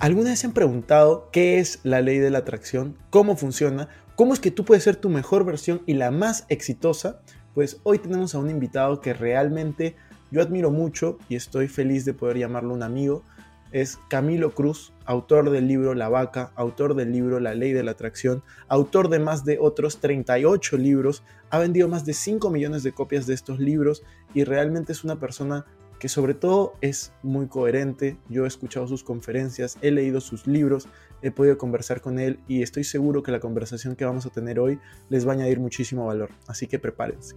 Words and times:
¿Alguna 0.00 0.30
vez 0.30 0.38
se 0.38 0.46
han 0.46 0.54
preguntado 0.54 1.28
qué 1.30 1.58
es 1.58 1.78
la 1.82 2.00
ley 2.00 2.16
de 2.16 2.30
la 2.30 2.38
atracción? 2.38 2.96
¿Cómo 3.10 3.36
funciona? 3.36 3.90
¿Cómo 4.16 4.32
es 4.32 4.40
que 4.40 4.50
tú 4.50 4.64
puedes 4.64 4.82
ser 4.82 4.96
tu 4.96 5.10
mejor 5.10 5.44
versión 5.44 5.82
y 5.84 5.92
la 5.92 6.10
más 6.10 6.46
exitosa? 6.48 7.20
Pues 7.52 7.80
hoy 7.82 7.98
tenemos 7.98 8.34
a 8.34 8.38
un 8.38 8.48
invitado 8.48 9.02
que 9.02 9.12
realmente 9.12 9.96
yo 10.30 10.40
admiro 10.40 10.70
mucho 10.70 11.18
y 11.28 11.36
estoy 11.36 11.68
feliz 11.68 12.06
de 12.06 12.14
poder 12.14 12.38
llamarlo 12.38 12.72
un 12.72 12.82
amigo. 12.82 13.24
Es 13.72 13.98
Camilo 14.08 14.54
Cruz, 14.54 14.94
autor 15.04 15.50
del 15.50 15.68
libro 15.68 15.92
La 15.92 16.08
Vaca, 16.08 16.50
autor 16.54 16.94
del 16.94 17.12
libro 17.12 17.38
La 17.38 17.54
Ley 17.54 17.74
de 17.74 17.82
la 17.82 17.90
Atracción, 17.90 18.42
autor 18.68 19.10
de 19.10 19.18
más 19.18 19.44
de 19.44 19.58
otros 19.60 19.98
38 19.98 20.78
libros, 20.78 21.24
ha 21.50 21.58
vendido 21.58 21.88
más 21.88 22.06
de 22.06 22.14
5 22.14 22.48
millones 22.48 22.82
de 22.84 22.92
copias 22.92 23.26
de 23.26 23.34
estos 23.34 23.60
libros 23.60 24.02
y 24.32 24.44
realmente 24.44 24.92
es 24.92 25.04
una 25.04 25.20
persona 25.20 25.66
que 26.00 26.08
sobre 26.08 26.34
todo 26.34 26.72
es 26.80 27.12
muy 27.22 27.46
coherente. 27.46 28.16
Yo 28.28 28.44
he 28.44 28.48
escuchado 28.48 28.88
sus 28.88 29.04
conferencias, 29.04 29.78
he 29.82 29.92
leído 29.92 30.20
sus 30.20 30.48
libros, 30.48 30.88
he 31.22 31.30
podido 31.30 31.58
conversar 31.58 32.00
con 32.00 32.18
él 32.18 32.40
y 32.48 32.62
estoy 32.62 32.82
seguro 32.82 33.22
que 33.22 33.30
la 33.30 33.38
conversación 33.38 33.94
que 33.94 34.06
vamos 34.06 34.26
a 34.26 34.30
tener 34.30 34.58
hoy 34.58 34.80
les 35.10 35.26
va 35.26 35.32
a 35.32 35.34
añadir 35.34 35.60
muchísimo 35.60 36.06
valor. 36.06 36.30
Así 36.48 36.66
que 36.66 36.78
prepárense. 36.78 37.36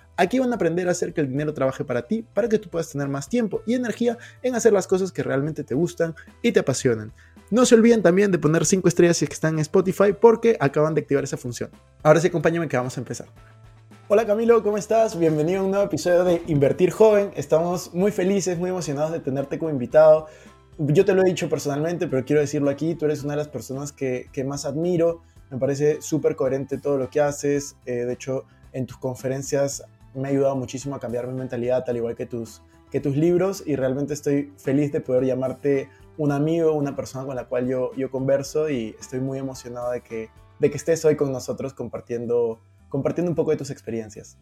Aquí 0.17 0.39
van 0.39 0.51
a 0.51 0.55
aprender 0.55 0.87
a 0.87 0.91
hacer 0.91 1.13
que 1.13 1.21
el 1.21 1.29
dinero 1.29 1.53
trabaje 1.53 1.83
para 1.83 2.03
ti, 2.03 2.25
para 2.33 2.49
que 2.49 2.59
tú 2.59 2.69
puedas 2.69 2.89
tener 2.89 3.07
más 3.07 3.29
tiempo 3.29 3.61
y 3.65 3.73
energía 3.73 4.17
en 4.43 4.55
hacer 4.55 4.73
las 4.73 4.85
cosas 4.87 5.11
que 5.11 5.23
realmente 5.23 5.63
te 5.63 5.73
gustan 5.73 6.15
y 6.41 6.51
te 6.51 6.59
apasionan. 6.59 7.11
No 7.49 7.65
se 7.65 7.75
olviden 7.75 8.01
también 8.01 8.31
de 8.31 8.37
poner 8.37 8.65
5 8.65 8.87
estrellas 8.87 9.17
si 9.17 9.25
están 9.25 9.55
en 9.55 9.59
Spotify 9.59 10.13
porque 10.19 10.57
acaban 10.59 10.93
de 10.93 11.01
activar 11.01 11.23
esa 11.23 11.37
función. 11.37 11.69
Ahora 12.03 12.19
sí, 12.19 12.27
acompáñame 12.27 12.67
que 12.67 12.77
vamos 12.77 12.97
a 12.97 13.01
empezar. 13.01 13.27
Hola 14.07 14.25
Camilo, 14.25 14.61
¿cómo 14.61 14.77
estás? 14.77 15.17
Bienvenido 15.17 15.61
a 15.61 15.63
un 15.63 15.71
nuevo 15.71 15.85
episodio 15.85 16.25
de 16.25 16.41
Invertir 16.47 16.91
Joven. 16.91 17.31
Estamos 17.35 17.93
muy 17.93 18.11
felices, 18.11 18.57
muy 18.57 18.69
emocionados 18.69 19.13
de 19.13 19.21
tenerte 19.21 19.57
como 19.57 19.71
invitado. 19.71 20.27
Yo 20.77 21.05
te 21.05 21.13
lo 21.13 21.21
he 21.21 21.25
dicho 21.25 21.47
personalmente, 21.47 22.07
pero 22.07 22.25
quiero 22.25 22.41
decirlo 22.41 22.69
aquí, 22.69 22.95
tú 22.95 23.05
eres 23.05 23.23
una 23.23 23.33
de 23.33 23.37
las 23.37 23.47
personas 23.47 23.93
que, 23.93 24.29
más 24.45 24.65
admiro. 24.65 25.21
Me 25.49 25.57
parece 25.57 26.01
súper 26.01 26.35
coherente 26.35 26.77
todo 26.77 26.97
lo 26.97 27.09
que 27.09 27.21
haces. 27.21 27.77
Eh, 27.85 28.05
de 28.05 28.13
hecho, 28.13 28.43
en 28.73 28.85
tus 28.85 28.97
conferencias 28.97 29.83
me 30.13 30.27
ha 30.27 30.31
ayudado 30.31 30.55
muchísimo 30.55 30.95
a 30.95 30.99
cambiar 30.99 31.27
mi 31.27 31.33
mentalidad, 31.33 31.83
al 31.87 31.97
igual 31.97 32.15
que 32.15 32.25
tus, 32.25 32.61
que 32.91 32.99
tus 32.99 33.15
libros, 33.15 33.63
y 33.65 33.75
realmente 33.75 34.13
estoy 34.13 34.53
feliz 34.57 34.91
de 34.91 35.01
poder 35.01 35.25
llamarte 35.25 35.89
un 36.17 36.31
amigo, 36.31 36.73
una 36.73 36.95
persona 36.95 37.25
con 37.25 37.35
la 37.35 37.45
cual 37.45 37.67
yo, 37.67 37.91
yo 37.95 38.11
converso, 38.11 38.69
y 38.69 38.95
estoy 38.99 39.19
muy 39.19 39.39
emocionado 39.39 39.91
de 39.91 40.01
que, 40.01 40.29
de 40.59 40.69
que 40.69 40.77
estés 40.77 41.03
hoy 41.05 41.15
con 41.15 41.31
nosotros 41.31 41.73
compartiendo, 41.73 42.59
compartiendo 42.89 43.31
un 43.31 43.35
poco 43.35 43.51
de 43.51 43.57
tus 43.57 43.69
experiencias. 43.69 44.37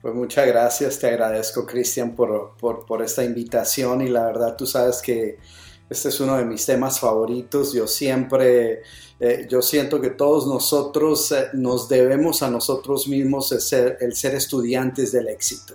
Pues 0.00 0.14
muchas 0.14 0.46
gracias, 0.46 0.98
te 1.00 1.08
agradezco 1.08 1.66
Cristian 1.66 2.14
por, 2.14 2.56
por, 2.56 2.86
por 2.86 3.02
esta 3.02 3.24
invitación 3.24 4.00
y 4.00 4.08
la 4.08 4.26
verdad 4.26 4.54
tú 4.56 4.64
sabes 4.64 5.02
que 5.02 5.38
este 5.90 6.10
es 6.10 6.20
uno 6.20 6.36
de 6.36 6.44
mis 6.44 6.66
temas 6.66 7.00
favoritos. 7.00 7.72
Yo 7.72 7.86
siempre, 7.86 8.82
eh, 9.18 9.46
yo 9.48 9.62
siento 9.62 10.00
que 10.00 10.10
todos 10.10 10.46
nosotros 10.46 11.32
eh, 11.32 11.48
nos 11.54 11.88
debemos 11.88 12.42
a 12.42 12.50
nosotros 12.50 13.08
mismos 13.08 13.52
el 13.52 13.60
ser, 13.60 14.34
estudiantes 14.34 15.12
del 15.12 15.28
éxito. 15.28 15.74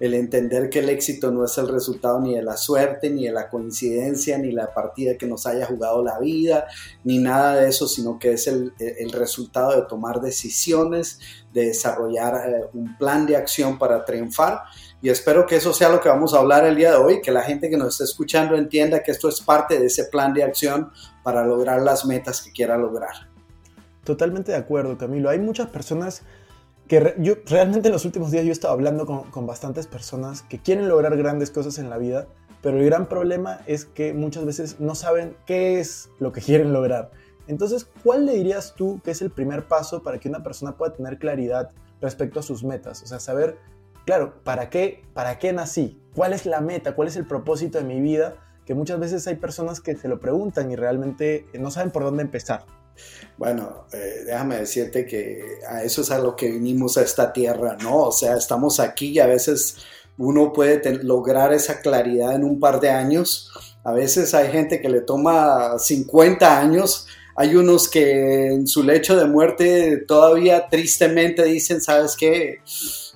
El 0.00 0.14
entender 0.14 0.68
que 0.68 0.80
el 0.80 0.88
éxito 0.88 1.30
no 1.30 1.44
es 1.44 1.56
el 1.58 1.68
resultado 1.68 2.18
ni 2.18 2.34
de 2.34 2.42
la 2.42 2.56
suerte, 2.56 3.08
ni 3.08 3.26
de 3.26 3.32
la 3.32 3.48
coincidencia, 3.48 4.36
ni 4.36 4.50
la 4.50 4.74
partida 4.74 5.16
que 5.16 5.26
nos 5.26 5.46
haya 5.46 5.66
jugado 5.66 6.02
la 6.02 6.18
vida, 6.18 6.66
ni 7.04 7.18
nada 7.18 7.54
de 7.54 7.68
eso, 7.68 7.86
sino 7.86 8.18
que 8.18 8.32
es 8.32 8.48
el, 8.48 8.72
el 8.80 9.12
resultado 9.12 9.76
de 9.80 9.86
tomar 9.86 10.20
decisiones, 10.20 11.20
de 11.52 11.66
desarrollar 11.66 12.50
eh, 12.50 12.64
un 12.72 12.98
plan 12.98 13.26
de 13.26 13.36
acción 13.36 13.78
para 13.78 14.04
triunfar 14.04 14.62
y 15.02 15.10
espero 15.10 15.46
que 15.46 15.56
eso 15.56 15.74
sea 15.74 15.88
lo 15.88 16.00
que 16.00 16.08
vamos 16.08 16.32
a 16.32 16.38
hablar 16.38 16.64
el 16.64 16.76
día 16.76 16.92
de 16.92 16.96
hoy, 16.96 17.20
que 17.20 17.32
la 17.32 17.42
gente 17.42 17.68
que 17.68 17.76
nos 17.76 17.94
está 17.94 18.04
escuchando 18.04 18.54
entienda 18.54 19.02
que 19.02 19.10
esto 19.10 19.28
es 19.28 19.40
parte 19.40 19.80
de 19.80 19.86
ese 19.86 20.04
plan 20.04 20.32
de 20.32 20.44
acción 20.44 20.92
para 21.24 21.44
lograr 21.44 21.82
las 21.82 22.06
metas 22.06 22.40
que 22.40 22.52
quiera 22.52 22.78
lograr. 22.78 23.28
Totalmente 24.04 24.52
de 24.52 24.58
acuerdo, 24.58 24.96
Camilo. 24.96 25.28
Hay 25.28 25.40
muchas 25.40 25.68
personas 25.68 26.22
que 26.86 27.16
yo 27.18 27.34
realmente 27.46 27.88
en 27.88 27.92
los 27.92 28.04
últimos 28.04 28.30
días 28.30 28.44
yo 28.44 28.50
he 28.50 28.52
estado 28.52 28.74
hablando 28.74 29.04
con, 29.04 29.24
con 29.24 29.44
bastantes 29.44 29.88
personas 29.88 30.42
que 30.42 30.60
quieren 30.60 30.88
lograr 30.88 31.16
grandes 31.16 31.50
cosas 31.50 31.78
en 31.78 31.90
la 31.90 31.98
vida, 31.98 32.28
pero 32.62 32.78
el 32.78 32.84
gran 32.84 33.08
problema 33.08 33.60
es 33.66 33.84
que 33.84 34.14
muchas 34.14 34.44
veces 34.44 34.78
no 34.78 34.94
saben 34.94 35.36
qué 35.46 35.80
es 35.80 36.10
lo 36.20 36.30
que 36.30 36.40
quieren 36.40 36.72
lograr. 36.72 37.10
Entonces, 37.48 37.88
¿cuál 38.04 38.24
le 38.24 38.34
dirías 38.34 38.74
tú 38.76 39.00
que 39.02 39.10
es 39.10 39.20
el 39.20 39.30
primer 39.30 39.66
paso 39.66 40.00
para 40.04 40.18
que 40.18 40.28
una 40.28 40.44
persona 40.44 40.76
pueda 40.76 40.92
tener 40.92 41.18
claridad 41.18 41.70
respecto 42.00 42.38
a 42.38 42.42
sus 42.44 42.62
metas? 42.62 43.02
O 43.02 43.06
sea, 43.06 43.18
saber 43.18 43.58
claro, 44.04 44.42
¿para 44.44 44.70
qué, 44.70 45.04
¿para 45.14 45.38
qué 45.38 45.52
nací? 45.52 46.00
¿Cuál 46.14 46.32
es 46.32 46.46
la 46.46 46.60
meta? 46.60 46.94
¿Cuál 46.94 47.08
es 47.08 47.16
el 47.16 47.26
propósito 47.26 47.78
de 47.78 47.84
mi 47.84 48.00
vida? 48.00 48.36
Que 48.66 48.74
muchas 48.74 49.00
veces 49.00 49.26
hay 49.26 49.36
personas 49.36 49.80
que 49.80 49.96
se 49.96 50.08
lo 50.08 50.20
preguntan 50.20 50.70
y 50.70 50.76
realmente 50.76 51.46
no 51.58 51.70
saben 51.70 51.90
por 51.90 52.04
dónde 52.04 52.22
empezar. 52.22 52.64
Bueno, 53.38 53.86
eh, 53.92 54.22
déjame 54.26 54.58
decirte 54.58 55.06
que 55.06 55.60
a 55.68 55.82
eso 55.82 56.02
es 56.02 56.10
a 56.10 56.18
lo 56.18 56.36
que 56.36 56.50
vinimos 56.50 56.98
a 56.98 57.02
esta 57.02 57.32
tierra, 57.32 57.76
¿no? 57.82 57.96
O 58.02 58.12
sea, 58.12 58.36
estamos 58.36 58.78
aquí 58.80 59.08
y 59.08 59.18
a 59.18 59.26
veces 59.26 59.78
uno 60.18 60.52
puede 60.52 61.02
lograr 61.02 61.52
esa 61.52 61.80
claridad 61.80 62.34
en 62.34 62.44
un 62.44 62.60
par 62.60 62.80
de 62.80 62.90
años. 62.90 63.50
A 63.84 63.92
veces 63.92 64.34
hay 64.34 64.52
gente 64.52 64.80
que 64.80 64.88
le 64.88 65.00
toma 65.00 65.78
50 65.78 66.60
años. 66.60 67.06
Hay 67.34 67.56
unos 67.56 67.88
que 67.88 68.52
en 68.52 68.66
su 68.66 68.82
lecho 68.82 69.16
de 69.16 69.24
muerte 69.24 69.96
todavía 70.06 70.68
tristemente 70.68 71.44
dicen, 71.44 71.80
¿sabes 71.80 72.14
qué? 72.16 72.60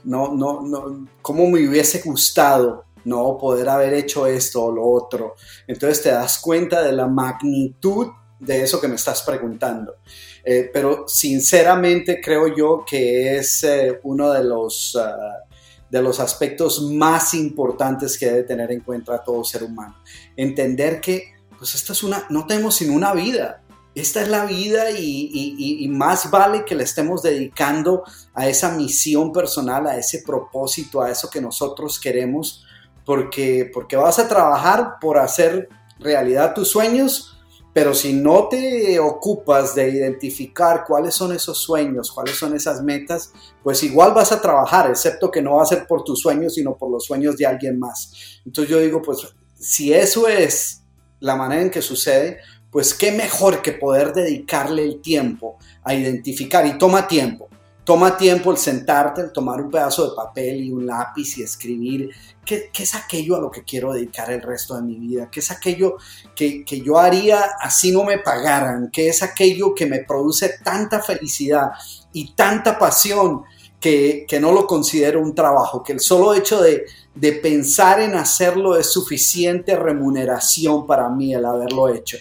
No, 0.07 0.35
no, 0.35 0.63
no, 0.63 1.09
cómo 1.21 1.47
me 1.49 1.69
hubiese 1.69 2.01
gustado 2.01 2.85
no 3.05 3.39
poder 3.39 3.69
haber 3.69 3.95
hecho 3.95 4.27
esto 4.27 4.65
o 4.65 4.73
lo 4.73 4.85
otro. 4.85 5.35
Entonces 5.67 6.03
te 6.03 6.11
das 6.11 6.39
cuenta 6.39 6.83
de 6.83 6.93
la 6.93 7.07
magnitud 7.07 8.09
de 8.39 8.63
eso 8.63 8.81
que 8.81 8.89
me 8.89 8.97
estás 8.97 9.23
preguntando. 9.23 9.97
Eh, 10.45 10.71
pero 10.73 11.07
sinceramente 11.07 12.21
creo 12.21 12.55
yo 12.55 12.85
que 12.89 13.37
es 13.37 13.65
eh, 13.65 14.01
uno 14.03 14.31
de 14.33 14.45
los, 14.45 14.97
ah, 15.01 15.45
de 15.89 16.03
los 16.03 16.19
aspectos 16.21 16.83
más 16.83 17.35
importantes 17.35 18.19
que 18.19 18.27
debe 18.27 18.43
tener 18.43 18.73
en 18.73 18.81
cuenta 18.81 19.23
todo 19.23 19.45
ser 19.45 19.63
humano. 19.63 19.97
Entender 20.37 21.01
que 21.01 21.35
pues 21.59 21.75
esta 21.75 21.93
es 21.93 22.03
una, 22.03 22.27
no 22.29 22.47
tenemos 22.47 22.75
sino 22.75 22.93
una 22.93 23.15
vida 23.15 23.63
esta 23.97 24.21
es 24.21 24.29
la 24.29 24.45
vida 24.45 24.91
y, 24.91 25.89
más 25.91 26.31
vale 26.31 26.67
que 26.67 26.75
le 26.75 26.85
estemos 26.85 27.23
dedicando 27.23 28.05
a 28.35 28.47
esa 28.47 28.71
misión 28.73 29.33
personal, 29.33 29.87
a 29.87 29.97
ese 29.97 30.23
propósito, 30.23 31.01
a 31.01 31.11
eso 31.11 31.31
que 31.31 31.41
nosotros 31.41 31.99
queremos, 31.99 32.67
porque, 33.07 33.71
porque 33.73 33.97
vas 33.97 34.19
a 34.19 34.29
trabajar 34.29 34.97
por 35.01 35.17
hacer 35.17 35.71
realidad 35.99 36.53
tus 36.53 36.69
sueños, 36.69 37.39
pero 37.73 37.95
si 37.95 38.13
no 38.13 38.49
te 38.49 38.99
ocupas 38.99 39.75
de 39.75 39.89
identificar 39.89 40.85
cuáles 40.87 41.15
son 41.15 41.33
esos 41.33 41.57
sueños, 41.57 42.13
cuáles 42.13 42.37
son 42.37 42.55
esas 42.55 42.83
metas, 42.83 43.33
pues 43.63 43.83
igual 43.83 44.13
vas 44.13 44.31
a 44.31 44.43
trabajar, 44.43 44.91
excepto 44.91 45.31
que 45.31 45.41
no 45.41 45.57
va 45.57 45.63
a 45.63 45.67
ser 45.67 45.87
por 45.87 46.05
tus 46.05 46.21
sueños, 46.21 46.55
sino 46.55 46.77
por 46.77 46.91
los 46.91 47.07
sueños 47.07 47.39
de 47.39 47.47
alguien 47.47 47.79
más. 47.79 48.13
Entonces 48.45 48.71
yo 48.71 48.79
digo, 48.79 49.01
pues 49.01 49.27
si 49.59 49.95
eso 49.95 50.29
es 50.29 50.83
la 51.21 51.37
manera 51.37 51.63
en 51.63 51.71
que 51.71 51.83
sucede, 51.83 52.39
pues 52.71 52.95
qué 52.95 53.13
mejor 53.13 53.63
que 53.63 53.73
poder 53.73 54.13
dedicarle 54.13 54.83
el 54.83 55.01
tiempo 55.01 55.59
a 55.83 55.95
identificar 55.95 56.67
y 56.67 56.79
toma 56.79 57.09
tiempo. 57.09 57.49
Toma 57.87 58.17
tiempo 58.17 58.51
el 58.51 58.59
sentarte, 58.59 59.21
el 59.21 59.31
tomar 59.31 59.61
un 59.61 59.71
pedazo 59.71 60.11
de 60.11 60.17
papel 60.17 60.65
y 60.65 60.73
un 60.73 60.87
lápiz 60.87 61.39
y 61.39 61.43
escribir 61.45 62.11
qué, 62.45 62.69
es 62.77 62.95
aquello 62.97 63.37
a 63.37 63.41
lo 63.41 63.49
que 63.49 63.63
quiero 63.63 63.93
dedicar 63.93 64.29
el 64.33 64.43
resto 64.43 64.75
de 64.75 64.83
mi 64.83 64.97
vida, 64.97 65.31
qué 65.31 65.39
es 65.39 65.53
aquello 65.53 65.97
que, 66.35 66.65
yo 66.85 66.99
haría 66.99 67.41
así 67.61 67.93
no 67.93 68.03
me 68.03 68.19
pagaran, 68.19 68.91
qué 68.93 69.09
es 69.09 69.23
aquello 69.23 69.73
que 69.73 69.87
me 69.87 70.01
produce 70.01 70.59
tanta 70.65 71.01
felicidad 71.01 71.71
y 72.13 72.33
tanta 72.35 72.77
pasión 72.77 73.45
que, 73.81 74.27
no 74.41 74.51
lo 74.51 74.67
considero 74.67 75.21
un 75.21 75.33
trabajo, 75.33 75.85
que 75.85 75.93
el 75.93 76.01
solo 76.01 76.35
hecho 76.35 76.61
de, 76.61 76.87
de 77.15 77.33
pensar 77.35 78.01
en 78.01 78.17
hacerlo 78.17 78.77
es 78.77 78.91
suficiente 78.93 79.77
remuneración 79.77 80.89
para 80.89 81.09
mí 81.09 81.33
el 81.33 81.45
haberlo 81.45 81.89
hecho. 81.89 82.19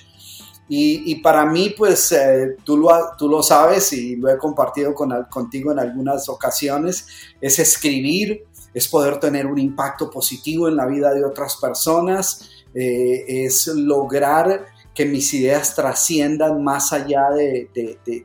Y, 0.68 1.16
para 1.22 1.46
mí, 1.46 1.76
pues 1.78 2.12
eh, 2.12 2.56
tú, 2.64 2.78
lo, 2.78 2.90
tú 3.18 3.30
lo 3.30 3.44
sabes 3.44 3.94
y 3.94 4.16
lo 4.16 4.30
he 4.30 4.38
compartido 4.38 4.96
con, 4.96 5.12
contigo 5.30 5.72
en 5.72 5.78
algunas 5.78 6.28
ocasiones, 6.28 7.08
es 7.40 7.60
escribir, 7.60 8.46
es 8.74 8.88
poder 8.88 9.20
tener 9.20 9.46
un 9.46 9.60
impacto 9.60 10.10
positivo 10.10 10.68
en 10.68 10.76
la 10.76 10.88
vida 10.88 11.14
de 11.14 11.24
otras 11.24 11.58
personas, 11.58 12.50
eh, 12.74 13.46
es 13.46 13.68
lograr 13.68 14.66
que 14.96 15.06
mis 15.06 15.34
ideas 15.34 15.76
trasciendan 15.76 16.64
más 16.64 16.94
allá 16.94 17.30
de, 17.30 17.70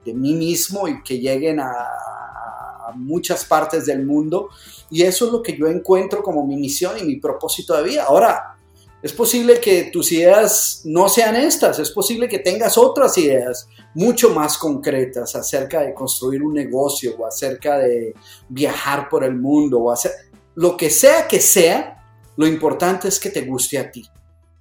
mí 0.06 0.34
mismo 0.34 0.88
y 0.88 1.02
que 1.02 1.18
lleguen 1.18 1.60
a, 1.60 1.74
muchas 2.96 3.44
partes 3.44 3.86
del 3.86 4.04
mundo. 4.04 4.48
Y 4.90 5.02
eso 5.02 5.26
es 5.26 5.32
lo 5.32 5.42
que 5.42 5.56
yo 5.56 5.68
encuentro 5.68 6.24
como 6.24 6.44
mi 6.44 6.56
misión 6.56 6.98
y 6.98 7.04
mi 7.04 7.16
propósito 7.16 7.76
de 7.76 7.84
vida. 7.84 8.04
Ahora, 8.08 8.56
es 9.02 9.12
posible 9.12 9.60
que 9.60 9.84
tus 9.84 10.12
ideas 10.12 10.82
no 10.84 11.08
sean 11.08 11.36
estas, 11.36 11.78
es 11.78 11.90
posible 11.90 12.28
que 12.28 12.38
tengas 12.38 12.76
otras 12.76 13.16
ideas 13.16 13.68
mucho 13.94 14.30
más 14.30 14.58
concretas 14.58 15.34
acerca 15.34 15.80
de 15.80 15.94
construir 15.94 16.42
un 16.42 16.52
negocio 16.52 17.16
o 17.18 17.26
acerca 17.26 17.78
de 17.78 18.14
viajar 18.48 19.08
por 19.08 19.24
el 19.24 19.36
mundo 19.36 19.78
o 19.80 19.90
hacer 19.90 20.12
lo 20.54 20.76
que 20.76 20.90
sea 20.90 21.26
que 21.26 21.40
sea, 21.40 22.04
lo 22.36 22.46
importante 22.46 23.08
es 23.08 23.18
que 23.18 23.30
te 23.30 23.42
guste 23.42 23.78
a 23.78 23.90
ti, 23.90 24.06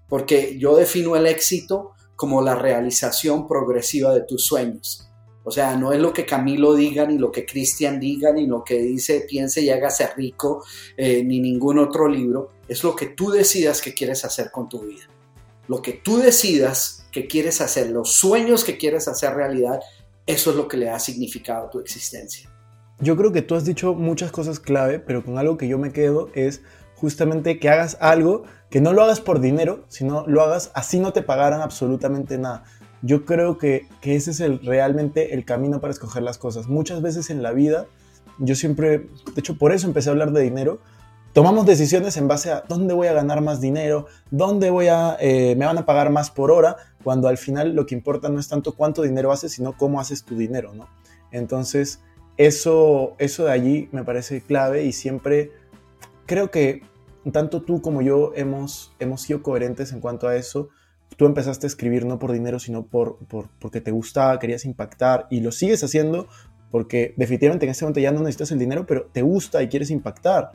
porque 0.07 0.57
yo 0.57 0.77
defino 0.77 1.15
el 1.15 1.25
éxito 1.25 1.91
como 2.15 2.41
la 2.41 2.55
realización 2.55 3.47
progresiva 3.47 4.13
de 4.13 4.21
tus 4.21 4.45
sueños. 4.45 5.08
O 5.43 5.51
sea, 5.51 5.75
no 5.75 5.93
es 5.93 5.99
lo 5.99 6.11
que 6.11 6.25
Camilo 6.25 6.75
diga, 6.75 7.05
ni 7.05 7.17
lo 7.17 7.31
que 7.31 7.45
Cristian 7.45 7.99
diga, 7.99 8.31
ni 8.33 8.45
lo 8.45 8.63
que 8.63 8.79
dice, 8.79 9.25
piense 9.27 9.61
y 9.61 9.69
hágase 9.69 10.07
rico, 10.15 10.63
eh, 10.97 11.23
ni 11.23 11.39
ningún 11.39 11.79
otro 11.79 12.07
libro. 12.07 12.49
Es 12.67 12.83
lo 12.83 12.95
que 12.95 13.07
tú 13.07 13.31
decidas 13.31 13.81
que 13.81 13.93
quieres 13.93 14.25
hacer 14.25 14.51
con 14.51 14.67
tu 14.67 14.81
vida. 14.81 15.03
Lo 15.67 15.81
que 15.81 15.93
tú 15.93 16.17
decidas 16.17 17.07
que 17.11 17.27
quieres 17.27 17.61
hacer, 17.61 17.89
los 17.89 18.13
sueños 18.13 18.63
que 18.63 18.77
quieres 18.77 19.07
hacer 19.07 19.33
realidad, 19.33 19.79
eso 20.25 20.51
es 20.51 20.55
lo 20.55 20.67
que 20.67 20.77
le 20.77 20.87
da 20.87 20.99
significado 20.99 21.67
a 21.67 21.69
tu 21.69 21.79
existencia. 21.79 22.49
Yo 22.99 23.15
creo 23.15 23.31
que 23.31 23.41
tú 23.41 23.55
has 23.55 23.65
dicho 23.65 23.93
muchas 23.93 24.31
cosas 24.31 24.59
clave, 24.59 24.99
pero 24.99 25.23
con 25.23 25.37
algo 25.37 25.57
que 25.57 25.67
yo 25.67 25.77
me 25.77 25.93
quedo 25.93 26.29
es 26.33 26.61
justamente 26.95 27.59
que 27.59 27.69
hagas 27.69 27.97
algo, 28.01 28.43
que 28.69 28.81
no 28.81 28.91
lo 28.91 29.03
hagas 29.03 29.21
por 29.21 29.39
dinero, 29.39 29.85
sino 29.87 30.27
lo 30.27 30.41
hagas 30.41 30.71
así 30.75 30.99
no 30.99 31.13
te 31.13 31.21
pagaran 31.21 31.61
absolutamente 31.61 32.37
nada 32.37 32.65
yo 33.01 33.25
creo 33.25 33.57
que, 33.57 33.87
ese 34.01 34.31
es 34.31 34.39
el, 34.39 34.59
realmente 34.65 35.33
el 35.33 35.45
camino 35.45 35.79
para 35.79 35.91
escoger 35.91 36.23
las 36.23 36.37
cosas. 36.37 36.67
Muchas 36.67 37.01
veces 37.01 37.29
en 37.29 37.41
la 37.41 37.51
vida, 37.51 37.87
yo 38.37 38.55
siempre, 38.55 38.99
de 38.99 39.39
hecho 39.39 39.57
por 39.57 39.71
eso 39.71 39.87
empecé 39.87 40.09
a 40.09 40.11
hablar 40.11 40.31
de 40.31 40.41
dinero, 40.41 40.79
tomamos 41.33 41.65
decisiones 41.65 42.17
en 42.17 42.27
base 42.27 42.51
a 42.51 42.63
dónde 42.67 42.93
voy 42.93 43.07
a 43.07 43.13
ganar 43.13 43.41
más 43.41 43.61
dinero, 43.61 44.07
dónde 44.31 44.69
voy 44.69 44.87
a, 44.87 45.17
eh, 45.19 45.55
me 45.57 45.65
van 45.65 45.77
a 45.77 45.85
pagar 45.85 46.09
más 46.09 46.31
por 46.31 46.51
hora, 46.51 46.75
cuando 47.03 47.27
al 47.27 47.37
final 47.37 47.73
lo 47.73 47.85
que 47.85 47.95
importa 47.95 48.29
no 48.29 48.39
es 48.39 48.47
tanto 48.47 48.75
cuánto 48.75 49.03
dinero 49.03 49.31
haces, 49.31 49.53
sino 49.53 49.77
cómo 49.77 49.99
haces 49.99 50.23
tu 50.23 50.35
dinero, 50.35 50.73
¿no? 50.73 50.89
Entonces, 51.31 52.01
eso, 52.37 53.15
eso 53.19 53.45
de 53.45 53.51
allí 53.51 53.89
me 53.91 54.03
parece 54.03 54.41
clave 54.41 54.83
y 54.83 54.93
siempre 54.93 55.51
creo 56.25 56.51
que 56.51 56.83
tanto 57.31 57.61
tú 57.61 57.81
como 57.81 58.01
yo 58.01 58.31
hemos, 58.35 58.93
hemos 58.99 59.21
sido 59.21 59.43
coherentes 59.43 59.91
en 59.91 59.99
cuanto 59.99 60.27
a 60.27 60.35
eso 60.35 60.69
tú 61.17 61.25
empezaste 61.25 61.65
a 61.65 61.69
escribir 61.69 62.05
no 62.05 62.19
por 62.19 62.31
dinero, 62.31 62.59
sino 62.59 62.85
por, 62.85 63.17
porque 63.59 63.81
te 63.81 63.91
gustaba, 63.91 64.39
querías 64.39 64.65
impactar 64.65 65.27
y 65.29 65.41
lo 65.41 65.51
sigues 65.51 65.83
haciendo 65.83 66.27
porque 66.71 67.13
definitivamente 67.17 67.65
en 67.65 67.71
este 67.71 67.85
momento 67.85 67.99
ya 67.99 68.11
no 68.11 68.19
necesitas 68.19 68.51
el 68.51 68.59
dinero, 68.59 68.85
pero 68.85 69.07
te 69.11 69.21
gusta 69.21 69.61
y 69.63 69.69
quieres 69.69 69.89
impactar. 69.89 70.51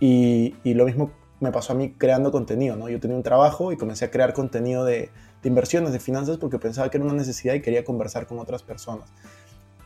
Y, 0.00 0.54
lo 0.64 0.84
mismo 0.84 1.10
me 1.40 1.50
pasó 1.50 1.72
a 1.72 1.76
mí 1.76 1.94
creando 1.96 2.30
contenido, 2.30 2.76
¿no? 2.76 2.88
Yo 2.88 3.00
tenía 3.00 3.16
un 3.16 3.22
trabajo 3.22 3.72
y 3.72 3.76
comencé 3.76 4.04
a 4.04 4.10
crear 4.10 4.32
contenido 4.32 4.84
de, 4.84 5.10
inversiones, 5.42 5.92
de 5.92 6.00
finanzas, 6.00 6.36
porque 6.36 6.58
pensaba 6.58 6.90
que 6.90 6.98
era 6.98 7.04
una 7.04 7.14
necesidad 7.14 7.54
y 7.54 7.60
quería 7.60 7.84
conversar 7.84 8.26
con 8.26 8.38
otras 8.38 8.62
personas. 8.62 9.08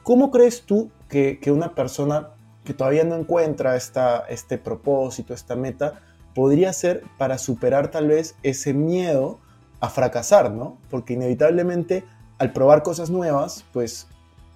¿Cómo 0.02 0.30
crees 0.30 0.62
tú 0.62 0.90
que, 1.08 1.38
una 1.46 1.74
persona 1.74 2.30
que 2.64 2.74
todavía 2.74 3.04
no 3.04 3.16
encuentra 3.16 3.76
esta, 3.76 4.20
este 4.28 4.58
propósito, 4.58 5.34
esta 5.34 5.56
meta, 5.56 6.00
podría 6.34 6.72
ser 6.72 7.02
para 7.18 7.38
superar 7.38 7.90
tal 7.90 8.08
vez 8.08 8.34
ese 8.42 8.74
miedo 8.74 9.38
a 9.82 9.90
fracasar, 9.90 10.52
¿no? 10.52 10.78
Porque 10.90 11.14
inevitablemente 11.14 12.04
al 12.38 12.52
probar 12.52 12.84
cosas 12.84 13.10
nuevas, 13.10 13.64
pues 13.72 14.06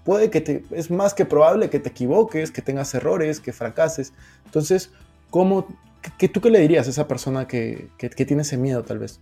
puede 0.05 0.31
que 0.31 0.41
te, 0.41 0.65
es 0.71 0.89
más 0.89 1.15
que 1.15 1.25
probable 1.25 1.69
que 1.69 1.81
te 1.81 1.89
equivoques, 1.89 2.53
que 2.53 2.63
tengas 2.63 2.95
errores, 2.95 3.41
que 3.41 3.53
fracases. 3.53 4.13
Entonces, 4.45 4.91
¿cómo, 5.31 5.67
qué, 6.17 6.29
¿tú 6.29 6.41
qué 6.41 6.49
le 6.49 6.61
dirías 6.61 6.87
a 6.87 6.91
esa 6.91 7.09
persona 7.09 7.49
que, 7.49 7.91
tiene 7.99 8.43
ese 8.43 8.57
miedo 8.57 8.85
tal 8.85 9.01
vez? 9.01 9.19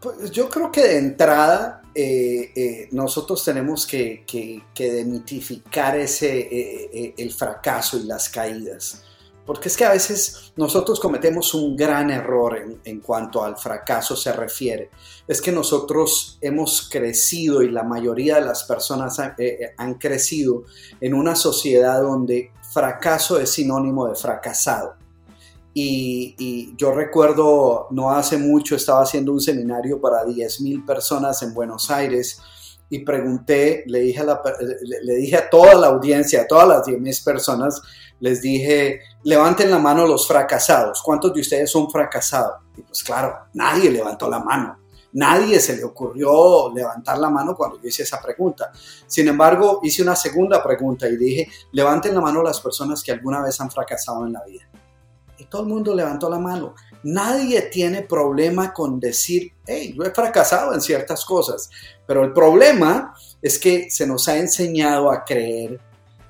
Pues 0.00 0.32
yo 0.32 0.48
creo 0.48 0.72
que 0.72 0.82
de 0.82 0.98
entrada 0.98 1.82
eh, 1.94 2.50
eh, 2.56 2.88
nosotros 2.90 3.44
tenemos 3.44 3.86
que, 3.86 4.24
que 4.26 4.92
demitificar 4.92 5.96
ese, 5.96 6.48
eh, 6.50 7.14
el 7.16 7.32
fracaso 7.32 7.96
y 7.96 8.02
las 8.02 8.28
caídas. 8.28 9.04
Porque 9.46 9.68
es 9.68 9.76
que 9.76 9.84
a 9.84 9.92
veces 9.92 10.52
nosotros 10.56 10.98
cometemos 10.98 11.52
un 11.52 11.76
gran 11.76 12.10
error 12.10 12.58
en, 12.82 13.00
cuanto 13.00 13.44
al 13.44 13.58
fracaso 13.58 14.16
se 14.16 14.32
refiere. 14.32 14.90
Es 15.28 15.42
que 15.42 15.52
nosotros 15.52 16.38
hemos 16.40 16.88
crecido 16.88 17.62
y 17.62 17.70
la 17.70 17.82
mayoría 17.82 18.36
de 18.36 18.42
las 18.42 18.64
personas 18.64 19.18
eh, 19.18 19.32
eh, 19.38 19.74
han 19.76 19.94
crecido 19.94 20.64
en 21.00 21.12
una 21.12 21.36
sociedad 21.36 22.00
donde 22.00 22.52
fracaso 22.72 23.38
es 23.38 23.50
sinónimo 23.50 24.06
de 24.08 24.14
fracasado. 24.14 24.96
Y, 25.76 26.74
yo 26.76 26.92
recuerdo, 26.92 27.88
no 27.90 28.10
hace 28.12 28.38
mucho 28.38 28.76
estaba 28.76 29.02
haciendo 29.02 29.32
un 29.32 29.40
seminario 29.40 30.00
para 30.00 30.24
10.000 30.24 30.86
personas 30.86 31.42
en 31.42 31.52
Buenos 31.52 31.90
Aires 31.90 32.40
y 32.88 33.04
pregunté, 33.04 33.84
le 33.86 34.00
dije 34.00 34.20
a, 34.20 34.42
le, 35.02 35.14
dije 35.14 35.36
a 35.36 35.50
toda 35.50 35.74
la 35.74 35.88
audiencia, 35.88 36.42
a 36.42 36.46
todas 36.46 36.68
las 36.68 36.86
10.000 36.86 37.24
personas, 37.24 37.80
les 38.20 38.40
dije, 38.40 39.00
levanten 39.22 39.70
la 39.70 39.78
mano 39.78 40.06
los 40.06 40.26
fracasados. 40.26 41.02
¿Cuántos 41.02 41.34
de 41.34 41.40
ustedes 41.40 41.70
son 41.70 41.90
fracasados? 41.90 42.62
Y 42.76 42.82
pues 42.82 43.02
claro, 43.02 43.36
nadie 43.52 43.90
levantó 43.90 44.28
la 44.28 44.38
mano. 44.38 44.78
Nadie 45.12 45.60
se 45.60 45.76
le 45.76 45.84
ocurrió 45.84 46.72
levantar 46.74 47.18
la 47.18 47.30
mano 47.30 47.56
cuando 47.56 47.80
yo 47.80 47.86
hice 47.86 48.02
esa 48.02 48.20
pregunta. 48.20 48.72
Sin 49.06 49.28
embargo, 49.28 49.80
hice 49.84 50.02
una 50.02 50.16
segunda 50.16 50.62
pregunta 50.62 51.08
y 51.08 51.16
dije, 51.16 51.48
levanten 51.70 52.14
la 52.14 52.20
mano 52.20 52.42
las 52.42 52.60
personas 52.60 53.02
que 53.02 53.12
alguna 53.12 53.40
vez 53.40 53.60
han 53.60 53.70
fracasado 53.70 54.26
en 54.26 54.32
la 54.32 54.42
vida. 54.44 54.64
Y 55.38 55.44
todo 55.46 55.62
el 55.62 55.68
mundo 55.68 55.94
levantó 55.94 56.28
la 56.28 56.38
mano. 56.38 56.74
Nadie 57.04 57.62
tiene 57.62 58.02
problema 58.02 58.72
con 58.72 58.98
decir, 58.98 59.52
hey, 59.66 59.94
yo 59.96 60.04
he 60.04 60.10
fracasado 60.10 60.74
en 60.74 60.80
ciertas 60.80 61.24
cosas. 61.24 61.70
Pero 62.06 62.24
el 62.24 62.32
problema 62.32 63.14
es 63.40 63.58
que 63.58 63.90
se 63.90 64.06
nos 64.06 64.26
ha 64.28 64.36
enseñado 64.36 65.10
a 65.10 65.24
creer 65.24 65.80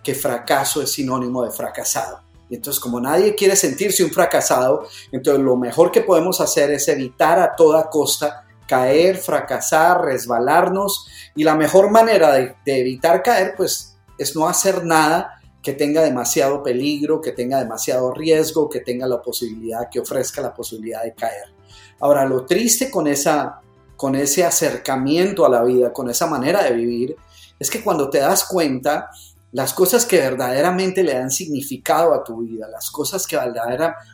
que 0.03 0.15
fracaso 0.15 0.83
es 0.83 0.93
sinónimo 0.93 1.45
de 1.45 1.51
fracasado. 1.51 2.21
Y 2.51 2.57
entonces 2.57 2.81
como 2.81 3.01
nadie 3.01 3.35
quiere 3.35 3.57
sentirse 3.57 4.05
un 4.05 4.11
fracasado, 4.11 4.87
entonces 5.11 5.43
lo 5.43 5.57
mejor 5.57 5.91
que 5.91 6.03
podemos 6.03 6.41
hacer 6.41 6.71
es 6.71 6.87
evitar 6.89 7.39
a 7.39 7.57
toda 7.57 7.89
costa 7.89 8.45
caer, 8.67 9.17
fracasar, 9.17 10.03
resbalarnos. 10.03 11.07
Y 11.35 11.45
la 11.45 11.55
mejor 11.55 11.91
manera 11.91 12.33
de, 12.33 12.55
evitar 12.67 13.23
caer, 13.23 13.55
pues, 13.57 13.97
es 14.19 14.35
no 14.37 14.49
hacer 14.49 14.85
nada 14.85 15.34
que 15.65 15.73
tenga 15.73 16.03
demasiado 16.03 16.63
peligro, 16.63 17.23
que 17.23 17.33
tenga 17.33 17.59
demasiado 17.59 18.13
riesgo, 18.13 18.69
que 18.69 18.81
tenga 18.81 19.07
la 19.07 19.23
posibilidad, 19.23 19.89
que 19.91 19.99
ofrezca 19.99 20.43
la 20.43 20.53
posibilidad 20.53 21.03
de 21.03 21.15
caer. 21.15 21.55
Ahora, 22.01 22.27
lo 22.27 22.45
triste 22.45 22.91
con, 22.91 23.07
esa, 23.07 23.61
con 23.97 24.15
ese 24.15 24.45
acercamiento 24.45 25.47
a 25.47 25.49
la 25.49 25.65
vida, 25.65 25.91
con 25.91 26.11
esa 26.11 26.27
manera 26.27 26.63
de 26.63 26.73
vivir, 26.73 27.17
es 27.59 27.71
que 27.71 27.83
cuando 27.83 28.11
te 28.11 28.19
das 28.19 28.45
cuenta 28.45 29.09
las 29.53 29.73
cosas 29.73 30.05
que 30.05 30.19
verdaderamente 30.19 31.03
le 31.03 31.15
dan 31.15 31.31
significado 31.31 32.13
a 32.13 32.23
tu 32.23 32.43
vida, 32.43 32.69
las 32.69 32.91
cosas 32.91 33.27
que 33.27 33.39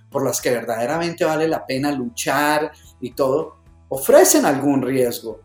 por 0.09 0.25
las 0.25 0.40
que 0.40 0.50
verdaderamente 0.50 1.25
vale 1.25 1.49
la 1.49 1.66
pena 1.66 1.90
luchar 1.90 2.71
y 3.00 3.12
todo, 3.12 3.57
ofrecen 3.88 4.45
algún 4.45 4.83
riesgo, 4.83 5.40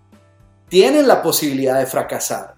tienen 0.68 1.08
la 1.08 1.24
posibilidad 1.24 1.80
de 1.80 1.88
fracasar. 1.88 2.56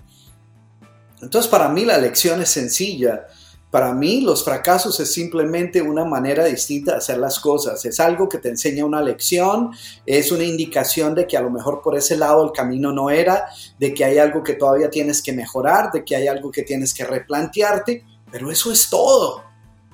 Entonces 1.21 1.49
para 1.49 1.69
mí 1.69 1.85
la 1.85 1.97
lección 1.97 2.41
es 2.41 2.49
sencilla, 2.49 3.27
para 3.69 3.93
mí 3.93 4.21
los 4.21 4.45
fracasos 4.45 4.99
es 4.99 5.11
simplemente 5.11 5.81
una 5.81 6.05
manera 6.05 6.45
distinta 6.45 6.91
de 6.91 6.97
hacer 6.99 7.17
las 7.17 7.39
cosas. 7.39 7.83
Es 7.85 7.99
algo 7.99 8.29
que 8.29 8.37
te 8.37 8.49
enseña 8.49 8.85
una 8.85 9.01
lección, 9.01 9.71
es 10.05 10.31
una 10.31 10.45
indicación 10.45 11.13
de 11.13 11.27
que 11.27 11.35
a 11.35 11.41
lo 11.41 11.49
mejor 11.49 11.81
por 11.81 11.97
ese 11.97 12.15
lado 12.15 12.45
el 12.45 12.51
camino 12.51 12.93
no 12.93 13.09
era, 13.09 13.45
de 13.77 13.93
que 13.93 14.05
hay 14.05 14.19
algo 14.19 14.41
que 14.41 14.53
todavía 14.53 14.89
tienes 14.89 15.21
que 15.21 15.33
mejorar, 15.33 15.91
de 15.91 16.05
que 16.05 16.15
hay 16.15 16.27
algo 16.27 16.49
que 16.49 16.63
tienes 16.63 16.93
que 16.93 17.03
replantearte, 17.03 18.05
pero 18.31 18.49
eso 18.51 18.71
es 18.71 18.89
todo. 18.89 19.43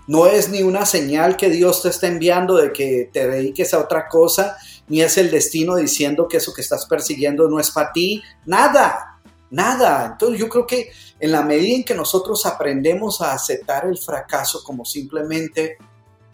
No 0.06 0.27
es 0.27 0.50
ni 0.50 0.62
una 0.62 0.86
señal 0.86 1.38
que 1.38 1.50
Dios 1.50 1.82
te 1.82 1.89
está 1.89 2.08
enviando 2.08 2.58
de 2.58 2.74
que 2.74 3.10
te 3.12 3.27
dediques 3.27 3.74
a 3.74 3.80
otra 3.80 4.08
cosa, 4.08 4.58
ni 4.88 5.01
es 5.01 5.18
el 5.18 5.32
destino 5.32 5.75
diciendo 5.75 6.27
que 6.27 6.38
eso 6.38 6.53
que 6.53 6.62
estás 6.62 6.86
persiguiendo 6.86 7.50
no 7.50 7.60
es 7.60 7.72
para 7.72 7.92
ti. 7.92 8.22
Nada, 8.46 9.20
nada. 9.50 10.10
Entonces 10.12 10.39
yo 10.39 10.50
creo 10.50 10.68
que 10.68 10.92
en 11.24 11.32
la 11.32 11.42
medida 11.42 11.77
en 11.77 11.86
que 11.86 11.96
nosotros 11.96 12.46
aprendemos 12.46 13.22
a 13.22 13.32
aceptar 13.32 13.86
el 13.86 13.98
fracaso 13.98 14.62
como 14.62 14.84
simplemente 14.84 15.77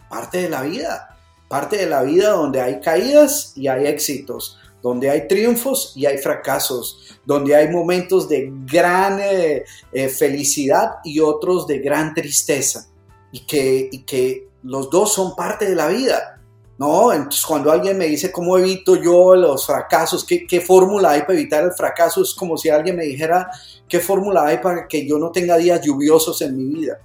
parte 0.08 0.42
de 0.42 0.48
la 0.48 0.62
vida, 0.62 1.16
parte 1.46 1.76
de 1.76 1.86
la 1.86 2.02
vida 2.02 2.30
donde 2.30 2.60
hay 2.60 2.80
caídas 2.80 3.52
y 3.54 3.68
hay 3.68 3.86
éxitos, 3.86 4.58
donde 4.82 5.08
hay 5.08 5.28
triunfos 5.28 5.92
y 5.94 6.06
hay 6.06 6.18
fracasos, 6.18 7.16
donde 7.24 7.54
hay 7.54 7.68
momentos 7.68 8.28
de 8.28 8.50
gran 8.64 9.20
eh, 9.20 9.64
eh, 9.92 10.08
felicidad 10.08 10.96
y 11.04 11.20
otros 11.20 11.68
de 11.68 11.78
gran 11.78 12.12
tristeza, 12.12 12.88
y 13.30 13.46
que, 13.46 13.90
y 13.92 14.02
que 14.02 14.48
los 14.64 14.90
dos 14.90 15.14
son 15.14 15.36
parte 15.36 15.66
de 15.66 15.76
la 15.76 15.86
vida. 15.86 16.39
¿No? 16.80 17.12
Entonces, 17.12 17.44
cuando 17.44 17.70
alguien 17.70 17.98
me 17.98 18.06
dice 18.06 18.32
cómo 18.32 18.56
evito 18.56 18.96
yo 18.96 19.36
los 19.36 19.66
fracasos, 19.66 20.24
qué, 20.24 20.46
qué 20.46 20.62
fórmula 20.62 21.10
hay 21.10 21.20
para 21.20 21.34
evitar 21.34 21.62
el 21.62 21.72
fracaso, 21.72 22.22
es 22.22 22.32
como 22.32 22.56
si 22.56 22.70
alguien 22.70 22.96
me 22.96 23.04
dijera 23.04 23.50
qué 23.86 24.00
fórmula 24.00 24.46
hay 24.46 24.58
para 24.58 24.88
que 24.88 25.06
yo 25.06 25.18
no 25.18 25.30
tenga 25.30 25.58
días 25.58 25.82
lluviosos 25.82 26.40
en 26.40 26.56
mi 26.56 26.64
vida. 26.80 26.98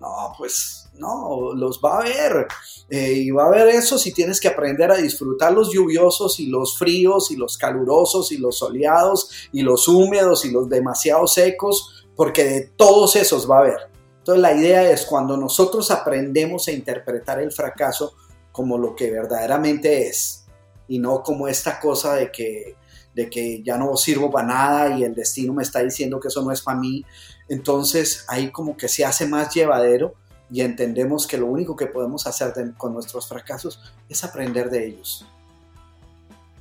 No, 0.00 0.32
pues 0.38 0.88
no, 0.94 1.52
los 1.54 1.78
va 1.78 1.96
a 1.96 2.00
haber. 2.00 2.46
Eh, 2.88 3.12
y 3.16 3.30
va 3.30 3.44
a 3.44 3.46
haber 3.48 3.68
eso 3.68 3.98
si 3.98 4.14
tienes 4.14 4.40
que 4.40 4.48
aprender 4.48 4.90
a 4.90 4.96
disfrutar 4.96 5.52
los 5.52 5.70
lluviosos 5.70 6.40
y 6.40 6.46
los 6.46 6.78
fríos 6.78 7.30
y 7.30 7.36
los 7.36 7.58
calurosos 7.58 8.32
y 8.32 8.38
los 8.38 8.56
soleados 8.56 9.30
y 9.52 9.60
los 9.60 9.88
húmedos 9.88 10.46
y 10.46 10.52
los 10.52 10.70
demasiado 10.70 11.26
secos, 11.26 12.06
porque 12.16 12.44
de 12.44 12.60
todos 12.78 13.14
esos 13.14 13.48
va 13.48 13.56
a 13.56 13.60
haber. 13.60 13.90
Entonces 14.20 14.40
la 14.40 14.54
idea 14.54 14.90
es 14.90 15.04
cuando 15.04 15.36
nosotros 15.36 15.90
aprendemos 15.90 16.66
a 16.68 16.72
interpretar 16.72 17.40
el 17.40 17.52
fracaso, 17.52 18.14
como 18.58 18.76
lo 18.76 18.96
que 18.96 19.08
verdaderamente 19.08 20.08
es 20.08 20.44
y 20.88 20.98
no 20.98 21.22
como 21.22 21.46
esta 21.46 21.78
cosa 21.78 22.16
de 22.16 22.32
que, 22.32 22.74
de 23.14 23.30
que 23.30 23.62
ya 23.62 23.78
no 23.78 23.96
sirvo 23.96 24.32
para 24.32 24.48
nada 24.48 24.98
y 24.98 25.04
el 25.04 25.14
destino 25.14 25.52
me 25.52 25.62
está 25.62 25.78
diciendo 25.78 26.18
que 26.18 26.26
eso 26.26 26.42
no 26.42 26.50
es 26.50 26.60
para 26.60 26.76
mí. 26.76 27.04
Entonces 27.48 28.24
ahí 28.26 28.50
como 28.50 28.76
que 28.76 28.88
se 28.88 29.04
hace 29.04 29.28
más 29.28 29.54
llevadero 29.54 30.14
y 30.50 30.62
entendemos 30.62 31.28
que 31.28 31.38
lo 31.38 31.46
único 31.46 31.76
que 31.76 31.86
podemos 31.86 32.26
hacer 32.26 32.52
con 32.76 32.94
nuestros 32.94 33.28
fracasos 33.28 33.80
es 34.08 34.24
aprender 34.24 34.70
de 34.70 34.86
ellos. 34.88 35.24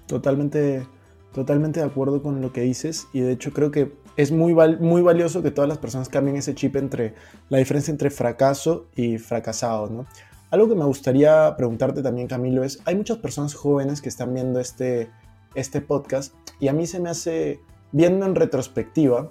Totalmente, 0.05 0.85
totalmente 1.33 1.79
de 1.79 1.87
acuerdo 1.87 2.21
con 2.21 2.41
lo 2.41 2.53
que 2.53 2.61
dices 2.61 3.07
y 3.11 3.21
de 3.21 3.31
hecho 3.31 3.51
creo 3.53 3.71
que 3.71 3.91
es 4.17 4.31
muy, 4.31 4.53
muy 4.53 5.01
valioso 5.01 5.41
que 5.41 5.49
todas 5.49 5.67
las 5.67 5.79
personas 5.79 6.09
cambien 6.09 6.35
ese 6.35 6.53
chip 6.53 6.75
entre 6.75 7.15
la 7.49 7.57
diferencia 7.57 7.91
entre 7.91 8.11
fracaso 8.11 8.85
y 8.95 9.17
fracasado, 9.17 9.89
¿no? 9.89 10.05
Algo 10.49 10.69
que 10.69 10.75
me 10.75 10.85
gustaría 10.85 11.55
preguntarte 11.57 12.01
también, 12.01 12.27
Camilo, 12.27 12.63
es, 12.63 12.79
hay 12.85 12.95
muchas 12.95 13.17
personas 13.17 13.53
jóvenes 13.53 14.01
que 14.01 14.07
están 14.07 14.33
viendo 14.33 14.59
este, 14.59 15.09
este 15.55 15.81
podcast 15.81 16.33
y 16.59 16.69
a 16.69 16.73
mí 16.73 16.87
se 16.87 17.01
me 17.01 17.09
hace, 17.09 17.59
viendo 17.91 18.25
en 18.25 18.33
retrospectiva, 18.33 19.29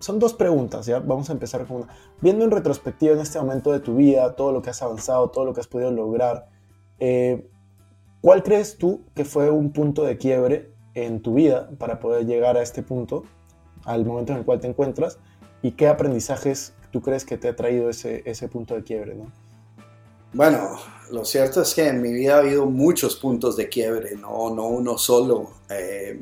son 0.00 0.18
dos 0.18 0.34
preguntas, 0.34 0.86
¿ya? 0.86 0.98
Vamos 0.98 1.30
a 1.30 1.32
empezar 1.32 1.66
con 1.66 1.78
una. 1.78 1.88
Viendo 2.20 2.44
en 2.44 2.50
retrospectiva 2.50 3.14
en 3.14 3.20
este 3.20 3.38
momento 3.38 3.72
de 3.72 3.80
tu 3.80 3.96
vida, 3.96 4.34
todo 4.34 4.52
lo 4.52 4.62
que 4.62 4.70
has 4.70 4.82
avanzado, 4.82 5.30
todo 5.30 5.44
lo 5.44 5.54
que 5.54 5.60
has 5.60 5.66
podido 5.66 5.90
lograr, 5.90 6.48
eh, 6.98 7.48
¿cuál 8.20 8.42
crees 8.42 8.76
tú 8.78 9.04
que 9.14 9.24
fue 9.24 9.50
un 9.50 9.72
punto 9.72 10.04
de 10.04 10.16
quiebre 10.18 10.72
en 10.94 11.22
tu 11.22 11.34
vida 11.34 11.70
para 11.78 12.00
poder 12.00 12.26
llegar 12.26 12.56
a 12.56 12.62
este 12.62 12.82
punto, 12.82 13.24
al 13.84 14.04
momento 14.04 14.32
en 14.32 14.38
el 14.38 14.44
cual 14.44 14.60
te 14.60 14.68
encuentras? 14.68 15.18
¿Y 15.62 15.72
qué 15.72 15.88
aprendizajes 15.88 16.74
tú 16.90 17.00
crees 17.00 17.24
que 17.24 17.36
te 17.36 17.48
ha 17.48 17.56
traído 17.56 17.88
ese, 17.90 18.22
ese 18.26 18.48
punto 18.48 18.74
de 18.74 18.82
quiebre. 18.82 19.16
Bueno, 20.32 20.78
lo 21.10 21.24
cierto 21.24 21.62
es 21.62 21.74
que 21.74 21.88
en 21.88 22.00
mi 22.00 22.12
vida 22.12 22.36
ha 22.36 22.38
habido 22.38 22.66
muchos 22.66 23.16
puntos 23.16 23.56
de 23.56 23.68
quiebre, 23.68 24.14
no, 24.14 24.54
no 24.54 24.68
uno 24.68 24.96
solo. 24.96 25.50
Eh, 25.68 26.18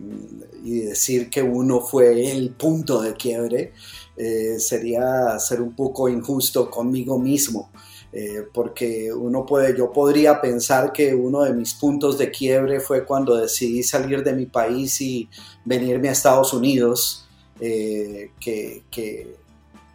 y 0.65 0.81
decir 0.81 1.29
que 1.29 1.43
uno 1.43 1.81
fue 1.81 2.31
el 2.33 2.51
punto 2.51 3.01
de 3.01 3.15
quiebre 3.15 3.73
eh, 4.17 4.59
sería 4.59 5.39
ser 5.39 5.61
un 5.61 5.75
poco 5.77 6.09
injusto 6.09 6.71
conmigo 6.71 7.19
mismo. 7.19 7.71
Eh, 8.11 8.47
porque 8.55 9.13
uno 9.13 9.45
puede, 9.45 9.77
yo 9.77 9.93
podría 9.93 10.41
pensar 10.41 10.93
que 10.93 11.15
uno 11.15 11.43
de 11.43 11.53
mis 11.53 11.75
puntos 11.75 12.17
de 12.17 12.31
quiebre 12.31 12.81
fue 12.81 13.05
cuando 13.05 13.37
decidí 13.37 13.83
salir 13.83 14.25
de 14.25 14.33
mi 14.33 14.47
país 14.47 15.03
y 15.03 15.29
venirme 15.67 16.09
a 16.09 16.13
Estados 16.13 16.55
Unidos, 16.55 17.27
que, 17.59 18.31
que, 18.91 19.37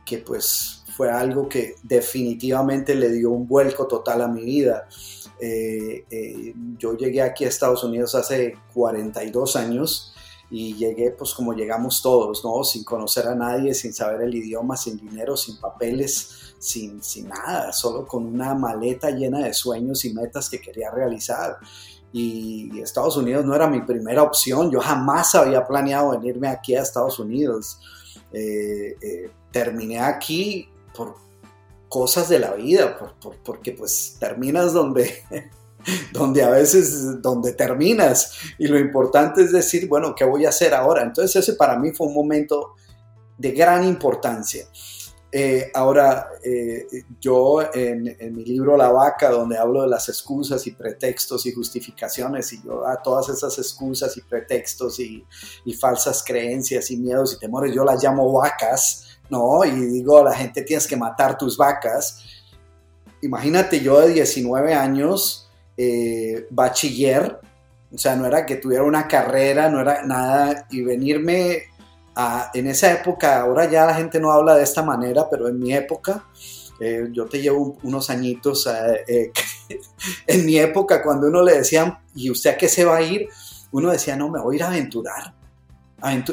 que 0.05 0.17
pues 0.19 0.82
fue 0.95 1.09
algo 1.09 1.49
que 1.49 1.75
definitivamente 1.83 2.93
le 2.95 3.09
dio 3.09 3.31
un 3.31 3.47
vuelco 3.47 3.87
total 3.87 4.21
a 4.21 4.27
mi 4.27 4.43
vida. 4.43 4.87
Eh, 5.39 6.05
eh, 6.09 6.53
yo 6.77 6.95
llegué 6.95 7.21
aquí 7.21 7.45
a 7.45 7.49
Estados 7.49 7.83
Unidos 7.83 8.15
hace 8.15 8.55
42 8.73 9.55
años 9.55 10.13
y 10.49 10.75
llegué 10.75 11.11
pues 11.11 11.33
como 11.33 11.53
llegamos 11.53 12.01
todos, 12.01 12.45
¿no? 12.45 12.63
Sin 12.63 12.83
conocer 12.83 13.27
a 13.27 13.35
nadie, 13.35 13.73
sin 13.73 13.93
saber 13.93 14.21
el 14.21 14.35
idioma, 14.35 14.77
sin 14.77 14.97
dinero, 14.97 15.35
sin 15.35 15.59
papeles, 15.59 16.55
sin, 16.59 17.01
sin 17.01 17.27
nada, 17.29 17.73
solo 17.73 18.05
con 18.05 18.25
una 18.25 18.53
maleta 18.53 19.09
llena 19.09 19.39
de 19.39 19.53
sueños 19.53 20.05
y 20.05 20.13
metas 20.13 20.49
que 20.49 20.61
quería 20.61 20.91
realizar. 20.91 21.57
Y 22.11 22.79
Estados 22.79 23.17
Unidos 23.17 23.43
no 23.43 23.55
era 23.55 23.67
mi 23.67 23.81
primera 23.81 24.21
opción, 24.21 24.69
yo 24.69 24.79
jamás 24.79 25.33
había 25.33 25.65
planeado 25.65 26.11
venirme 26.11 26.47
aquí 26.47 26.75
a 26.75 26.83
Estados 26.83 27.17
Unidos. 27.17 27.79
Eh, 28.31 28.95
terminé 29.51 29.99
aquí 29.99 30.69
por 30.95 31.15
cosas 31.89 32.29
de 32.29 32.39
la 32.39 32.53
vida, 32.53 32.97
por, 32.97 33.37
porque 33.37 33.71
pues 33.71 34.17
terminas 34.19 34.73
donde, 34.73 35.23
donde 36.13 36.43
a 36.43 36.49
veces, 36.49 37.21
donde 37.21 37.53
terminas. 37.53 38.31
Y 38.57 38.67
lo 38.67 38.79
importante 38.79 39.43
es 39.43 39.51
decir, 39.51 39.87
bueno, 39.87 40.15
¿qué 40.15 40.25
voy 40.25 40.45
a 40.45 40.49
hacer 40.49 40.73
ahora? 40.73 41.03
Entonces 41.03 41.35
ese 41.35 41.53
para 41.53 41.77
mí 41.77 41.91
fue 41.91 42.07
un 42.07 42.13
momento 42.13 42.75
de 43.37 43.51
gran 43.51 43.83
importancia. 43.83 44.65
Eh, 45.35 45.71
ahora, 45.73 46.29
eh, 46.43 46.85
yo 47.19 47.59
en, 47.73 48.03
mi 48.35 48.45
libro 48.45 48.77
La 48.77 48.91
Vaca, 48.91 49.31
donde 49.31 49.57
hablo 49.57 49.81
de 49.81 49.87
las 49.87 50.07
excusas 50.07 50.67
y 50.67 50.73
pretextos 50.73 51.47
y 51.47 51.51
justificaciones, 51.51 52.53
y 52.53 52.61
yo 52.61 52.85
a 52.87 53.01
todas 53.01 53.29
esas 53.29 53.57
excusas 53.57 54.15
y 54.15 54.21
pretextos 54.21 54.99
y, 54.99 55.25
y 55.65 55.73
falsas 55.73 56.23
creencias 56.23 56.91
y 56.91 56.97
miedos 56.97 57.33
y 57.33 57.39
temores, 57.39 57.73
yo 57.73 57.83
las 57.83 58.03
llamo 58.03 58.31
vacas, 58.31 59.12
¿no? 59.33 59.65
Y 59.65 59.71
digo 59.71 60.19
a 60.19 60.23
la 60.23 60.35
gente 60.35 60.61
tienes 60.61 60.87
que 60.87 60.95
matar 60.95 61.37
tus 61.37 61.57
vacas. 61.57 62.23
Imagínate 63.21 63.79
yo 63.79 63.99
de 63.99 64.13
19 64.13 64.75
años, 64.75 65.49
eh, 65.75 66.45
bachiller, 66.51 67.39
o 67.91 67.97
sea, 67.97 68.15
no 68.15 68.27
era 68.27 68.45
que 68.45 68.57
tuviera 68.57 68.83
una 68.83 69.07
carrera, 69.07 69.69
no 69.69 69.81
era 69.81 70.03
nada, 70.03 70.67
y 70.69 70.83
venirme 70.83 71.63
a, 72.15 72.51
en 72.53 72.67
esa 72.67 72.91
época, 72.91 73.41
ahora 73.41 73.69
ya 73.69 73.85
la 73.85 73.95
gente 73.95 74.19
no 74.19 74.31
habla 74.31 74.55
de 74.55 74.63
esta 74.63 74.83
manera, 74.83 75.27
pero 75.29 75.47
en 75.47 75.59
mi 75.59 75.73
época, 75.73 76.25
eh, 76.79 77.07
yo 77.11 77.25
te 77.25 77.41
llevo 77.41 77.77
unos 77.83 78.09
añitos, 78.09 78.67
eh, 79.07 79.31
en 80.27 80.45
mi 80.45 80.57
época 80.57 81.01
cuando 81.01 81.27
uno 81.27 81.43
le 81.43 81.57
decía, 81.57 82.01
¿y 82.13 82.29
usted 82.29 82.51
a 82.51 82.57
qué 82.57 82.67
se 82.67 82.85
va 82.85 82.97
a 82.97 83.01
ir? 83.01 83.29
Uno 83.71 83.91
decía, 83.91 84.15
no, 84.15 84.29
me 84.29 84.39
voy 84.39 84.55
a 84.55 84.57
ir 84.57 84.63
a 84.63 84.67
aventurar 84.67 85.33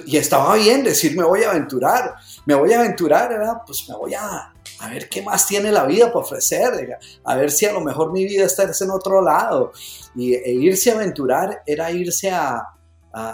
y 0.06 0.16
estaba 0.16 0.56
bien 0.56 0.82
decir 0.82 1.16
me 1.16 1.24
voy 1.24 1.42
a 1.44 1.50
aventurar, 1.50 2.14
me 2.46 2.54
voy 2.54 2.72
a 2.72 2.80
aventurar, 2.80 3.32
era 3.32 3.62
pues 3.64 3.88
me 3.88 3.96
voy 3.96 4.14
a, 4.14 4.52
a 4.78 4.88
ver 4.88 5.08
qué 5.08 5.22
más 5.22 5.46
tiene 5.46 5.70
la 5.70 5.84
vida 5.84 6.06
para 6.06 6.24
ofrecer, 6.24 6.98
a 7.24 7.36
ver 7.36 7.50
si 7.50 7.66
a 7.66 7.72
lo 7.72 7.80
mejor 7.80 8.12
mi 8.12 8.24
vida 8.24 8.44
está 8.44 8.64
en 8.64 8.90
otro 8.90 9.22
lado. 9.22 9.72
Y 10.14 10.34
e 10.34 10.52
irse 10.52 10.90
a 10.90 10.94
aventurar 10.94 11.62
era 11.66 11.90
irse 11.90 12.30
a, 12.30 12.62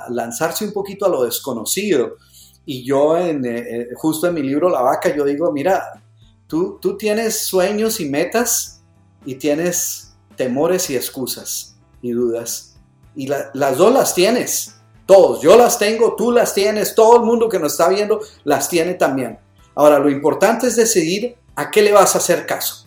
lanzarse 0.09 0.65
un 0.65 0.73
poquito 0.73 1.05
a 1.07 1.09
lo 1.09 1.25
desconocido. 1.25 2.17
Y 2.65 2.83
yo 2.85 3.17
en, 3.19 3.45
eh, 3.45 3.59
eh, 3.59 3.89
justo 3.95 4.27
en 4.27 4.35
mi 4.35 4.43
libro 4.43 4.71
La 4.71 4.81
vaca, 4.81 5.15
yo 5.15 5.25
digo, 5.25 5.53
mira, 5.53 6.03
tú, 6.47 6.79
tú 6.81 6.97
tienes 6.97 7.39
sueños 7.41 8.01
y 8.01 8.09
metas 8.09 8.83
y 9.25 9.35
tienes 9.35 10.17
temores 10.35 10.89
y 10.89 10.97
excusas 10.97 11.77
y 12.01 12.13
dudas. 12.13 12.77
Y 13.15 13.29
las 13.29 13.77
dos 13.77 13.93
las 13.93 14.15
tienes 14.15 14.77
todos, 15.07 15.41
yo 15.41 15.57
las 15.57 15.79
tengo, 15.79 16.17
tú 16.17 16.33
las 16.33 16.53
tienes, 16.53 16.95
todo 16.95 17.17
el 17.17 17.23
mundo 17.23 17.49
que 17.49 17.61
nos 17.61 17.73
está 17.73 17.89
viendo 17.89 18.21
las 18.45 18.69
tiene 18.69 18.95
también. 18.95 19.39
Ahora, 19.77 20.01
lo 20.01 20.11
importante 20.11 20.67
es 20.67 20.75
decidir 20.75 21.37
a 21.55 21.71
qué 21.71 21.83
le 21.83 21.93
vas 21.93 22.15
a 22.15 22.19
hacer 22.19 22.45
caso. 22.45 22.87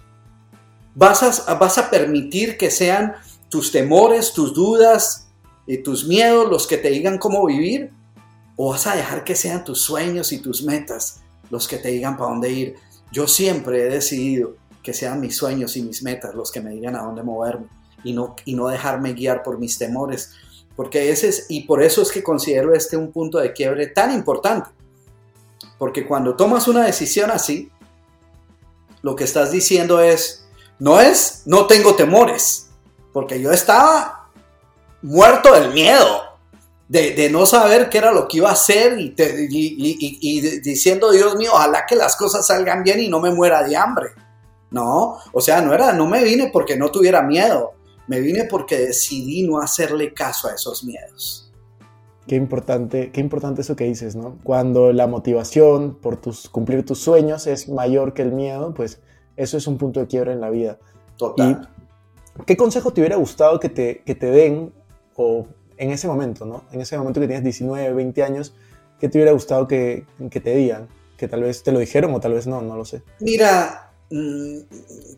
¿Vas 0.95 1.47
a, 1.47 1.53
vas 1.53 1.77
a 1.77 1.89
permitir 1.89 2.57
que 2.57 2.69
sean 2.69 3.15
tus 3.47 3.71
temores, 3.71 4.33
tus 4.33 4.53
dudas 4.53 5.27
y 5.65 5.77
tus 5.77 6.05
miedos 6.05 6.49
los 6.49 6.67
que 6.67 6.77
te 6.77 6.89
digan 6.89 7.17
cómo 7.17 7.45
vivir? 7.45 7.91
¿O 8.57 8.71
vas 8.71 8.85
a 8.87 8.95
dejar 8.95 9.23
que 9.23 9.35
sean 9.35 9.63
tus 9.63 9.81
sueños 9.81 10.33
y 10.33 10.39
tus 10.39 10.63
metas 10.63 11.21
los 11.49 11.67
que 11.67 11.77
te 11.77 11.87
digan 11.87 12.17
para 12.17 12.31
dónde 12.31 12.51
ir? 12.51 12.75
Yo 13.13 13.27
siempre 13.27 13.83
he 13.83 13.89
decidido 13.89 14.55
que 14.83 14.93
sean 14.93 15.21
mis 15.21 15.37
sueños 15.37 15.77
y 15.77 15.83
mis 15.83 16.03
metas 16.03 16.35
los 16.35 16.51
que 16.51 16.59
me 16.59 16.71
digan 16.71 16.95
a 16.95 17.03
dónde 17.03 17.23
moverme 17.23 17.67
y 18.03 18.13
no, 18.13 18.35
y 18.45 18.55
no 18.55 18.67
dejarme 18.67 19.13
guiar 19.13 19.43
por 19.43 19.57
mis 19.57 19.77
temores 19.77 20.31
porque 20.79 21.11
ese 21.11 21.27
es, 21.27 21.45
y 21.49 21.63
por 21.63 21.83
eso 21.83 22.01
es 22.01 22.09
que 22.09 22.23
considero 22.23 22.73
este 22.73 22.95
un 22.95 23.11
punto 23.11 23.37
de 23.37 23.51
quiebre 23.51 23.87
tan 23.87 24.13
importante. 24.13 24.69
Porque 25.77 26.07
cuando 26.07 26.37
tomas 26.37 26.69
una 26.69 26.85
decisión 26.85 27.31
así, 27.31 27.69
lo 29.01 29.13
que 29.13 29.25
estás 29.25 29.51
diciendo 29.51 29.99
es, 29.99 30.47
no 30.79 31.01
es, 31.01 31.41
no 31.45 31.67
tengo 31.67 31.95
temores, 31.95 32.69
porque 33.11 33.41
yo 33.41 33.51
estaba 33.51 34.29
muerto 35.01 35.53
del 35.53 35.73
miedo, 35.73 36.21
de, 36.87 37.29
no 37.29 37.45
saber 37.45 37.89
qué 37.89 37.97
era 37.97 38.13
lo 38.13 38.29
que 38.29 38.37
iba 38.37 38.47
a 38.47 38.53
hacer 38.53 38.97
y, 39.01 39.13
y, 39.19 40.59
diciendo, 40.61 41.11
Dios 41.11 41.35
mío, 41.35 41.51
ojalá 41.55 41.85
que 41.85 41.97
las 41.97 42.15
cosas 42.15 42.47
salgan 42.47 42.83
bien 42.83 43.01
y 43.01 43.09
no 43.09 43.19
me 43.19 43.31
muera 43.31 43.63
de 43.63 43.75
hambre. 43.75 44.11
No, 44.71 45.17
o 45.33 45.41
sea, 45.41 45.59
no 45.59 45.73
era, 45.73 45.91
no 45.91 46.07
me 46.07 46.23
vine 46.23 46.51
porque 46.53 46.77
no 46.77 46.89
tuviera 46.89 47.21
miedo, 47.21 47.73
me 48.09 48.19
vine 48.19 48.45
porque 48.45 48.79
decidí 48.79 49.47
no 49.47 49.61
hacerle 49.61 50.15
caso 50.15 50.47
a 50.47 50.55
esos 50.55 50.83
miedos. 50.83 51.53
Qué 52.27 52.35
importante, 52.35 53.11
qué 53.11 53.21
importante 53.21 53.61
eso 53.61 53.75
que 53.75 53.83
dices, 53.83 54.15
¿no? 54.15 54.39
Cuando 54.43 54.91
la 54.93 55.05
motivación 55.05 55.95
por 55.95 56.17
tus, 56.17 56.49
cumplir 56.49 56.83
tus 56.83 56.97
sueños 56.99 57.45
es 57.45 57.69
mayor 57.69 58.15
que 58.15 58.23
el 58.23 58.31
miedo, 58.31 58.73
pues 58.73 58.99
eso 59.37 59.57
es 59.57 59.67
un 59.67 59.77
punto 59.77 59.99
de 59.99 60.07
quiebra 60.07 60.33
en 60.33 60.41
la 60.41 60.49
vida. 60.49 60.79
Total. 61.17 61.69
¿qué 62.45 62.57
consejo 62.57 62.91
te 62.93 63.01
hubiera 63.01 63.17
gustado 63.17 63.59
que 63.59 63.69
te, 63.69 64.01
que 64.03 64.15
te 64.15 64.31
den 64.31 64.73
o 65.15 65.45
en 65.77 65.91
ese 65.91 66.07
momento, 66.07 66.45
¿no? 66.45 66.63
En 66.71 66.81
ese 66.81 66.97
momento 66.97 67.19
que 67.19 67.27
tienes 67.27 67.43
19, 67.43 67.93
20 67.93 68.23
años, 68.23 68.55
¿qué 68.99 69.07
te 69.07 69.19
hubiera 69.19 69.33
gustado 69.33 69.67
que, 69.67 70.05
que 70.31 70.39
te 70.39 70.55
digan? 70.55 70.87
Que 71.15 71.27
tal 71.27 71.43
vez 71.43 71.61
te 71.61 71.71
lo 71.71 71.79
dijeron 71.79 72.13
o 72.15 72.19
tal 72.19 72.33
vez 72.33 72.47
no, 72.47 72.61
no 72.61 72.75
lo 72.75 72.85
sé. 72.85 73.03
Mira, 73.19 73.91
mm, 74.09 74.57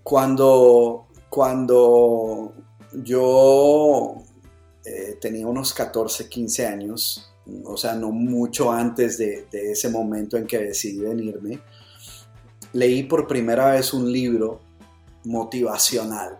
cuando, 0.03 1.07
cuando 1.29 2.53
yo 2.93 4.15
eh, 4.86 5.17
tenía 5.21 5.48
unos 5.48 5.74
14, 5.74 6.29
15 6.29 6.67
años, 6.67 7.33
o 7.65 7.77
sea, 7.77 7.95
no 7.95 8.12
mucho 8.12 8.71
antes 8.71 9.17
de, 9.17 9.48
ese 9.51 9.89
momento 9.89 10.38
en 10.38 10.48
que 10.48 10.60
decidí 10.60 11.00
venirme, 11.00 11.60
leí 12.74 13.03
por 13.03 13.27
primera 13.27 13.71
vez 13.71 13.93
un 13.93 14.12
libro 14.12 14.62
motivacional 15.24 16.39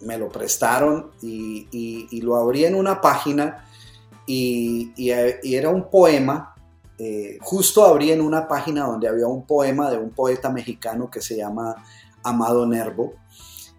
me 0.00 0.18
lo 0.18 0.28
prestaron 0.28 1.10
y, 1.22 2.20
lo 2.22 2.36
abrí 2.36 2.64
en 2.64 2.74
una 2.74 3.00
página 3.00 3.66
y, 4.26 4.92
era 5.42 5.70
un 5.70 5.90
poema. 5.90 6.54
Eh, 7.00 7.38
justo 7.40 7.84
abrí 7.84 8.10
en 8.10 8.20
una 8.20 8.48
página 8.48 8.84
donde 8.84 9.08
había 9.08 9.28
un 9.28 9.46
poema 9.46 9.88
de 9.88 9.98
un 9.98 10.10
poeta 10.10 10.50
mexicano 10.50 11.08
que 11.08 11.20
se 11.20 11.36
llama 11.36 11.76
Amado 12.22 12.66
Nervo. 12.66 13.14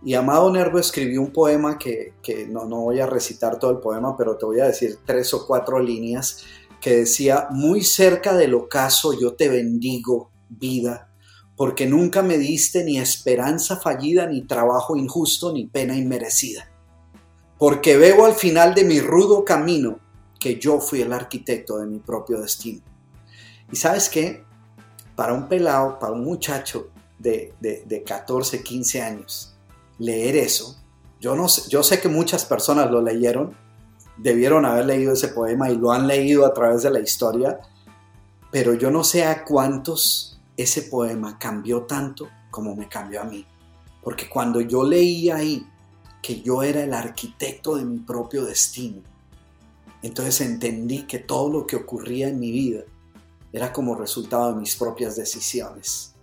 Y 0.03 0.13
Amado 0.13 0.49
Nervo 0.51 0.79
escribió 0.79 1.21
un 1.21 1.31
poema 1.31 1.77
que, 1.77 2.13
no, 2.49 2.65
no 2.65 2.81
voy 2.81 2.99
a 2.99 3.05
recitar 3.05 3.59
todo 3.59 3.71
el 3.71 3.79
poema, 3.79 4.15
pero 4.15 4.37
te 4.37 4.45
voy 4.45 4.59
a 4.61 4.65
decir 4.65 4.99
tres 5.05 5.33
o 5.33 5.45
cuatro 5.45 5.79
líneas 5.79 6.45
que 6.79 6.97
decía, 6.97 7.47
muy 7.51 7.83
cerca 7.83 8.33
del 8.33 8.53
ocaso 8.53 9.11
yo 9.13 9.33
te 9.33 9.49
bendigo, 9.49 10.31
vida, 10.47 11.11
porque 11.57 11.85
nunca 11.85 12.21
me 12.21 12.37
diste 12.37 12.85
ni 12.85 12.97
esperanza 12.97 13.75
fallida, 13.75 14.25
ni 14.25 14.43
trabajo 14.43 14.95
injusto, 14.95 15.51
ni 15.51 15.67
pena 15.67 15.95
inmerecida. 15.95 16.71
Porque 17.57 17.97
veo 17.97 18.25
al 18.25 18.33
final 18.33 18.73
de 18.73 18.85
mi 18.85 19.01
rudo 19.01 19.43
camino 19.43 19.99
que 20.39 20.57
yo 20.57 20.79
fui 20.79 21.01
el 21.01 21.11
arquitecto 21.11 21.77
de 21.79 21.87
mi 21.87 21.99
propio 21.99 22.39
destino. 22.39 22.81
Y 23.69 23.75
sabes 23.75 24.07
qué? 24.07 24.45
Para 25.17 25.33
un 25.33 25.49
pelado, 25.49 25.99
para 25.99 26.13
un 26.13 26.23
muchacho 26.23 26.91
de, 27.17 27.53
de, 27.59 28.03
14, 28.03 28.63
15 28.63 29.01
años, 29.01 29.58
leer 29.99 30.35
eso, 30.35 30.75
yo, 31.19 31.35
no 31.35 31.47
sé, 31.49 31.69
yo 31.69 31.83
sé 31.83 31.99
que 31.99 32.07
muchas 32.07 32.45
personas 32.45 32.89
lo 32.89 33.01
leyeron, 33.01 33.55
debieron 34.17 34.65
haber 34.65 34.85
leído 34.85 35.13
ese 35.13 35.29
poema 35.29 35.69
y 35.69 35.77
lo 35.77 35.91
han 35.91 36.07
leído 36.07 36.45
a 36.45 36.53
través 36.53 36.83
de 36.83 36.89
la 36.89 36.99
historia, 36.99 37.59
pero 38.51 38.73
yo 38.73 38.89
no 38.89 39.03
sé 39.03 39.25
a 39.25 39.43
cuántos 39.43 40.39
ese 40.55 40.83
poema 40.83 41.37
cambió 41.37 41.83
tanto 41.83 42.29
como 42.49 42.75
me 42.75 42.87
cambió 42.87 43.21
a 43.21 43.25
mí. 43.25 43.45
Porque 44.03 44.29
cuando 44.29 44.61
yo 44.61 44.83
leí 44.83 45.29
ahí 45.29 45.67
que 46.21 46.41
yo 46.41 46.63
era 46.63 46.83
el 46.83 46.93
arquitecto 46.93 47.75
de 47.75 47.85
mi 47.85 47.99
propio 47.99 48.45
destino, 48.45 49.01
entonces 50.01 50.41
entendí 50.41 51.03
que 51.03 51.19
todo 51.19 51.49
lo 51.49 51.67
que 51.67 51.75
ocurría 51.75 52.29
en 52.29 52.39
mi 52.39 52.51
vida 52.51 52.83
era 53.51 53.73
como 53.73 53.95
resultado 53.95 54.53
de 54.53 54.59
mis 54.59 54.75
propias 54.75 55.15
decisiones. 55.15 56.15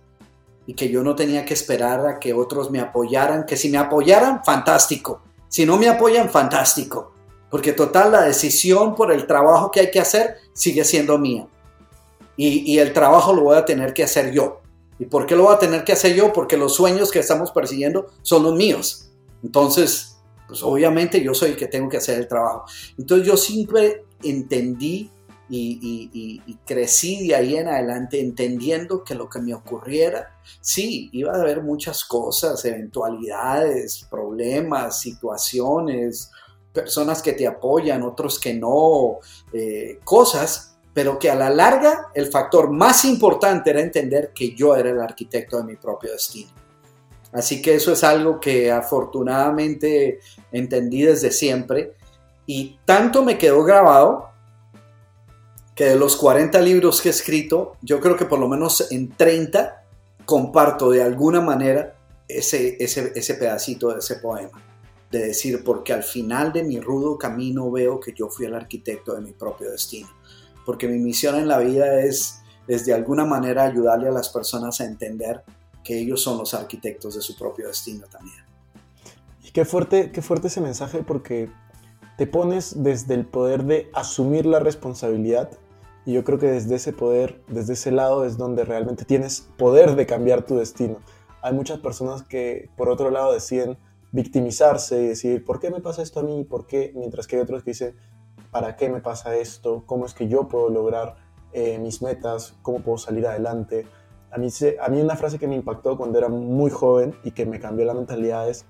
Y 0.67 0.75
que 0.75 0.89
yo 0.89 1.03
no 1.03 1.15
tenía 1.15 1.45
que 1.45 1.55
esperar 1.55 2.05
a 2.05 2.19
que 2.19 2.33
otros 2.33 2.69
me 2.69 2.79
apoyaran, 2.79 3.45
que 3.45 3.57
si 3.57 3.69
me 3.69 3.79
apoyaran, 3.79 4.43
fantástico. 4.43 5.21
Si 5.47 5.65
no 5.65 5.77
me 5.77 5.89
apoyan, 5.89 6.29
fantástico. 6.29 7.13
Porque 7.49 7.73
total, 7.73 8.11
la 8.11 8.21
decisión 8.21 8.93
por 8.93 9.11
el 9.11 9.25
trabajo 9.25 9.71
que 9.71 9.79
hay 9.79 9.89
que 9.89 10.01
hacer 10.01 10.35
sigue 10.53 10.83
siendo 10.83 11.17
mía 11.17 11.47
y, 12.37 12.77
el 12.77 12.93
trabajo 12.93 13.33
lo 13.33 13.41
voy 13.41 13.57
a 13.57 13.65
tener 13.65 13.93
que 13.93 14.03
hacer 14.03 14.31
yo. 14.31 14.61
¿Y 14.99 15.05
por 15.05 15.25
qué 15.25 15.35
lo 15.35 15.43
voy 15.43 15.55
a 15.55 15.59
tener 15.59 15.83
que 15.83 15.93
hacer 15.93 16.15
yo? 16.15 16.31
Porque 16.31 16.55
los 16.55 16.75
sueños 16.75 17.11
que 17.11 17.19
estamos 17.19 17.51
persiguiendo 17.51 18.07
son 18.21 18.43
los 18.43 18.55
míos. 18.55 19.09
Entonces, 19.43 20.17
pues 20.47 20.61
obviamente 20.63 21.21
yo 21.21 21.33
soy 21.33 21.51
el 21.51 21.57
que 21.57 21.67
tengo 21.67 21.89
que 21.89 21.97
hacer 21.97 22.19
el 22.19 22.27
trabajo. 22.27 22.65
Entonces 22.97 23.27
yo 23.27 23.37
siempre 23.37 24.05
entendí 24.23 25.11
y, 25.49 26.41
y, 26.45 26.53
crecí 26.65 27.27
de 27.27 27.35
ahí 27.35 27.55
en 27.55 27.67
adelante 27.67 28.19
entendiendo 28.19 29.03
que 29.03 29.15
lo 29.15 29.29
que 29.29 29.39
me 29.39 29.53
ocurriera, 29.53 30.35
sí, 30.59 31.09
iba 31.13 31.31
a 31.31 31.41
haber 31.41 31.61
muchas 31.61 32.03
cosas, 32.03 32.63
eventualidades, 32.65 34.05
problemas, 34.09 34.99
situaciones, 34.99 36.31
personas 36.73 37.21
que 37.21 37.33
te 37.33 37.47
apoyan, 37.47 38.03
otros 38.03 38.39
que 38.39 38.53
no, 38.53 39.19
eh, 39.53 39.99
cosas 40.03 40.77
pero 40.97 41.19
que 41.19 41.29
a 41.29 41.35
la 41.35 41.51
larga 41.51 42.07
el 42.15 42.25
factor 42.25 42.71
más 42.71 43.05
importante 43.05 43.69
era 43.69 43.81
entender 43.81 44.31
que 44.33 44.55
yo 44.55 44.75
era 44.75 44.89
el 44.89 44.99
arquitecto 44.99 45.57
de 45.57 45.63
mi 45.63 45.75
propio 45.75 46.11
destino. 46.11 46.49
Así 47.31 47.61
que 47.61 47.75
eso 47.75 47.91
es 47.91 48.03
algo 48.03 48.39
que 48.39 48.71
afortunadamente 48.71 50.17
entendí 50.51 51.03
desde 51.03 51.29
siempre 51.29 51.93
y 52.47 52.79
tanto 52.83 53.23
me 53.23 53.37
quedó 53.37 53.63
grabado 53.63 54.31
que 55.77 55.85
de 55.85 55.95
los 55.95 56.17
40 56.17 56.59
libros 56.59 57.01
que 57.01 57.07
he 57.07 57.11
escrito, 57.11 57.77
yo 57.81 58.01
creo 58.01 58.17
que 58.17 58.25
por 58.25 58.39
lo 58.39 58.49
menos 58.49 58.91
en 58.91 59.09
30 59.09 59.85
comparto 60.25 60.89
de 60.89 61.01
alguna 61.01 61.39
manera 61.39 61.95
ese, 62.27 62.75
ese, 62.83 63.13
ese 63.15 63.35
pedacito 63.35 63.93
de 63.93 63.99
ese 63.99 64.15
poema. 64.17 64.61
De 65.09 65.27
decir, 65.27 65.63
porque 65.63 65.93
al 65.93 66.03
final 66.03 66.51
de 66.51 66.63
mi 66.63 66.81
rudo 66.81 67.17
camino 67.17 67.71
veo 67.71 67.97
que 67.97 68.11
yo 68.11 68.27
fui 68.27 68.45
el 68.45 68.55
arquitecto 68.55 69.15
de 69.15 69.21
mi 69.21 69.31
propio 69.31 69.71
destino 69.71 70.09
porque 70.67 70.89
mi 70.89 70.99
misión 70.99 71.35
en 71.35 71.47
la 71.47 71.59
vida 71.59 72.01
es, 72.01 72.41
es 72.67 72.85
de 72.85 72.93
alguna 72.93 73.23
manera 73.23 73.63
ayudarle 73.63 74.09
a 74.09 74.11
las 74.11 74.27
personas 74.27 74.81
a 74.81 74.83
entender 74.83 75.41
que 75.81 75.97
ellos 75.97 76.21
son 76.21 76.37
los 76.37 76.53
arquitectos 76.53 77.15
de 77.15 77.21
su 77.21 77.37
propio 77.37 77.69
destino 77.69 78.05
también. 78.07 78.43
Y 79.41 79.51
qué 79.51 79.63
fuerte, 79.63 80.11
qué 80.11 80.21
fuerte 80.21 80.47
ese 80.47 80.59
mensaje 80.59 81.03
porque 81.03 81.49
te 82.17 82.27
pones 82.27 82.83
desde 82.83 83.13
el 83.13 83.25
poder 83.25 83.63
de 83.63 83.89
asumir 83.93 84.45
la 84.45 84.59
responsabilidad 84.59 85.51
y 86.07 86.13
yo 86.13 86.23
creo 86.23 86.39
que 86.39 86.47
desde 86.47 86.75
ese 86.75 86.93
poder, 86.93 87.41
desde 87.49 87.73
ese 87.73 87.91
lado 87.91 88.23
es 88.23 88.37
donde 88.37 88.63
realmente 88.63 89.03
tienes 89.03 89.49
poder 89.57 89.97
de 89.97 90.05
cambiar 90.05 90.43
tu 90.43 90.55
destino. 90.55 90.99
Hay 91.41 91.53
muchas 91.53 91.79
personas 91.79 92.23
que 92.23 92.69
por 92.77 92.87
otro 92.87 93.11
lado 93.11 93.33
deciden 93.33 93.77
victimizarse 94.13 95.03
y 95.03 95.07
decir, 95.09 95.43
¿por 95.43 95.59
qué 95.59 95.69
me 95.69 95.81
pasa 95.81 96.01
esto 96.01 96.21
a 96.21 96.23
mí? 96.23 96.45
¿Por 96.45 96.65
qué? 96.65 96.93
Mientras 96.95 97.27
que 97.27 97.35
hay 97.35 97.41
otros 97.41 97.61
que 97.61 97.71
dicen, 97.71 97.97
para 98.51 98.77
qué 98.77 98.87
me 98.87 99.01
pasa 99.01 99.35
esto, 99.35 99.83
cómo 99.85 100.05
es 100.05 100.13
que 100.13 100.29
yo 100.29 100.47
puedo 100.47 100.69
lograr 100.69 101.17
eh, 101.51 101.77
mis 101.77 102.01
metas, 102.01 102.55
cómo 102.61 102.79
puedo 102.79 102.97
salir 102.97 103.27
adelante. 103.27 103.85
A 104.31 104.37
mí, 104.37 104.47
a 104.81 104.87
mí 104.87 105.01
una 105.01 105.17
frase 105.17 105.37
que 105.37 105.47
me 105.49 105.57
impactó 105.57 105.97
cuando 105.97 106.19
era 106.19 106.29
muy 106.29 106.71
joven 106.71 107.15
y 107.25 107.31
que 107.31 107.45
me 107.45 107.59
cambió 107.59 107.85
la 107.85 107.93
mentalidad 107.93 108.49
es, 108.49 108.65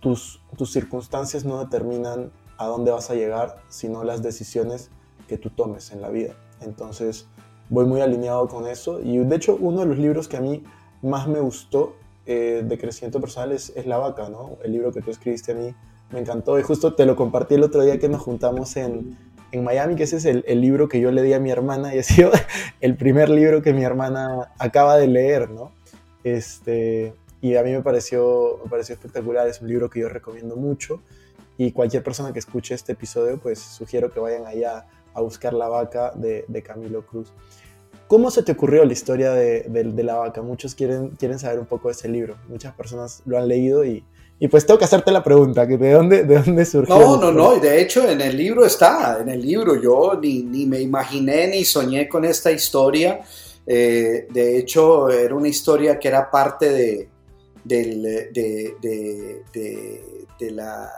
tus, 0.00 0.42
tus 0.58 0.70
circunstancias 0.70 1.46
no 1.46 1.60
determinan 1.64 2.30
a 2.58 2.66
dónde 2.66 2.90
vas 2.90 3.08
a 3.08 3.14
llegar, 3.14 3.56
sino 3.70 4.04
las 4.04 4.22
decisiones 4.22 4.90
que 5.32 5.38
tú 5.38 5.48
tomes 5.48 5.92
en 5.92 6.02
la 6.02 6.10
vida. 6.10 6.34
Entonces, 6.60 7.26
voy 7.70 7.86
muy 7.86 8.02
alineado 8.02 8.48
con 8.48 8.66
eso. 8.66 9.00
Y 9.00 9.16
de 9.16 9.36
hecho, 9.36 9.56
uno 9.58 9.80
de 9.80 9.86
los 9.86 9.96
libros 9.96 10.28
que 10.28 10.36
a 10.36 10.42
mí 10.42 10.62
más 11.00 11.26
me 11.26 11.40
gustó 11.40 11.96
eh, 12.26 12.62
de 12.62 12.76
crecimiento 12.76 13.18
personal 13.18 13.50
es, 13.52 13.72
es 13.74 13.86
La 13.86 13.96
Vaca, 13.96 14.28
¿no? 14.28 14.58
El 14.62 14.72
libro 14.72 14.92
que 14.92 15.00
tú 15.00 15.10
escribiste 15.10 15.52
a 15.52 15.54
mí 15.54 15.74
me 16.10 16.20
encantó 16.20 16.58
y 16.58 16.62
justo 16.62 16.94
te 16.94 17.06
lo 17.06 17.16
compartí 17.16 17.54
el 17.54 17.62
otro 17.62 17.82
día 17.82 17.98
que 17.98 18.10
nos 18.10 18.20
juntamos 18.20 18.76
en, 18.76 19.16
en 19.52 19.64
Miami, 19.64 19.96
que 19.96 20.02
ese 20.02 20.18
es 20.18 20.26
el, 20.26 20.44
el, 20.46 20.60
libro 20.60 20.86
que 20.86 21.00
yo 21.00 21.10
le 21.10 21.22
di 21.22 21.32
a 21.32 21.40
mi 21.40 21.50
hermana 21.50 21.94
y 21.94 21.98
ha 21.98 22.02
sido 22.02 22.30
el 22.82 22.94
primer 22.98 23.30
libro 23.30 23.62
que 23.62 23.72
mi 23.72 23.84
hermana 23.84 24.52
acaba 24.58 24.98
de 24.98 25.06
leer, 25.06 25.48
¿no? 25.48 25.72
Este, 26.24 27.14
y 27.40 27.56
a 27.56 27.62
mí 27.62 27.72
me 27.72 27.80
pareció, 27.80 28.60
me 28.64 28.70
pareció 28.70 28.96
espectacular, 28.96 29.48
es 29.48 29.62
un 29.62 29.68
libro 29.68 29.88
que 29.88 30.00
yo 30.00 30.10
recomiendo 30.10 30.56
mucho 30.56 31.00
y 31.56 31.72
cualquier 31.72 32.02
persona 32.02 32.34
que 32.34 32.38
escuche 32.38 32.74
este 32.74 32.92
episodio, 32.92 33.40
pues 33.40 33.60
sugiero 33.60 34.10
que 34.10 34.20
vayan 34.20 34.46
allá 34.46 34.86
a 35.14 35.20
buscar 35.20 35.52
La 35.52 35.68
Vaca 35.68 36.12
de, 36.14 36.62
Camilo 36.64 37.04
Cruz. 37.06 37.32
¿Cómo 38.08 38.30
se 38.30 38.42
te 38.42 38.52
ocurrió 38.52 38.84
la 38.84 38.92
historia 38.92 39.32
de, 39.32 39.92
La 40.02 40.16
Vaca? 40.16 40.42
Muchos 40.42 40.74
quieren, 40.74 41.10
quieren 41.10 41.38
saber 41.38 41.58
un 41.58 41.66
poco 41.66 41.88
de 41.88 41.92
ese 41.92 42.08
libro, 42.08 42.36
muchas 42.48 42.74
personas 42.74 43.22
lo 43.24 43.38
han 43.38 43.48
leído 43.48 43.84
y, 43.84 44.04
pues 44.50 44.66
tengo 44.66 44.76
que 44.76 44.84
hacerte 44.84 45.12
la 45.12 45.22
pregunta, 45.22 45.64
¿de 45.66 45.92
dónde, 45.92 46.24
de 46.24 46.42
dónde 46.42 46.64
surgió? 46.64 46.98
No, 46.98 47.16
no, 47.16 47.30
no, 47.30 47.60
de 47.60 47.80
hecho 47.80 48.08
en 48.08 48.20
el 48.20 48.36
libro 48.36 48.66
está, 48.66 49.18
en 49.20 49.28
el 49.28 49.40
libro 49.40 49.80
yo 49.80 50.18
ni, 50.20 50.42
ni 50.42 50.66
me 50.66 50.80
imaginé 50.80 51.46
ni 51.46 51.64
soñé 51.64 52.08
con 52.08 52.24
esta 52.24 52.50
historia. 52.50 53.20
Eh, 53.66 54.26
de 54.30 54.58
hecho, 54.58 55.08
era 55.08 55.34
una 55.34 55.48
historia 55.48 55.98
que 55.98 56.08
era 56.08 56.30
parte 56.30 56.70
de, 56.70 57.08
de, 57.64 57.90
la, 60.50 60.90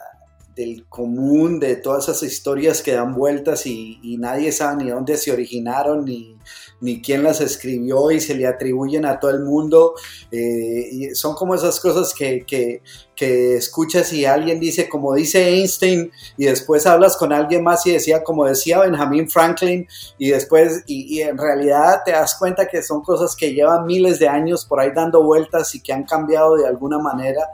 del 0.54 0.86
común, 0.88 1.58
de 1.58 1.76
todas 1.76 2.04
esas 2.04 2.22
historias 2.22 2.82
que 2.82 2.92
dan 2.92 3.14
vueltas 3.14 3.66
y, 3.66 3.98
nadie 4.18 4.52
sabe 4.52 4.84
ni 4.84 4.90
dónde 4.90 5.16
se 5.16 5.32
originaron 5.32 6.04
ni, 6.04 6.38
ni 6.80 7.02
quién 7.02 7.22
las 7.22 7.40
escribió 7.40 8.10
y 8.10 8.20
se 8.20 8.34
le 8.34 8.46
atribuyen 8.46 9.04
a 9.04 9.18
todo 9.18 9.32
el 9.32 9.40
mundo. 9.40 9.94
Eh, 10.30 11.10
son 11.14 11.34
como 11.34 11.54
esas 11.54 11.80
cosas 11.80 12.14
que, 12.14 12.44
que, 12.46 12.82
que, 13.16 13.56
escuchas 13.56 14.12
y 14.12 14.24
alguien 14.24 14.60
dice, 14.60 14.88
como 14.88 15.14
dice 15.14 15.48
Einstein, 15.48 16.10
y 16.36 16.44
después 16.44 16.86
hablas 16.86 17.16
con 17.16 17.32
alguien 17.32 17.64
más 17.64 17.84
y 17.86 17.92
decía, 17.92 18.22
como 18.22 18.46
decía 18.46 18.80
Benjamin 18.80 19.28
Franklin, 19.28 19.86
y 20.18 20.30
después, 20.30 20.84
y, 20.86 21.18
y 21.18 21.22
en 21.22 21.36
realidad 21.36 22.02
te 22.04 22.12
das 22.12 22.36
cuenta 22.38 22.68
que 22.68 22.82
son 22.82 23.02
cosas 23.02 23.34
que 23.34 23.52
llevan 23.52 23.86
miles 23.86 24.18
de 24.20 24.28
años 24.28 24.64
por 24.64 24.80
ahí 24.80 24.90
dando 24.94 25.22
vueltas 25.22 25.74
y 25.74 25.82
que 25.82 25.92
han 25.92 26.04
cambiado 26.04 26.56
de 26.56 26.66
alguna 26.66 26.98
manera. 26.98 27.48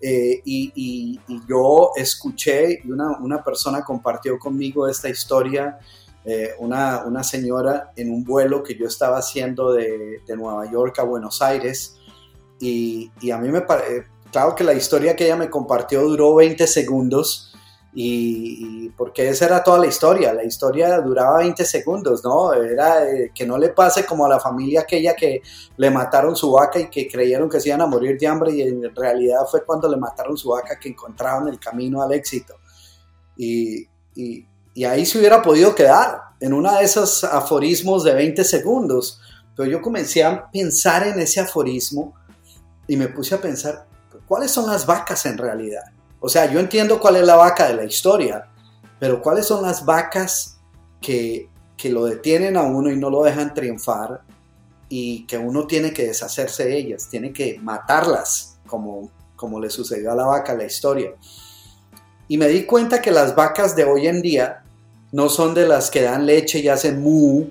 Eh, 0.00 0.40
y, 0.44 1.20
yo 1.48 1.90
escuché 1.96 2.80
y 2.84 2.90
una, 2.90 3.44
persona 3.44 3.84
compartió 3.84 4.38
conmigo 4.38 4.88
esta 4.88 5.08
historia, 5.08 5.78
eh, 6.24 6.50
una, 6.58 7.04
una, 7.04 7.22
señora 7.22 7.92
en 7.96 8.10
un 8.10 8.24
vuelo 8.24 8.62
que 8.62 8.76
yo 8.76 8.86
estaba 8.86 9.18
haciendo 9.18 9.72
de, 9.72 10.20
de 10.26 10.36
Nueva 10.36 10.70
York 10.70 10.98
a 10.98 11.02
Buenos 11.02 11.42
Aires. 11.42 11.96
Y, 12.58 13.10
y 13.20 13.30
a 13.30 13.38
mí 13.38 13.48
me 13.48 13.62
parece, 13.62 14.06
claro 14.30 14.54
que 14.54 14.64
la 14.64 14.74
historia 14.74 15.16
que 15.16 15.24
ella 15.24 15.36
me 15.36 15.50
compartió 15.50 16.02
duró 16.02 16.34
20 16.34 16.66
segundos, 16.66 17.49
y, 17.92 18.88
porque 18.90 19.28
esa 19.28 19.46
era 19.46 19.64
toda 19.64 19.78
la 19.78 19.86
historia, 19.86 20.32
la 20.32 20.44
historia 20.44 21.00
duraba 21.00 21.38
20 21.38 21.64
segundos, 21.64 22.22
¿no? 22.22 22.52
Era 22.52 23.10
eh, 23.10 23.32
que 23.34 23.44
no 23.44 23.58
le 23.58 23.70
pase 23.70 24.06
como 24.06 24.26
a 24.26 24.28
la 24.28 24.38
familia 24.38 24.82
aquella 24.82 25.16
que 25.16 25.42
le 25.76 25.90
mataron 25.90 26.36
su 26.36 26.52
vaca 26.52 26.78
y 26.78 26.88
que 26.88 27.08
creyeron 27.08 27.48
que 27.48 27.58
se 27.58 27.68
iban 27.68 27.80
a 27.80 27.86
morir 27.86 28.16
de 28.16 28.28
hambre 28.28 28.52
y 28.52 28.62
en 28.62 28.94
realidad 28.94 29.40
fue 29.50 29.64
cuando 29.64 29.88
le 29.88 29.96
mataron 29.96 30.36
su 30.36 30.50
vaca 30.50 30.78
que 30.78 30.90
encontraron 30.90 31.48
el 31.48 31.58
camino 31.58 32.00
al 32.00 32.12
éxito. 32.12 32.54
Y, 33.36 33.88
y, 34.14 34.46
ahí 34.84 35.04
se 35.04 35.18
hubiera 35.18 35.42
podido 35.42 35.74
quedar 35.74 36.20
en 36.40 36.54
uno 36.54 36.74
de 36.74 36.84
esos 36.84 37.22
aforismos 37.24 38.04
de 38.04 38.14
20 38.14 38.44
segundos, 38.44 39.20
pero 39.54 39.68
yo 39.68 39.82
comencé 39.82 40.24
a 40.24 40.48
pensar 40.50 41.06
en 41.06 41.20
ese 41.20 41.40
aforismo 41.40 42.14
y 42.86 42.96
me 42.96 43.08
puse 43.08 43.34
a 43.34 43.40
pensar, 43.40 43.86
¿cuáles 44.26 44.50
son 44.52 44.66
las 44.66 44.86
vacas 44.86 45.26
en 45.26 45.36
realidad? 45.36 45.82
O 46.20 46.28
sea, 46.28 46.52
yo 46.52 46.60
entiendo 46.60 47.00
cuál 47.00 47.16
es 47.16 47.26
la 47.26 47.36
vaca 47.36 47.66
de 47.66 47.74
la 47.74 47.84
historia, 47.84 48.46
pero 48.98 49.22
cuáles 49.22 49.46
son 49.46 49.62
las 49.62 49.84
vacas 49.84 50.58
que, 51.00 51.48
lo 51.84 52.04
detienen 52.04 52.58
a 52.58 52.62
uno 52.62 52.90
y 52.90 52.96
no 52.96 53.08
lo 53.08 53.22
dejan 53.24 53.54
triunfar 53.54 54.20
y 54.90 55.24
que 55.26 55.38
uno 55.38 55.66
tiene 55.66 55.94
que 55.94 56.06
deshacerse 56.06 56.66
de 56.66 56.76
ellas, 56.76 57.08
tiene 57.08 57.32
que 57.32 57.58
matarlas, 57.62 58.58
como, 58.66 59.10
como 59.34 59.58
le 59.58 59.70
sucedió 59.70 60.12
a 60.12 60.14
la 60.14 60.26
vaca 60.26 60.54
la 60.54 60.64
historia. 60.64 61.14
Y 62.28 62.36
me 62.36 62.48
di 62.48 62.66
cuenta 62.66 63.00
que 63.00 63.10
las 63.10 63.34
vacas 63.34 63.74
de 63.74 63.84
hoy 63.84 64.08
en 64.08 64.20
día 64.20 64.62
no 65.10 65.30
son 65.30 65.54
de 65.54 65.66
las 65.66 65.90
que 65.90 66.02
dan 66.02 66.26
leche 66.26 66.58
y 66.58 66.68
hacen 66.68 67.00
mu, 67.00 67.46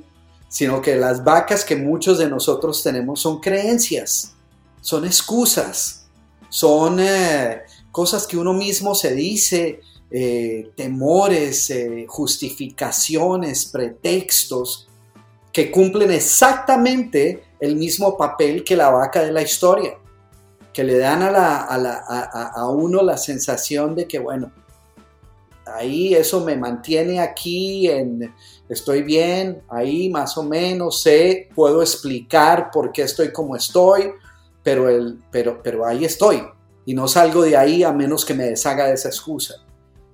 sino 0.48 0.80
que 0.80 0.96
las 0.96 1.24
vacas 1.24 1.66
que 1.66 1.76
muchos 1.76 2.20
de 2.20 2.30
nosotros 2.30 2.84
tenemos 2.84 3.22
son 3.22 3.40
creencias, 3.40 4.34
son 4.82 5.06
excusas, 5.06 6.08
son 6.50 7.00
eh, 7.00 7.64
cosas 7.92 8.28
que 8.28 8.38
uno 8.38 8.54
mismo 8.54 8.96
se 8.96 9.14
dice, 9.14 9.82
eh, 10.12 10.72
temores, 10.76 11.70
eh, 11.70 12.06
justificaciones, 12.08 13.66
pretextos, 13.66 14.88
que 15.52 15.70
cumplen 15.70 16.12
exactamente 16.12 17.44
el 17.60 17.76
mismo 17.76 18.18
papel 18.18 18.64
que 18.64 18.76
la 18.76 18.90
vaca 18.90 19.22
de 19.22 19.32
la 19.32 19.42
historia, 19.42 19.98
que 20.74 20.84
le 20.84 20.98
dan 20.98 21.22
a, 21.24 21.64
a, 21.64 22.70
uno 22.70 23.04
la 23.04 23.18
sensación 23.18 23.96
de 23.96 24.08
que, 24.08 24.20
bueno, 24.20 24.52
ahí 25.66 26.14
eso 26.14 26.44
me 26.44 26.56
mantiene 26.56 27.20
aquí, 27.20 27.88
en, 27.88 28.34
estoy 28.68 29.04
bien, 29.04 29.62
ahí 29.70 30.10
más 30.10 30.38
o 30.38 30.44
menos 30.44 31.02
sé, 31.02 31.50
puedo 31.54 31.82
explicar 31.82 32.72
por 32.72 32.92
qué 32.92 33.04
estoy 33.04 33.32
como 33.32 33.56
estoy, 33.56 34.12
pero, 34.64 34.90
el, 34.90 35.20
pero, 35.32 35.62
pero 35.62 35.86
ahí 35.86 36.06
estoy, 36.06 36.42
y 36.90 36.96
no 36.96 37.08
salgo 37.08 37.44
de 37.44 37.56
ahí 37.56 37.84
a 37.84 37.94
menos 37.94 38.26
que 38.26 38.34
me 38.34 38.46
deshaga 38.46 38.88
de 38.88 38.96
esa 38.96 39.10
excusa. 39.10 39.58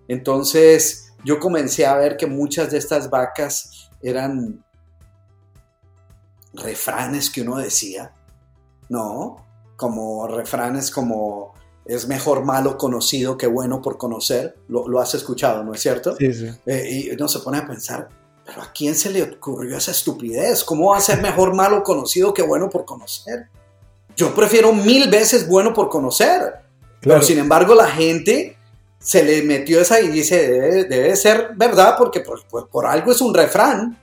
Entonces 0.09 1.13
yo 1.23 1.39
comencé 1.39 1.85
a 1.85 1.95
ver 1.95 2.17
que 2.17 2.27
muchas 2.27 2.69
de 2.69 2.79
estas 2.79 3.09
vacas 3.09 3.89
eran 4.01 4.61
refranes 6.53 7.29
que 7.29 7.43
uno 7.43 7.55
decía, 7.55 8.11
¿no? 8.89 9.37
Como 9.77 10.27
refranes 10.27 10.91
como 10.91 11.53
es 11.85 12.09
mejor 12.09 12.43
malo 12.43 12.77
conocido 12.77 13.37
que 13.37 13.47
bueno 13.47 13.81
por 13.81 13.97
conocer, 13.97 14.57
lo, 14.67 14.99
has 14.99 15.15
escuchado, 15.15 15.63
¿no 15.63 15.73
es 15.73 15.79
cierto? 15.79 16.17
Sí, 16.17 16.33
sí. 16.33 16.49
Eh, 16.65 16.89
y 16.89 17.09
uno 17.11 17.29
se 17.29 17.39
pone 17.39 17.59
a 17.59 17.65
pensar, 17.65 18.09
pero 18.43 18.61
¿a 18.61 18.73
quién 18.73 18.95
se 18.95 19.11
le 19.11 19.23
ocurrió 19.23 19.77
esa 19.77 19.91
estupidez? 19.91 20.65
¿Cómo 20.65 20.89
va 20.89 20.97
a 20.97 20.99
ser 20.99 21.21
mejor 21.21 21.55
malo 21.55 21.83
conocido 21.83 22.33
que 22.33 22.41
bueno 22.41 22.69
por 22.69 22.83
conocer? 22.83 23.47
Yo 24.17 24.35
prefiero 24.35 24.73
mil 24.73 25.09
veces 25.09 25.47
bueno 25.47 25.73
por 25.73 25.87
conocer. 25.87 26.64
Pero 27.05 27.21
sin 27.21 27.37
embargo 27.37 27.75
la 27.75 27.87
gente 27.87 28.57
se 28.99 29.23
le 29.23 29.43
metió 29.43 29.79
esa 29.79 30.01
y 30.01 30.07
dice, 30.07 30.85
debe, 30.89 31.15
ser 31.15 31.51
verdad 31.55 31.95
porque 31.95 32.21
por, 32.21 32.87
algo 32.87 33.11
es 33.11 33.21
un 33.21 33.33
refrán. 33.33 33.97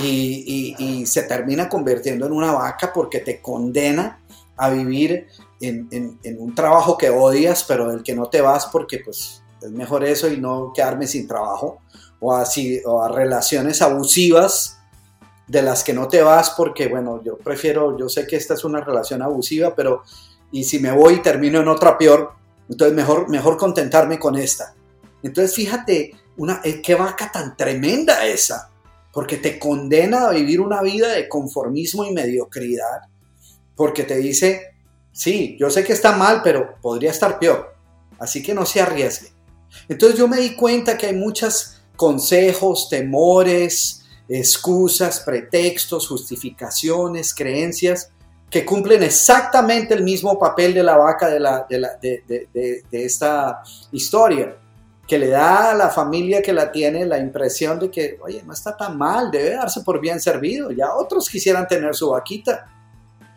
Y, 0.00 1.04
se 1.06 1.22
termina 1.24 1.68
convirtiendo 1.68 2.26
en 2.26 2.32
una 2.32 2.52
vaca 2.52 2.92
porque 2.92 3.18
te 3.18 3.42
condena 3.42 4.20
a 4.56 4.70
vivir 4.70 5.26
en, 5.60 6.18
un 6.38 6.54
trabajo 6.54 6.96
que 6.96 7.10
odias, 7.10 7.64
pero 7.64 7.90
del 7.90 8.04
que 8.04 8.14
no 8.14 8.28
te 8.28 8.40
vas 8.40 8.66
porque 8.66 9.00
pues 9.00 9.42
es 9.60 9.70
mejor 9.72 10.04
eso 10.04 10.28
y 10.28 10.36
no 10.36 10.72
quedarme 10.72 11.08
sin 11.08 11.26
trabajo. 11.26 11.80
O, 12.20 12.34
así, 12.34 12.80
o 12.84 13.02
a 13.02 13.08
relaciones 13.08 13.82
abusivas 13.82 14.78
de 15.48 15.62
las 15.62 15.82
que 15.82 15.92
no 15.92 16.06
te 16.08 16.22
vas 16.22 16.50
porque, 16.50 16.86
bueno, 16.86 17.22
yo 17.24 17.36
prefiero, 17.38 17.96
yo 17.98 18.08
sé 18.08 18.26
que 18.26 18.36
esta 18.36 18.54
es 18.54 18.64
una 18.64 18.80
relación 18.80 19.22
abusiva, 19.22 19.74
pero 19.74 20.02
y 20.50 20.64
si 20.64 20.78
me 20.78 20.92
voy 20.92 21.14
y 21.14 21.22
termino 21.22 21.60
en 21.60 21.68
otra 21.68 21.98
peor, 21.98 22.32
entonces 22.68 22.94
mejor, 22.96 23.28
mejor 23.28 23.56
contentarme 23.56 24.18
con 24.18 24.36
esta. 24.36 24.74
Entonces 25.22 25.54
fíjate, 25.54 26.12
una, 26.36 26.60
eh, 26.64 26.80
qué 26.82 26.94
vaca 26.94 27.30
tan 27.32 27.56
tremenda 27.56 28.26
esa, 28.26 28.70
porque 29.12 29.36
te 29.36 29.58
condena 29.58 30.28
a 30.28 30.32
vivir 30.32 30.60
una 30.60 30.82
vida 30.82 31.08
de 31.12 31.28
conformismo 31.28 32.04
y 32.04 32.12
mediocridad, 32.12 33.02
porque 33.74 34.04
te 34.04 34.16
dice, 34.16 34.74
sí, 35.12 35.56
yo 35.58 35.70
sé 35.70 35.84
que 35.84 35.92
está 35.92 36.16
mal, 36.16 36.40
pero 36.42 36.76
podría 36.80 37.10
estar 37.10 37.38
peor, 37.38 37.74
así 38.18 38.42
que 38.42 38.54
no 38.54 38.64
se 38.64 38.80
arriesgue. 38.80 39.32
Entonces 39.88 40.18
yo 40.18 40.28
me 40.28 40.38
di 40.38 40.54
cuenta 40.54 40.96
que 40.96 41.06
hay 41.06 41.14
muchos 41.14 41.82
consejos, 41.96 42.88
temores, 42.88 44.04
excusas, 44.28 45.20
pretextos, 45.20 46.06
justificaciones, 46.06 47.34
creencias 47.34 48.10
que 48.50 48.64
cumplen 48.64 49.02
exactamente 49.02 49.94
el 49.94 50.02
mismo 50.02 50.38
papel 50.38 50.72
de 50.72 50.82
la 50.82 50.96
vaca 50.96 51.28
de, 51.28 51.40
la, 51.40 51.66
de, 51.68 52.84
esta 52.90 53.62
historia, 53.92 54.56
que 55.06 55.18
le 55.18 55.28
da 55.28 55.70
a 55.72 55.74
la 55.74 55.90
familia 55.90 56.42
que 56.42 56.52
la 56.52 56.70
tiene 56.70 57.04
la 57.06 57.18
impresión 57.18 57.78
de 57.78 57.90
que, 57.90 58.18
oye, 58.22 58.42
no 58.44 58.52
está 58.52 58.76
tan 58.76 58.96
mal, 58.96 59.30
debe 59.30 59.50
darse 59.50 59.82
por 59.82 60.00
bien 60.00 60.20
servido, 60.20 60.70
ya 60.70 60.94
otros 60.94 61.28
quisieran 61.28 61.66
tener 61.66 61.94
su 61.94 62.10
vaquita, 62.10 62.66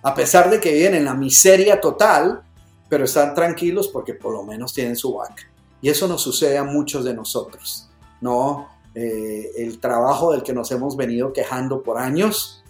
a 0.04 0.14
pesar 0.14 0.50
de 0.50 0.60
que 0.60 0.74
viven 0.74 0.96
en 0.96 1.06
la 1.06 1.14
miseria 1.14 1.80
total, 1.80 2.42
pero 2.90 3.06
están 3.06 3.34
tranquilos 3.34 3.88
porque 3.88 4.14
por 4.14 4.34
lo 4.34 4.44
menos 4.44 4.74
tienen 4.74 4.96
su 4.96 5.14
vaca. 5.14 5.44
Y 5.82 5.90
eso 5.90 6.08
nos 6.08 6.22
sucede 6.22 6.58
a 6.58 6.64
muchos 6.64 7.06
de 7.06 7.14
nosotros, 7.14 7.90
¿no? 8.20 8.70
Eh, 8.94 9.52
el 9.58 9.80
trabajo 9.80 10.34
del 10.34 10.44
que 10.44 10.54
nos 10.54 10.72
hemos 10.72 10.98
venido 10.98 11.32
quejando 11.32 11.82
por 11.82 11.98
años, 11.98 12.61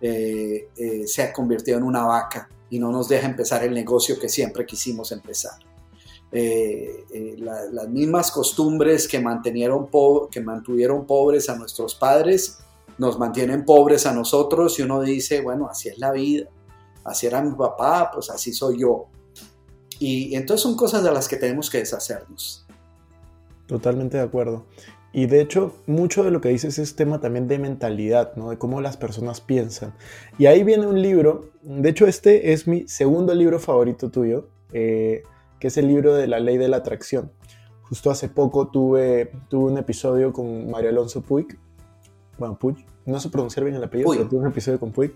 eh, 0.00 0.68
eh, 0.76 1.06
se 1.06 1.22
ha 1.22 1.32
convertido 1.32 1.78
en 1.78 1.84
una 1.84 2.04
vaca 2.04 2.48
y 2.68 2.78
no 2.78 2.90
nos 2.90 3.08
deja 3.08 3.26
empezar 3.26 3.64
el 3.64 3.72
negocio 3.72 4.18
que 4.18 4.28
siempre 4.28 4.66
quisimos 4.66 5.12
empezar. 5.12 5.58
Eh, 6.32 7.36
las 7.38 7.88
mismas 7.88 8.30
costumbres 8.30 9.08
que, 9.08 9.18
que 10.30 10.40
mantuvieron 10.40 11.06
pobres 11.06 11.48
a 11.48 11.56
nuestros 11.56 11.94
padres 11.94 12.58
nos 12.98 13.18
mantienen 13.18 13.64
pobres 13.64 14.06
a 14.06 14.12
nosotros 14.12 14.78
y 14.78 14.82
uno 14.82 15.00
dice, 15.02 15.40
bueno, 15.40 15.68
así 15.68 15.88
es 15.88 15.98
la 15.98 16.12
vida, 16.12 16.48
así 17.04 17.26
era 17.26 17.42
mi 17.42 17.54
papá, 17.54 18.10
pues 18.12 18.30
así 18.30 18.52
soy 18.52 18.80
yo. 18.80 19.06
Y 19.98 20.34
entonces 20.34 20.62
son 20.62 20.76
cosas 20.76 21.02
de 21.02 21.12
las 21.12 21.28
que 21.28 21.36
tenemos 21.36 21.70
que 21.70 21.78
deshacernos. 21.78 22.66
Totalmente 23.66 24.16
de 24.16 24.22
acuerdo. 24.22 24.64
Y 25.16 25.24
de 25.24 25.40
hecho, 25.40 25.72
mucho 25.86 26.24
de 26.24 26.30
lo 26.30 26.42
que 26.42 26.50
dices 26.50 26.78
es 26.78 26.94
tema 26.94 27.22
también 27.22 27.48
de 27.48 27.58
mentalidad, 27.58 28.36
¿no? 28.36 28.50
De 28.50 28.58
cómo 28.58 28.82
las 28.82 28.98
personas 28.98 29.40
piensan. 29.40 29.94
Y 30.36 30.44
ahí 30.44 30.62
viene 30.62 30.86
un 30.86 31.00
libro, 31.00 31.52
de 31.62 31.88
hecho 31.88 32.06
este 32.06 32.52
es 32.52 32.68
mi 32.68 32.86
segundo 32.86 33.34
libro 33.34 33.58
favorito 33.58 34.10
tuyo, 34.10 34.50
eh, 34.74 35.22
que 35.58 35.68
es 35.68 35.78
el 35.78 35.88
libro 35.88 36.14
de 36.14 36.26
la 36.26 36.38
ley 36.38 36.58
de 36.58 36.68
la 36.68 36.76
atracción. 36.76 37.32
Justo 37.80 38.10
hace 38.10 38.28
poco 38.28 38.68
tuve, 38.68 39.32
tuve 39.48 39.72
un 39.72 39.78
episodio 39.78 40.34
con 40.34 40.70
Mario 40.70 40.90
Alonso 40.90 41.22
Puig, 41.22 41.46
bueno, 42.36 42.58
Puig, 42.58 42.84
no 43.06 43.18
sé 43.18 43.30
pronunciar 43.30 43.64
bien 43.64 43.76
el 43.76 43.84
apellido, 43.84 44.10
pero 44.10 44.28
tuve 44.28 44.40
un 44.40 44.48
episodio 44.48 44.78
con 44.78 44.92
Puig, 44.92 45.14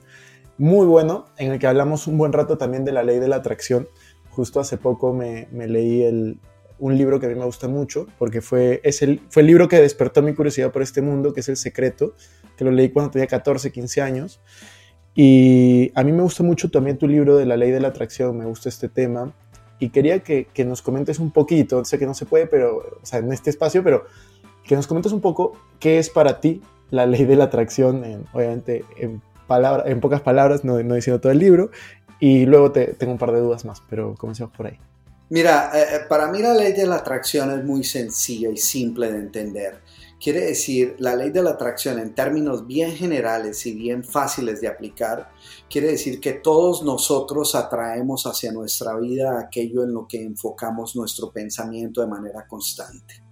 muy 0.56 0.86
bueno, 0.86 1.26
en 1.36 1.52
el 1.52 1.58
que 1.58 1.66
hablamos 1.66 2.06
un 2.06 2.16
buen 2.16 2.32
rato 2.32 2.56
también 2.56 2.86
de 2.86 2.92
la 2.92 3.02
ley 3.02 3.18
de 3.18 3.28
la 3.28 3.36
atracción. 3.36 3.86
Justo 4.30 4.60
hace 4.60 4.78
poco 4.78 5.12
me, 5.12 5.46
me 5.52 5.68
leí 5.68 6.04
el, 6.04 6.38
un 6.80 6.96
libro 6.96 7.20
que 7.20 7.26
a 7.26 7.28
mí 7.28 7.34
me 7.34 7.44
gusta 7.44 7.68
mucho, 7.68 8.06
porque 8.18 8.40
fue, 8.40 8.80
es 8.82 9.02
el, 9.02 9.20
fue 9.28 9.42
el 9.42 9.46
libro 9.46 9.68
que 9.68 9.80
despertó 9.80 10.22
mi 10.22 10.34
curiosidad 10.34 10.72
por 10.72 10.82
este 10.82 11.02
mundo, 11.02 11.32
que 11.32 11.40
es 11.40 11.48
El 11.48 11.56
Secreto, 11.56 12.14
que 12.56 12.64
lo 12.64 12.72
leí 12.72 12.88
cuando 12.88 13.12
tenía 13.12 13.26
14, 13.26 13.70
15 13.70 14.00
años. 14.00 14.40
Y 15.14 15.92
a 15.94 16.02
mí 16.02 16.12
me 16.12 16.22
gusta 16.22 16.42
mucho 16.42 16.70
también 16.70 16.96
tu 16.96 17.06
libro 17.06 17.36
de 17.36 17.46
la 17.46 17.56
ley 17.56 17.70
de 17.70 17.80
la 17.80 17.88
atracción, 17.88 18.36
me 18.36 18.46
gusta 18.46 18.68
este 18.68 18.88
tema. 18.88 19.32
Y 19.78 19.90
quería 19.90 20.20
que, 20.20 20.46
que 20.52 20.64
nos 20.64 20.82
comentes 20.82 21.18
un 21.18 21.30
poquito, 21.30 21.84
sé 21.84 21.98
que 21.98 22.06
no 22.06 22.14
se 22.14 22.26
puede, 22.26 22.46
pero, 22.46 22.78
o 23.02 23.06
sea, 23.06 23.18
en 23.18 23.32
este 23.32 23.50
espacio, 23.50 23.84
pero 23.84 24.04
que 24.64 24.74
nos 24.74 24.86
comentes 24.86 25.12
un 25.12 25.20
poco 25.20 25.52
qué 25.78 25.98
es 25.98 26.10
para 26.10 26.40
ti 26.40 26.62
la 26.90 27.06
ley 27.06 27.24
de 27.24 27.36
la 27.36 27.44
atracción, 27.44 28.04
en, 28.04 28.24
obviamente 28.32 28.84
en, 28.96 29.22
palabra, 29.46 29.84
en 29.86 30.00
pocas 30.00 30.20
palabras, 30.20 30.64
no, 30.64 30.82
no 30.82 30.94
diciendo 30.94 31.20
todo 31.20 31.32
el 31.32 31.38
libro. 31.38 31.70
Y 32.20 32.46
luego 32.46 32.72
te, 32.72 32.94
tengo 32.94 33.12
un 33.12 33.18
par 33.18 33.32
de 33.32 33.40
dudas 33.40 33.64
más, 33.64 33.82
pero 33.88 34.14
comencemos 34.14 34.52
por 34.52 34.66
ahí. 34.66 34.78
Mira, 35.30 35.70
eh, 35.72 35.86
eh, 35.92 35.98
para 36.08 36.26
mí 36.26 36.40
la 36.40 36.54
ley 36.54 36.72
de 36.72 36.86
la 36.86 36.96
atracción 36.96 37.56
es 37.56 37.64
muy 37.64 37.84
sencilla 37.84 38.50
y 38.50 38.56
simple 38.56 39.12
de 39.12 39.18
entender. 39.18 39.80
Quiere 40.20 40.40
decir, 40.40 40.96
la 40.98 41.14
ley 41.14 41.30
de 41.30 41.40
la 41.40 41.50
atracción 41.50 42.00
en 42.00 42.16
términos 42.16 42.66
bien 42.66 42.90
generales 42.96 43.64
y 43.64 43.72
bien 43.72 44.02
fáciles 44.02 44.60
de 44.60 44.66
aplicar, 44.66 45.30
quiere 45.70 45.92
decir 45.92 46.20
que 46.20 46.32
todos 46.32 46.82
nosotros 46.82 47.54
atraemos 47.54 48.26
hacia 48.26 48.50
nuestra 48.50 48.96
vida 48.96 49.38
aquello 49.38 49.84
en 49.84 49.94
lo 49.94 50.08
que 50.08 50.20
enfocamos 50.20 50.96
nuestro 50.96 51.30
pensamiento 51.30 52.00
de 52.00 52.08
manera 52.08 52.46
constante. 52.48 53.22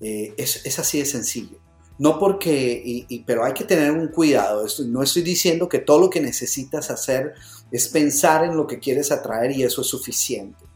Eh, 0.00 0.34
es, 0.36 0.78
así 0.78 0.98
de 0.98 1.06
sencillo. 1.06 1.58
No 1.98 2.18
porque, 2.18 3.06
pero 3.24 3.44
hay 3.44 3.54
que 3.54 3.64
tener 3.64 3.92
un 3.92 4.08
cuidado. 4.08 4.66
no 4.86 5.02
estoy 5.04 5.22
diciendo 5.22 5.68
que 5.68 5.78
todo 5.78 6.00
lo 6.00 6.10
que 6.10 6.20
necesitas 6.20 6.90
hacer 6.90 7.32
es 7.70 7.88
pensar 7.88 8.44
en 8.44 8.56
lo 8.56 8.66
que 8.66 8.80
quieres 8.80 9.12
atraer 9.12 9.52
y 9.52 9.62
eso 9.62 9.80
es 9.82 9.86
suficiente. 9.86 10.66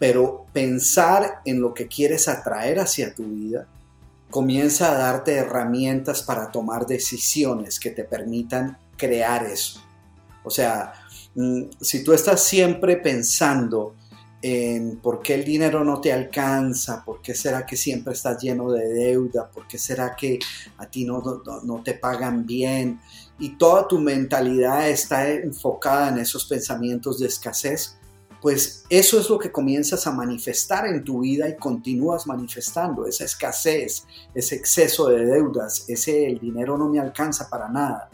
Pero 0.00 0.46
pensar 0.52 1.40
en 1.44 1.60
lo 1.60 1.72
que 1.72 1.86
quieres 1.86 2.26
atraer 2.26 2.80
hacia 2.80 3.14
tu 3.14 3.22
vida 3.22 3.68
comienza 4.30 4.90
a 4.90 4.98
darte 4.98 5.34
herramientas 5.34 6.22
para 6.24 6.50
tomar 6.50 6.86
decisiones 6.86 7.78
que 7.78 7.90
te 7.90 8.02
permitan 8.02 8.76
crear 8.96 9.44
eso. 9.46 9.80
O 10.42 10.50
sea, 10.50 10.92
mm, 11.36 11.62
si 11.80 12.02
tú 12.02 12.12
estás 12.12 12.42
siempre 12.42 12.96
pensando 12.96 13.94
en 14.42 14.96
por 14.96 15.20
qué 15.20 15.34
el 15.34 15.44
dinero 15.44 15.84
no 15.84 16.00
te 16.00 16.12
alcanza, 16.12 17.04
por 17.04 17.20
qué 17.20 17.34
será 17.34 17.66
que 17.66 17.76
siempre 17.76 18.14
estás 18.14 18.42
lleno 18.42 18.70
de 18.72 18.88
deuda, 18.88 19.50
por 19.50 19.68
qué 19.68 19.76
será 19.76 20.16
que 20.16 20.38
a 20.78 20.86
ti 20.86 21.04
no, 21.04 21.22
no, 21.62 21.82
te 21.82 21.94
pagan 21.94 22.46
bien 22.46 23.00
y 23.38 23.56
toda 23.56 23.86
tu 23.86 23.98
mentalidad 23.98 24.88
está 24.88 25.28
enfocada 25.30 26.08
en 26.08 26.18
esos 26.18 26.46
pensamientos 26.46 27.18
de 27.18 27.26
escasez, 27.26 27.98
pues 28.40 28.84
eso 28.88 29.20
es 29.20 29.28
lo 29.28 29.38
que 29.38 29.52
comienzas 29.52 30.06
a 30.06 30.12
manifestar 30.12 30.86
en 30.86 31.04
tu 31.04 31.20
vida 31.20 31.48
y 31.48 31.56
continúas 31.56 32.26
manifestando, 32.26 33.06
esa 33.06 33.24
escasez, 33.24 34.06
ese 34.34 34.54
exceso 34.56 35.08
de 35.08 35.26
deudas, 35.26 35.84
ese 35.88 36.26
el 36.26 36.38
dinero 36.38 36.78
no 36.78 36.88
me 36.88 36.98
alcanza 36.98 37.48
para 37.50 37.68
nada. 37.68 38.08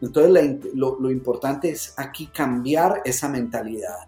Entonces 0.00 0.58
lo, 0.74 1.00
lo 1.00 1.10
importante 1.10 1.70
es 1.70 1.94
aquí 1.96 2.26
cambiar 2.26 3.02
esa 3.04 3.28
mentalidad 3.28 4.06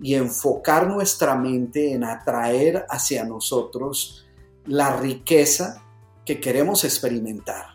y 0.00 0.14
enfocar 0.14 0.86
nuestra 0.86 1.36
mente 1.36 1.92
en 1.92 2.04
atraer 2.04 2.86
hacia 2.88 3.24
nosotros 3.24 4.26
la 4.66 4.96
riqueza 4.96 5.82
que 6.24 6.40
queremos 6.40 6.84
experimentar. 6.84 7.71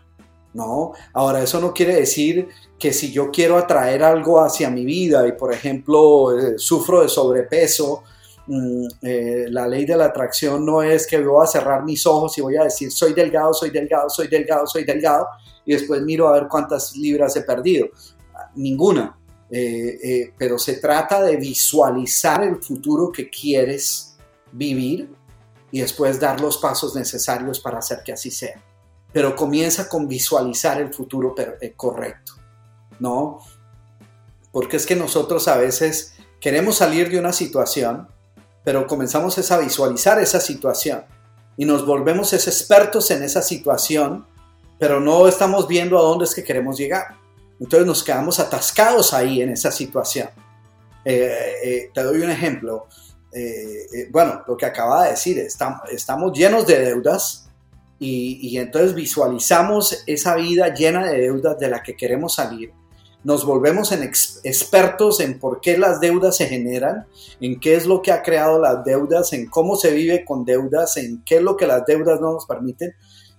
¿No? 0.54 0.92
Ahora, 1.12 1.42
eso 1.42 1.60
no 1.60 1.72
quiere 1.72 1.96
decir 1.96 2.48
que 2.78 2.92
si 2.92 3.12
yo 3.12 3.30
quiero 3.30 3.56
atraer 3.56 4.02
algo 4.02 4.40
hacia 4.40 4.70
mi 4.70 4.84
vida 4.84 5.26
y, 5.26 5.32
por 5.32 5.52
ejemplo, 5.52 6.38
eh, 6.38 6.54
sufro 6.58 7.02
de 7.02 7.08
sobrepeso, 7.08 8.02
mm, 8.46 8.86
eh, 9.02 9.46
la 9.50 9.66
ley 9.68 9.84
de 9.84 9.96
la 9.96 10.06
atracción 10.06 10.64
no 10.64 10.82
es 10.82 11.06
que 11.06 11.18
voy 11.20 11.44
a 11.44 11.46
cerrar 11.46 11.84
mis 11.84 12.06
ojos 12.06 12.36
y 12.38 12.40
voy 12.40 12.56
a 12.56 12.64
decir 12.64 12.90
soy 12.90 13.12
delgado, 13.12 13.52
soy 13.52 13.70
delgado, 13.70 14.08
soy 14.08 14.28
delgado, 14.28 14.66
soy 14.66 14.84
delgado 14.84 15.26
y 15.66 15.74
después 15.74 16.02
miro 16.02 16.28
a 16.28 16.32
ver 16.32 16.48
cuántas 16.48 16.96
libras 16.96 17.36
he 17.36 17.42
perdido. 17.42 17.88
Ninguna. 18.54 19.14
Eh, 19.50 20.34
pero 20.36 20.58
se 20.58 20.74
trata 20.74 21.22
de 21.22 21.36
visualizar 21.36 22.42
el 22.44 22.56
futuro 22.62 23.10
que 23.10 23.30
quieres 23.30 24.16
vivir 24.52 25.10
y 25.70 25.80
después 25.80 26.20
dar 26.20 26.40
los 26.40 26.58
pasos 26.58 26.94
necesarios 26.94 27.58
para 27.60 27.78
hacer 27.78 28.02
que 28.04 28.12
así 28.12 28.30
sea 28.30 28.62
pero 29.12 29.34
comienza 29.34 29.88
con 29.88 30.06
visualizar 30.06 30.80
el 30.80 30.92
futuro 30.92 31.34
eh, 31.38 31.72
correcto, 31.74 32.34
¿no? 32.98 33.40
Porque 34.52 34.76
es 34.76 34.86
que 34.86 34.96
nosotros 34.96 35.48
a 35.48 35.56
veces 35.56 36.14
queremos 36.40 36.76
salir 36.76 37.10
de 37.10 37.18
una 37.18 37.32
situación, 37.32 38.08
pero 38.64 38.86
comenzamos 38.86 39.50
a 39.50 39.58
visualizar 39.58 40.20
esa 40.20 40.40
situación 40.40 41.04
y 41.56 41.64
nos 41.64 41.86
volvemos 41.86 42.32
expertos 42.32 43.10
en 43.10 43.22
esa 43.22 43.42
situación, 43.42 44.26
pero 44.78 45.00
no 45.00 45.26
estamos 45.26 45.66
viendo 45.66 45.98
a 45.98 46.02
dónde 46.02 46.24
es 46.24 46.34
que 46.34 46.44
queremos 46.44 46.76
llegar. 46.76 47.16
Entonces 47.58 47.86
nos 47.86 48.04
quedamos 48.04 48.38
atascados 48.38 49.12
ahí 49.12 49.42
en 49.42 49.50
esa 49.50 49.72
situación. 49.72 50.28
Eh, 51.04 51.54
eh, 51.64 51.90
te 51.92 52.02
doy 52.02 52.20
un 52.20 52.30
ejemplo. 52.30 52.86
bueno, 54.10 54.42
lo 54.46 54.56
que 54.56 54.66
acaba 54.66 55.04
de 55.04 55.10
decir, 55.10 55.38
estamos 55.38 56.32
llenos 56.32 56.66
de 56.66 56.78
deudas, 56.78 57.47
y, 58.00 58.56
entonces 58.58 58.94
visualizamos 58.94 60.04
esa 60.06 60.36
vida 60.36 60.72
llena 60.72 61.10
de 61.10 61.18
deudas 61.18 61.58
de 61.58 61.68
la 61.68 61.82
que 61.82 61.96
queremos 61.96 62.34
salir. 62.34 62.72
Nos 63.24 63.44
volvemos 63.44 63.90
en 63.90 64.04
expertos 64.04 65.18
en 65.18 65.40
por 65.40 65.60
qué 65.60 65.76
las 65.76 66.00
deudas 66.00 66.36
se 66.36 66.46
generan, 66.46 67.06
en 67.40 67.58
qué 67.58 67.74
es 67.74 67.86
lo 67.86 68.00
que 68.00 68.12
ha 68.12 68.22
creado 68.22 68.60
las 68.60 68.84
deudas, 68.84 69.32
en 69.32 69.46
cómo 69.46 69.74
se 69.74 69.90
vive 69.92 70.24
con 70.24 70.44
deudas, 70.44 70.96
en 70.96 71.24
qué 71.24 71.36
es 71.36 71.42
lo 71.42 71.56
que 71.56 71.66
las 71.66 71.84
deudas 71.84 72.20
no 72.20 72.32
nos 72.32 72.46
permiten. 72.46 72.94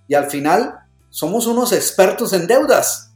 Y 0.06 0.14
al 0.14 0.30
final 0.30 0.80
somos 1.08 1.46
unos 1.46 1.72
expertos 1.72 2.34
en 2.34 2.46
deudas, 2.46 3.14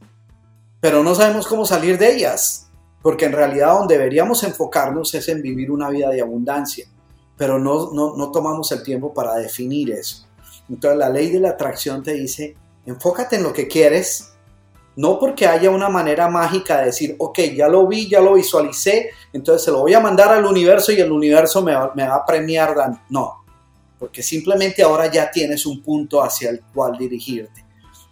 pero 0.81 1.03
no 1.03 1.15
sabemos 1.15 1.47
cómo 1.47 1.67
salir 1.67 1.99
de 1.99 2.15
ellas, 2.15 2.69
porque 3.03 3.27
en 3.27 3.33
realidad 3.33 3.75
donde 3.75 3.99
deberíamos 3.99 4.43
enfocarnos 4.45 5.15
es 5.15 5.29
en 5.29 5.43
vivir 5.43 5.71
una 5.71 5.91
vida 5.91 6.09
de 6.09 6.23
abundancia, 6.23 6.87
pero 7.37 7.59
no, 7.59 7.93
no, 7.93 8.17
no 8.17 8.33
tomamos 8.33 8.73
el 8.73 8.83
tiempo 8.83 9.13
para 9.13 9.35
definir 9.35 9.91
eso. 9.91 10.24
Entonces 10.69 10.99
la 10.99 11.09
ley 11.09 11.31
de 11.31 11.41
la 11.41 11.51
atracción 11.51 12.03
te 12.03 12.15
dice, 12.15 12.57
enfócate 12.87 13.37
en 13.37 13.43
lo 13.43 13.53
que 13.53 13.69
quieres, 13.69 14.35
no 14.97 15.19
porque 15.19 15.47
haya 15.47 15.71
una 15.71 15.89
manera 15.89 16.29
mágica 16.29 16.79
de 16.79 16.87
decir, 16.87 17.17
ok, 17.19 17.39
ya 17.57 17.69
lo 17.69 17.87
vi, 17.87 18.09
ya 18.09 18.21
lo 18.21 18.35
visualicé, 18.35 19.11
entonces 19.33 19.65
se 19.65 19.73
lo 19.73 19.81
voy 19.81 19.95
a 19.95 20.01
mandar 20.01 20.33
al 20.33 20.45
universo 20.45 20.93
y 20.93 21.01
el 21.01 21.11
universo 21.11 21.63
me 21.63 21.75
va, 21.75 22.15
a 22.15 22.25
premiar. 22.25 22.75
No, 23.09 23.45
porque 23.99 24.23
simplemente 24.23 24.83
ahora 24.83 25.11
ya 25.11 25.31
tienes 25.31 25.67
un 25.67 25.83
punto 25.83 26.23
hacia 26.23 26.51
el 26.51 26.61
cual 26.73 26.97
dirigirte, 26.97 27.65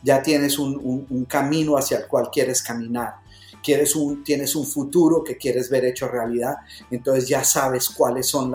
ya 0.03 0.23
tienes 0.23 0.59
un, 0.59 1.25
camino 1.29 1.77
hacia 1.77 1.99
el 1.99 2.09
cual 2.09 2.31
quieres 2.33 2.62
caminar. 2.62 3.15
Quieres 3.62 3.95
un, 3.95 4.25
tienes 4.25 4.57
un 4.57 4.67
futuro 4.67 5.23
que 5.23 5.37
quieres 5.37 5.71
ver 5.71 5.85
hecho 5.85 6.09
realidad, 6.09 6.57
entonces 6.91 7.29
ya 7.29 7.45
sabes 7.45 7.88
cuáles 7.91 8.27
son 8.27 8.53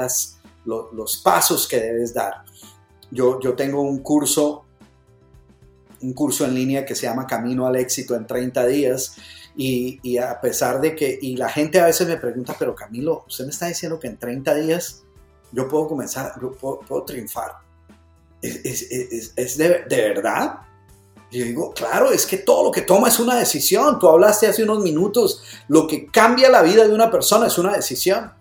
los 0.66 1.18
pasos 1.24 1.66
que 1.66 1.80
debes 1.80 2.14
dar. 2.14 2.44
Yo, 3.12 3.40
tengo 3.56 3.82
un 3.82 4.00
curso, 4.00 4.66
un 6.02 6.14
curso 6.14 6.46
en 6.46 6.54
línea 6.54 6.86
que 6.86 6.96
se 6.96 7.04
llama 7.04 7.26
Camino 7.26 7.66
al 7.66 7.76
éxito 7.76 8.16
en 8.16 8.28
30 8.28 8.66
días 8.68 9.16
y, 9.56 10.18
a 10.18 10.40
pesar 10.40 10.82
de 10.82 10.96
que, 10.96 11.18
y 11.22 11.36
la 11.36 11.50
gente 11.50 11.80
a 11.80 11.86
veces 11.86 12.08
me 12.08 12.18
pregunta, 12.18 12.56
pero 12.60 12.76
Camilo, 12.76 13.24
usted 13.28 13.46
me 13.46 13.52
está 13.52 13.68
diciendo 13.68 14.00
que 14.00 14.08
en 14.08 14.18
30 14.18 14.54
días 14.56 15.04
yo 15.52 15.68
puedo 15.68 15.88
comenzar, 15.88 16.34
yo 16.42 16.52
puedo, 16.52 17.04
triunfar. 17.04 17.54
¿Es, 18.42 19.58
de, 19.58 19.86
verdad? 19.90 20.60
yo 21.32 21.44
digo, 21.44 21.74
claro, 21.74 22.12
es 22.12 22.26
que 22.26 22.38
todo 22.38 22.66
lo 22.66 22.72
que 22.72 22.82
toma 22.82 23.08
es 23.08 23.20
una 23.20 23.36
decisión. 23.36 24.00
Tú 24.00 24.08
hablaste 24.08 24.48
hace 24.48 24.64
unos 24.64 24.84
minutos, 24.84 25.42
lo 25.68 25.88
que 25.88 26.08
cambia 26.08 26.50
la 26.50 26.62
vida 26.62 26.88
de 26.88 26.94
una 26.94 27.10
persona 27.10 27.48
es 27.48 27.58
una 27.58 27.74
decisión. 27.74 28.32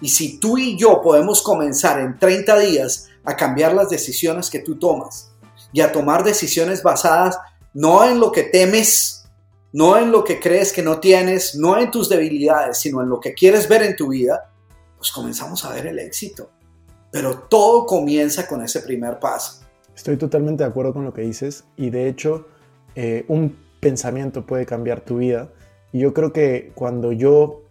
Y 0.00 0.08
si 0.08 0.38
tú 0.38 0.58
y 0.58 0.76
yo 0.76 1.00
podemos 1.00 1.42
comenzar 1.42 2.00
en 2.00 2.18
30 2.18 2.58
días 2.58 3.08
a 3.24 3.36
cambiar 3.36 3.74
las 3.74 3.90
decisiones 3.90 4.50
que 4.50 4.60
tú 4.60 4.78
tomas 4.78 5.32
y 5.72 5.80
a 5.80 5.92
tomar 5.92 6.24
decisiones 6.24 6.82
basadas 6.82 7.38
no 7.72 8.08
en 8.08 8.20
lo 8.20 8.30
que 8.30 8.44
temes, 8.44 9.28
no 9.72 9.98
en 9.98 10.12
lo 10.12 10.22
que 10.22 10.38
crees 10.38 10.72
que 10.72 10.82
no 10.82 11.00
tienes, 11.00 11.56
no 11.56 11.78
en 11.78 11.90
tus 11.90 12.08
debilidades, 12.08 12.78
sino 12.78 13.02
en 13.02 13.08
lo 13.08 13.18
que 13.18 13.34
quieres 13.34 13.68
ver 13.68 13.82
en 13.82 13.96
tu 13.96 14.08
vida, 14.08 14.52
pues 14.96 15.10
comenzamos 15.10 15.64
a 15.64 15.72
ver 15.72 15.86
el 15.86 15.98
éxito. 15.98 16.50
Pero 17.10 17.40
todo 17.40 17.86
comienza 17.86 18.46
con 18.46 18.62
ese 18.62 18.80
primer 18.80 19.18
paso. 19.18 19.64
Estoy 19.94 20.16
totalmente 20.16 20.64
de 20.64 20.70
acuerdo 20.70 20.92
con 20.92 21.04
lo 21.04 21.12
que 21.12 21.22
dices 21.22 21.64
y 21.76 21.90
de 21.90 22.08
hecho 22.08 22.46
eh, 22.94 23.24
un 23.28 23.56
pensamiento 23.80 24.46
puede 24.46 24.66
cambiar 24.66 25.00
tu 25.00 25.18
vida. 25.18 25.50
Y 25.92 26.00
yo 26.00 26.14
creo 26.14 26.32
que 26.32 26.72
cuando 26.74 27.12
yo 27.12 27.62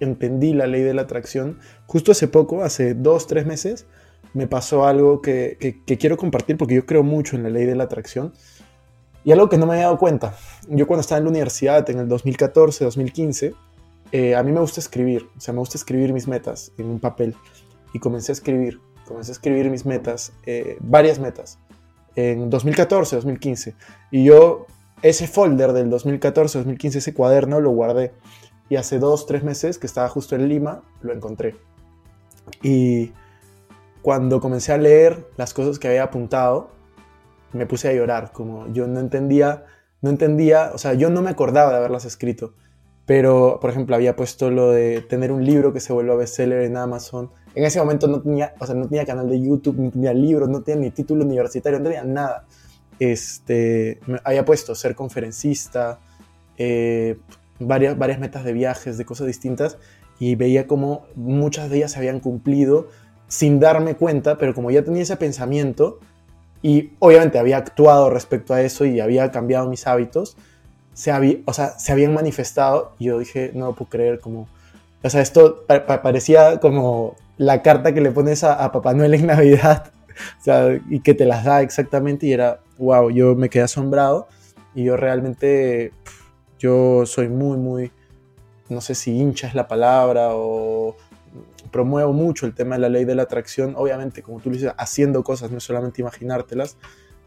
entendí 0.00 0.52
la 0.52 0.66
ley 0.66 0.82
de 0.82 0.94
la 0.94 1.02
atracción, 1.02 1.58
justo 1.86 2.12
hace 2.12 2.28
poco, 2.28 2.62
hace 2.62 2.94
dos, 2.94 3.26
tres 3.26 3.46
meses, 3.46 3.86
me 4.38 4.46
pasó 4.46 4.86
algo 4.86 5.20
que, 5.20 5.82
quiero 5.98 6.16
compartir 6.16 6.56
porque 6.56 6.76
yo 6.76 6.86
creo 6.86 7.02
mucho 7.02 7.34
en 7.34 7.42
la 7.42 7.50
ley 7.50 7.66
de 7.66 7.74
la 7.74 7.84
atracción 7.84 8.32
y 9.24 9.32
algo 9.32 9.48
que 9.48 9.58
no 9.58 9.66
me 9.66 9.72
había 9.72 9.86
dado 9.86 9.98
cuenta. 9.98 10.36
Yo 10.68 10.86
cuando 10.86 11.00
estaba 11.00 11.18
en 11.18 11.24
la 11.24 11.30
universidad 11.30 11.90
en 11.90 11.98
el 11.98 12.08
2014, 12.08 12.84
2015, 12.84 13.54
eh, 14.12 14.36
a 14.36 14.42
mí 14.44 14.52
me 14.52 14.60
gusta 14.60 14.78
escribir, 14.78 15.28
o 15.36 15.40
sea, 15.40 15.52
me 15.52 15.58
gusta 15.58 15.76
escribir 15.76 16.12
mis 16.12 16.28
metas 16.28 16.70
en 16.78 16.86
un 16.86 17.00
papel 17.00 17.34
y 17.92 17.98
comencé 17.98 18.30
a 18.30 18.34
escribir, 18.34 18.80
comencé 19.08 19.32
a 19.32 19.34
escribir 19.34 19.68
mis 19.70 19.84
metas, 19.84 20.32
eh, 20.46 20.76
varias 20.78 21.18
metas, 21.18 21.58
en 22.14 22.48
2014, 22.48 23.16
2015 23.16 23.74
y 24.12 24.22
yo 24.22 24.66
ese 25.02 25.26
folder 25.26 25.72
del 25.72 25.90
2014, 25.90 26.58
2015, 26.58 26.98
ese 26.98 27.12
cuaderno 27.12 27.60
lo 27.60 27.70
guardé 27.70 28.12
y 28.68 28.76
hace 28.76 29.00
dos, 29.00 29.26
tres 29.26 29.42
meses 29.42 29.78
que 29.78 29.88
estaba 29.88 30.08
justo 30.08 30.36
en 30.36 30.48
Lima, 30.48 30.82
lo 31.02 31.12
encontré. 31.12 31.56
Y 32.62 33.12
cuando 34.02 34.40
comencé 34.40 34.72
a 34.72 34.78
leer 34.78 35.28
las 35.36 35.54
cosas 35.54 35.78
que 35.78 35.88
había 35.88 36.04
apuntado, 36.04 36.70
me 37.52 37.66
puse 37.66 37.88
a 37.88 37.92
llorar, 37.92 38.32
como 38.32 38.70
yo 38.72 38.86
no 38.86 39.00
entendía, 39.00 39.64
no 40.00 40.10
entendía, 40.10 40.70
o 40.74 40.78
sea, 40.78 40.94
yo 40.94 41.10
no 41.10 41.22
me 41.22 41.30
acordaba 41.30 41.70
de 41.70 41.76
haberlas 41.78 42.04
escrito. 42.04 42.54
pero 43.06 43.58
por 43.58 43.70
ejemplo 43.70 43.96
había 43.96 44.16
puesto 44.16 44.50
lo 44.50 44.70
de 44.70 45.00
tener 45.00 45.32
un 45.32 45.42
libro 45.42 45.72
que 45.72 45.80
se 45.80 45.94
vuelva 45.94 46.14
bestseller 46.14 46.60
en 46.62 46.76
Amazon. 46.76 47.30
En 47.54 47.64
ese 47.64 47.78
momento 47.78 48.06
no 48.06 48.20
tenía, 48.20 48.54
o 48.58 48.66
sea, 48.66 48.74
no 48.74 48.86
tenía 48.86 49.06
canal 49.06 49.30
de 49.30 49.40
YouTube, 49.40 49.78
no 49.78 49.90
tenía 49.90 50.12
libros, 50.12 50.46
no 50.50 50.62
tenía 50.62 50.82
ni 50.82 50.90
título 50.90 51.24
universitario, 51.24 51.78
no 51.78 51.86
tenía 51.86 52.04
nada. 52.04 52.44
Este, 52.98 53.98
había 54.24 54.44
puesto 54.44 54.74
ser 54.74 54.94
conferencista, 54.94 56.00
eh, 56.58 57.18
varias, 57.58 57.96
varias 57.96 58.18
metas 58.18 58.44
de 58.44 58.52
viajes, 58.52 58.98
de 58.98 59.06
cosas 59.06 59.26
distintas, 59.26 59.78
y 60.18 60.34
veía 60.34 60.66
como 60.66 61.06
muchas 61.14 61.70
de 61.70 61.78
ellas 61.78 61.92
se 61.92 61.98
habían 61.98 62.20
cumplido 62.20 62.88
sin 63.28 63.60
darme 63.60 63.94
cuenta, 63.94 64.38
pero 64.38 64.54
como 64.54 64.70
ya 64.70 64.82
tenía 64.82 65.02
ese 65.02 65.16
pensamiento, 65.16 66.00
y 66.62 66.92
obviamente 66.98 67.38
había 67.38 67.58
actuado 67.58 68.10
respecto 68.10 68.54
a 68.54 68.62
eso 68.62 68.84
y 68.84 69.00
había 69.00 69.30
cambiado 69.30 69.68
mis 69.68 69.86
hábitos, 69.86 70.36
se, 70.92 71.12
había, 71.12 71.36
o 71.44 71.52
sea, 71.52 71.78
se 71.78 71.92
habían 71.92 72.12
manifestado 72.12 72.94
y 72.98 73.06
yo 73.06 73.18
dije, 73.18 73.52
no 73.54 73.66
lo 73.66 73.74
puedo 73.74 73.90
creer, 73.90 74.18
como, 74.18 74.48
o 75.02 75.10
sea, 75.10 75.20
esto 75.20 75.64
parecía 75.66 76.58
como 76.58 77.14
la 77.36 77.62
carta 77.62 77.94
que 77.94 78.00
le 78.00 78.10
pones 78.10 78.42
a, 78.42 78.72
Papá 78.72 78.94
Noel 78.94 79.14
en 79.14 79.26
Navidad, 79.26 79.92
o 80.40 80.42
sea, 80.42 80.80
y 80.88 81.00
que 81.00 81.14
te 81.14 81.24
las 81.24 81.44
da 81.44 81.62
exactamente 81.62 82.26
y 82.26 82.32
era, 82.32 82.60
wow, 82.78 83.10
yo 83.10 83.36
me 83.36 83.48
quedé 83.48 83.62
asombrado 83.62 84.26
y 84.74 84.84
yo 84.84 84.96
realmente, 84.96 85.92
yo 86.58 87.06
soy 87.06 87.28
muy, 87.28 87.56
muy, 87.56 87.92
no 88.68 88.80
sé 88.80 88.96
si 88.96 89.16
hincha 89.16 89.46
es 89.46 89.54
la 89.54 89.68
palabra 89.68 90.30
o 90.32 90.96
promuevo 91.70 92.12
mucho 92.12 92.46
el 92.46 92.54
tema 92.54 92.76
de 92.76 92.82
la 92.82 92.88
ley 92.88 93.04
de 93.04 93.14
la 93.14 93.22
atracción, 93.22 93.74
obviamente, 93.76 94.22
como 94.22 94.40
tú 94.40 94.50
dices, 94.50 94.72
haciendo 94.76 95.22
cosas, 95.22 95.50
no 95.50 95.60
solamente 95.60 96.00
imaginártelas. 96.00 96.76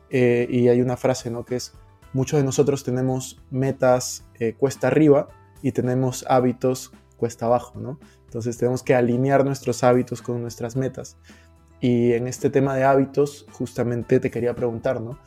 Eh, 0.10 0.48
y 0.50 0.68
hay 0.68 0.82
una 0.82 0.98
frase, 0.98 1.32
¿no? 1.32 1.46
Que 1.46 1.56
es, 1.56 1.74
muchos 2.14 2.40
de 2.40 2.46
nosotros 2.46 2.84
tenemos 2.84 3.42
metas 3.50 4.26
eh, 4.40 4.54
cuesta 4.58 4.88
arriba 4.88 5.30
y 5.62 5.72
tenemos 5.72 6.26
hábitos 6.28 6.92
cuesta 7.22 7.46
abajo, 7.46 7.80
¿no? 7.80 8.00
Entonces 8.26 8.58
tenemos 8.58 8.82
que 8.82 8.96
alinear 8.96 9.46
nuestros 9.46 9.84
hábitos 9.84 10.24
con 10.24 10.42
nuestras 10.42 10.76
metas. 10.76 11.18
Y 11.80 12.14
en 12.14 12.28
este 12.28 12.50
tema 12.50 12.76
de 12.76 12.84
hábitos, 12.84 13.46
justamente 13.52 14.20
te 14.20 14.32
quería 14.32 14.56
preguntar, 14.56 15.02
¿no? 15.02 15.20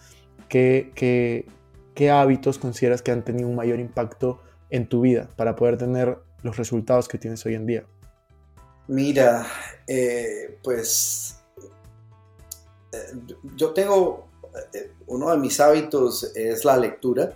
¿Qué, 0.48 0.90
qué, 0.96 1.46
qué 1.94 2.10
hábitos 2.10 2.58
consideras 2.58 3.00
que 3.00 3.12
han 3.12 3.24
tenido 3.24 3.48
un 3.48 3.54
mayor 3.54 3.78
impacto 3.78 4.40
en 4.70 4.88
tu 4.88 5.02
vida 5.02 5.30
para 5.36 5.54
poder 5.54 5.76
tener 5.76 6.18
los 6.42 6.56
resultados 6.56 7.06
que 7.06 7.16
tienes 7.16 7.46
hoy 7.46 7.54
en 7.54 7.66
día? 7.66 7.84
Mira, 8.86 9.46
eh, 9.86 10.58
pues 10.62 11.38
eh, 12.92 12.98
yo 13.56 13.72
tengo, 13.72 14.28
eh, 14.74 14.92
uno 15.06 15.30
de 15.30 15.38
mis 15.38 15.58
hábitos 15.60 16.32
es 16.34 16.64
la 16.64 16.76
lectura. 16.76 17.34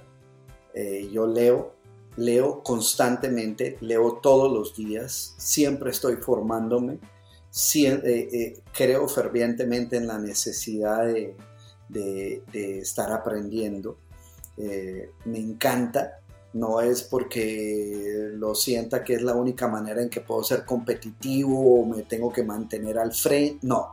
yo 1.11 1.27
leo, 1.27 1.75
leo 2.17 2.63
constantemente, 2.63 3.79
leo 3.81 4.21
todos 4.23 4.53
los 4.53 4.77
días, 4.77 5.35
siempre 5.39 5.91
estoy 5.91 6.17
formándome, 6.17 7.01
creo 8.73 9.09
fervientemente 9.09 9.97
en 9.97 10.07
la 10.07 10.19
necesidad 10.19 11.05
de 11.89 12.45
estar 12.81 13.11
aprendiendo. 13.11 13.99
me 14.57 15.39
encanta, 15.39 16.21
no 16.55 16.81
es 16.81 17.03
porque 17.03 18.31
lo 18.35 18.55
sienta 18.55 19.05
que 19.05 19.15
es 19.15 19.23
la 19.23 19.35
única 19.35 19.69
manera 19.69 20.03
en 20.03 20.09
que 20.09 20.21
puedo 20.21 20.43
ser 20.43 20.65
competitivo 20.65 21.81
o 21.81 21.87
me 21.87 22.03
tengo 22.03 22.33
que 22.33 22.43
mantener 22.43 22.99
al 22.99 23.13
frente, 23.13 23.59
no, 23.67 23.93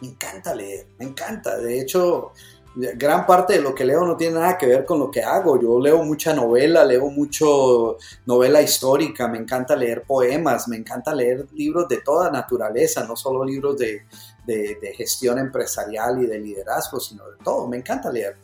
me 0.00 0.08
encanta 0.08 0.54
leer, 0.54 0.88
me 0.98 1.06
encanta, 1.06 1.56
de 1.58 1.80
hecho, 1.80 2.32
gran 2.74 3.24
parte 3.24 3.54
de 3.54 3.60
lo 3.60 3.74
que 3.74 3.84
leo 3.84 4.04
no 4.04 4.16
tiene 4.16 4.40
nada 4.40 4.58
que 4.58 4.66
ver 4.66 4.84
con 4.84 4.98
lo 4.98 5.10
que 5.10 5.22
hago. 5.22 5.60
Yo 5.60 5.78
leo 5.78 6.02
mucha 6.02 6.34
novela, 6.34 6.84
leo 6.84 7.08
mucho 7.08 7.96
novela 8.26 8.60
histórica, 8.60 9.28
me 9.28 9.38
encanta 9.38 9.76
leer 9.76 10.02
poemas, 10.02 10.66
me 10.68 10.76
encanta 10.76 11.14
leer 11.14 11.46
libros 11.52 11.88
de 11.88 11.98
toda 11.98 12.30
naturaleza, 12.30 13.04
no 13.06 13.16
solo 13.16 13.44
libros 13.44 13.78
de, 13.78 14.06
de, 14.44 14.94
gestión 14.96 15.38
empresarial 15.38 16.22
y 16.22 16.26
de 16.26 16.38
liderazgo, 16.38 16.98
sino 16.98 17.28
de 17.30 17.36
todo. 17.42 17.68
Me 17.68 17.76
encanta 17.76 18.10
leer. 18.10 18.36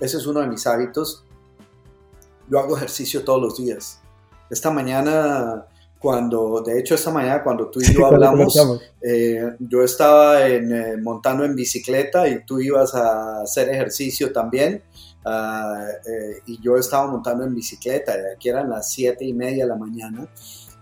Ese 0.00 0.18
es 0.18 0.26
uno 0.26 0.40
de 0.40 0.46
mis 0.46 0.66
hábitos 0.66 1.24
yo 2.48 2.58
hago 2.58 2.76
ejercicio 2.76 3.24
todos 3.24 3.42
los 3.42 3.56
días. 3.56 4.00
Esta 4.48 4.70
mañana, 4.70 5.66
cuando, 5.98 6.62
de 6.62 6.78
hecho 6.78 6.94
esta 6.94 7.10
mañana 7.10 7.42
cuando 7.42 7.68
tú 7.68 7.80
y 7.80 7.92
yo 7.92 8.06
hablamos, 8.06 8.56
eh, 9.02 9.56
yo 9.58 9.82
estaba 9.82 10.46
en, 10.46 10.72
eh, 10.72 10.96
montando 10.96 11.44
en 11.44 11.54
bicicleta 11.54 12.28
y 12.28 12.44
tú 12.44 12.60
ibas 12.60 12.94
a 12.94 13.42
hacer 13.42 13.68
ejercicio 13.68 14.32
también. 14.32 14.82
Ah, 15.24 15.88
eh, 16.06 16.42
y 16.46 16.60
yo 16.60 16.76
estaba 16.76 17.10
montando 17.10 17.44
en 17.44 17.52
bicicleta, 17.52 18.14
aquí 18.36 18.48
eran 18.48 18.70
las 18.70 18.92
siete 18.92 19.24
y 19.24 19.32
media 19.32 19.64
de 19.64 19.70
la 19.70 19.76
mañana 19.76 20.28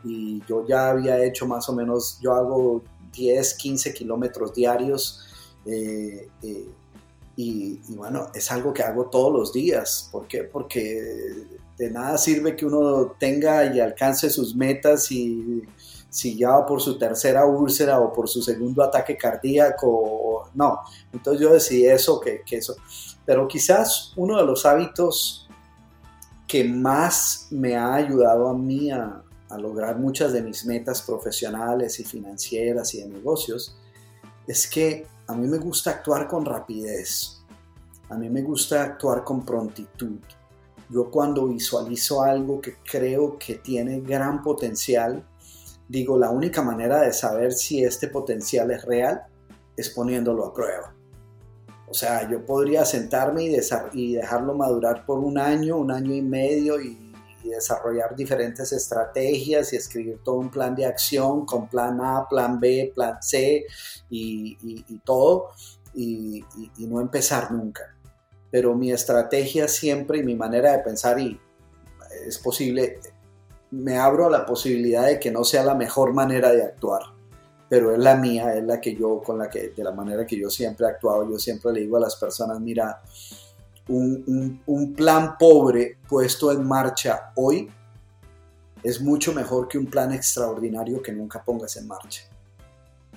y 0.05 0.43
yo 0.47 0.67
ya 0.67 0.91
había 0.91 1.25
hecho 1.25 1.47
más 1.47 1.67
o 1.71 1.73
menos, 1.73 2.19
yo 2.21 2.35
hago 2.35 2.85
10, 3.15 3.55
15 3.55 3.95
kilómetros 3.95 4.53
diarios 4.53 5.23
y, 7.37 7.81
bueno, 7.89 8.29
es 8.35 8.51
algo 8.53 8.73
que 8.73 8.83
hago 8.83 9.07
todos 9.07 9.33
los 9.33 9.53
días. 9.53 10.09
¿Por 10.13 10.29
qué? 10.29 10.45
Porque 10.45 11.47
de 11.77 11.91
nada 11.91 12.17
sirve 12.19 12.55
que 12.55 12.67
uno 12.67 13.17
tenga 13.19 13.75
y 13.75 13.81
alcance 13.81 14.31
sus 14.31 14.55
metas 14.55 15.11
y 15.11 15.63
si 16.09 16.37
ya 16.37 16.65
por 16.65 16.81
su 16.81 16.97
tercera 16.97 17.45
úlcera 17.45 17.99
o 17.99 18.13
por 18.13 18.29
su 18.29 18.41
segundo 18.41 18.85
ataque 18.85 19.17
cardíaco. 19.17 20.49
No, 20.55 20.81
entonces 21.13 21.43
yo 21.43 21.53
decidí 21.53 21.87
eso, 21.87 22.21
que, 22.21 22.43
que 22.47 22.59
eso. 22.59 22.77
Pero 23.27 23.49
quizás 23.49 24.13
uno 24.17 24.37
de 24.37 24.47
los 24.47 24.65
hábitos 24.65 25.49
que 26.47 26.63
más 26.63 27.49
me 27.51 27.75
ha 27.75 27.95
ayudado 27.95 28.49
a 28.49 28.55
mí 28.55 28.91
a 28.93 29.23
lograr 29.59 29.99
muchas 29.99 30.33
de 30.33 30.43
mis 30.43 30.65
metas 30.67 31.03
profesionales 31.03 31.99
y 32.01 32.05
financieras 32.05 32.93
y 32.95 33.03
de 33.03 33.09
negocios 33.09 33.77
es 34.47 34.67
que 34.67 35.07
a 35.27 35.35
mí 35.35 35.47
me 35.47 35.59
gusta 35.59 35.91
actuar 35.91 36.27
con 36.29 36.45
rapidez, 36.45 37.43
a 38.09 38.17
mí 38.17 38.29
me 38.29 38.43
gusta 38.43 38.83
actuar 38.83 39.25
con 39.25 39.45
prontitud. 39.45 40.19
Yo 40.91 41.11
cuando 41.11 41.49
visualizo 41.49 42.23
algo 42.23 42.61
que 42.61 42.77
creo 42.85 43.39
que 43.39 43.55
tiene 43.55 44.01
gran 44.01 44.43
potencial, 44.43 45.25
digo, 45.89 46.19
la 46.19 46.31
única 46.31 46.63
manera 46.63 47.01
de 47.01 47.13
saber 47.13 47.53
si 47.53 47.83
este 47.83 48.09
potencial 48.09 48.71
es 48.71 48.85
real 48.85 49.23
es 49.77 49.89
poniéndolo 49.91 50.45
a 50.47 50.53
prueba. 50.53 50.95
O 51.89 51.95
sea, 51.95 52.29
yo 52.29 52.45
podría 52.45 52.85
sentarme 52.85 53.45
y, 53.45 53.57
y 53.93 54.15
dejarlo 54.15 54.55
madurar 54.55 55.07
por 55.07 55.19
un 55.19 55.39
año, 55.39 55.77
un 55.77 55.91
año 55.91 56.15
y 56.15 56.23
medio 56.23 56.81
y 56.81 57.04
y 57.45 57.51
desarrollar 57.51 58.17
diferentes 58.17 58.73
estrategias 58.73 59.73
y 59.73 59.77
escribir 59.77 60.21
todo 60.25 60.37
un 60.37 60.51
plan 60.51 60.75
de 60.75 60.87
acción 60.87 61.45
con 61.45 61.69
plan 61.69 62.01
A, 62.01 62.27
plan 62.29 62.59
B, 62.59 62.91
plan 62.95 63.23
C 63.23 63.67
y, 64.09 64.57
todo 65.05 65.51
y, 65.95 66.43
no 66.79 67.01
empezar 67.01 67.53
nunca. 67.53 67.95
Pero 68.51 68.75
mi 68.75 68.91
estrategia 68.91 69.69
siempre 69.69 70.19
y 70.19 70.23
mi 70.23 70.35
manera 70.35 70.73
de 70.73 70.79
pensar 70.79 71.21
y 71.21 71.39
es 72.27 72.39
posible, 72.39 72.99
me 73.71 73.99
abro 73.99 74.27
a 74.27 74.31
la 74.31 74.47
posibilidad 74.47 75.07
de 75.07 75.21
que 75.21 75.31
no 75.31 75.45
sea 75.45 75.65
la 75.65 75.75
mejor 75.75 76.15
manera 76.15 76.51
de 76.53 76.63
actuar, 76.63 77.03
pero 77.69 77.93
es 77.93 77.99
la 77.99 78.17
mía, 78.17 78.55
es 78.55 78.65
la 78.65 78.81
que 78.81 78.95
yo, 78.95 79.21
con 79.21 79.39
la 79.39 79.51
que, 79.51 79.71
de 79.71 79.85
la 79.85 79.91
manera 79.91 80.25
que 80.25 80.39
yo 80.39 80.49
siempre 80.49 80.87
he 80.87 80.91
actuado, 80.91 81.29
yo 81.29 81.39
siempre 81.39 81.73
le 81.73 81.81
digo 81.81 81.97
a 81.97 82.01
las 82.01 82.17
personas, 82.17 82.61
mira, 82.61 83.03
un, 83.89 84.95
plan 84.97 85.37
pobre 85.39 85.99
puesto 86.09 86.51
en 86.53 86.67
marcha 86.67 87.33
hoy 87.37 87.71
es 88.83 89.01
mucho 89.01 89.33
mejor 89.33 89.69
que 89.69 89.79
un 89.79 89.87
plan 89.87 90.13
extraordinario 90.13 91.03
que 91.03 91.13
nunca 91.13 91.43
pongas 91.43 91.77
en 91.77 91.87
marcha. 91.87 92.23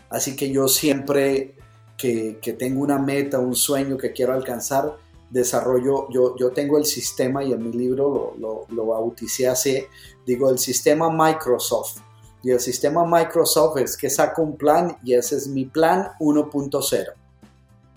Así 0.10 0.36
que 0.36 0.50
yo 0.50 0.68
siempre 0.68 1.56
que, 1.98 2.40
tengo 2.58 2.82
una 2.82 2.98
meta, 2.98 3.40
un 3.40 3.56
sueño 3.56 3.98
que 3.98 4.14
quiero 4.14 4.34
alcanzar, 4.34 4.96
desarrollo, 5.30 6.10
yo, 6.10 6.38
yo 6.38 6.52
tengo 6.52 6.78
el 6.78 6.86
sistema 6.86 7.44
y 7.44 7.52
en 7.52 7.62
mi 7.62 7.74
libro 7.74 8.36
lo, 8.40 8.66
lo, 8.70 8.76
lo 8.76 8.86
bauticé 8.88 9.50
así, 9.50 9.84
digo 10.26 10.50
el 10.50 10.58
sistema 10.58 11.10
Microsoft. 11.12 12.00
Y 12.44 12.52
el 12.52 12.62
sistema 12.62 13.04
Microsoft 13.06 13.78
es 13.80 13.98
que 13.98 14.10
saco 14.10 14.44
un 14.44 14.56
plan 14.56 14.98
y 15.04 15.16
ese 15.16 15.36
es 15.36 15.48
mi 15.50 15.66
plan 15.66 16.12
1.0 16.20 17.14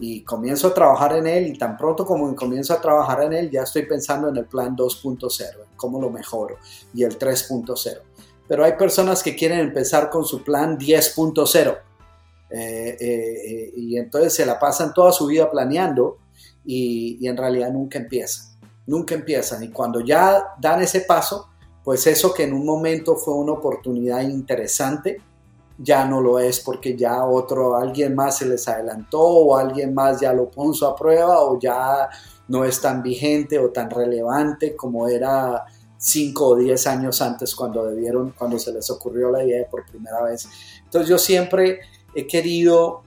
y 0.00 0.22
comienzo 0.24 0.68
a 0.68 0.74
trabajar 0.74 1.14
en 1.16 1.26
él 1.26 1.46
y 1.48 1.58
tan 1.58 1.76
pronto 1.76 2.06
como 2.06 2.34
comienzo 2.34 2.72
a 2.72 2.80
trabajar 2.80 3.22
en 3.24 3.34
él 3.34 3.50
ya 3.50 3.62
estoy 3.62 3.82
pensando 3.84 4.30
en 4.30 4.36
el 4.36 4.46
plan 4.46 4.74
2.0, 4.74 5.28
cómo 5.76 6.00
lo 6.00 6.08
mejoro 6.10 6.56
y 6.94 7.04
el 7.04 7.18
3.0. 7.18 7.98
Pero 8.48 8.64
hay 8.64 8.72
personas 8.72 9.22
que 9.22 9.36
quieren 9.36 9.60
empezar 9.60 10.08
con 10.08 10.24
su 10.24 10.42
plan 10.42 10.78
10.0 10.78 11.78
eh, 12.50 12.96
eh, 12.98 13.72
y 13.76 13.98
entonces 13.98 14.32
se 14.32 14.46
la 14.46 14.58
pasan 14.58 14.94
toda 14.94 15.12
su 15.12 15.26
vida 15.26 15.50
planeando 15.50 16.16
y, 16.64 17.18
y 17.20 17.28
en 17.28 17.36
realidad 17.36 17.70
nunca 17.70 17.98
empiezan, 17.98 18.58
nunca 18.86 19.14
empiezan 19.14 19.62
y 19.62 19.68
cuando 19.68 20.00
ya 20.00 20.54
dan 20.58 20.80
ese 20.80 21.02
paso, 21.02 21.50
pues 21.84 22.06
eso 22.06 22.32
que 22.32 22.44
en 22.44 22.54
un 22.54 22.64
momento 22.64 23.16
fue 23.16 23.34
una 23.34 23.52
oportunidad 23.52 24.22
interesante, 24.22 25.20
ya 25.82 26.04
no 26.04 26.20
lo 26.20 26.38
es 26.38 26.60
porque 26.60 26.96
ya 26.96 27.24
otro, 27.24 27.76
alguien 27.76 28.14
más 28.14 28.38
se 28.38 28.46
les 28.46 28.68
adelantó 28.68 29.20
o 29.20 29.56
alguien 29.56 29.94
más 29.94 30.20
ya 30.20 30.32
lo 30.32 30.50
puso 30.50 30.86
a 30.86 30.94
prueba 30.94 31.40
o 31.40 31.58
ya 31.58 32.08
no 32.48 32.64
es 32.64 32.80
tan 32.80 33.02
vigente 33.02 33.58
o 33.58 33.70
tan 33.70 33.88
relevante 33.88 34.76
como 34.76 35.08
era 35.08 35.64
5 35.96 36.46
o 36.46 36.56
10 36.56 36.86
años 36.86 37.22
antes 37.22 37.54
cuando 37.54 37.84
debieron, 37.86 38.34
cuando 38.36 38.58
se 38.58 38.72
les 38.72 38.90
ocurrió 38.90 39.30
la 39.30 39.42
idea 39.42 39.66
por 39.70 39.86
primera 39.86 40.22
vez. 40.22 40.48
Entonces 40.84 41.08
yo 41.08 41.18
siempre 41.18 41.80
he 42.14 42.26
querido 42.26 43.02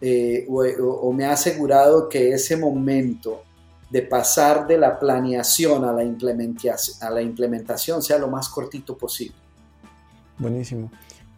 eh, 0.00 0.46
o, 0.48 1.12
me 1.12 1.26
ha 1.26 1.32
asegurado 1.32 2.08
que 2.08 2.32
ese 2.32 2.56
momento 2.56 3.42
de 3.90 4.02
pasar 4.02 4.66
de 4.66 4.78
la 4.78 4.98
planeación 4.98 5.84
a 5.84 5.92
la, 5.92 6.02
implementación, 6.02 6.96
a 7.06 7.10
la 7.10 7.20
implementación 7.20 8.02
sea 8.02 8.18
lo 8.18 8.28
más 8.28 8.48
cortito 8.48 8.96
posible. 8.96 9.36
Buenísimo. 10.38 10.90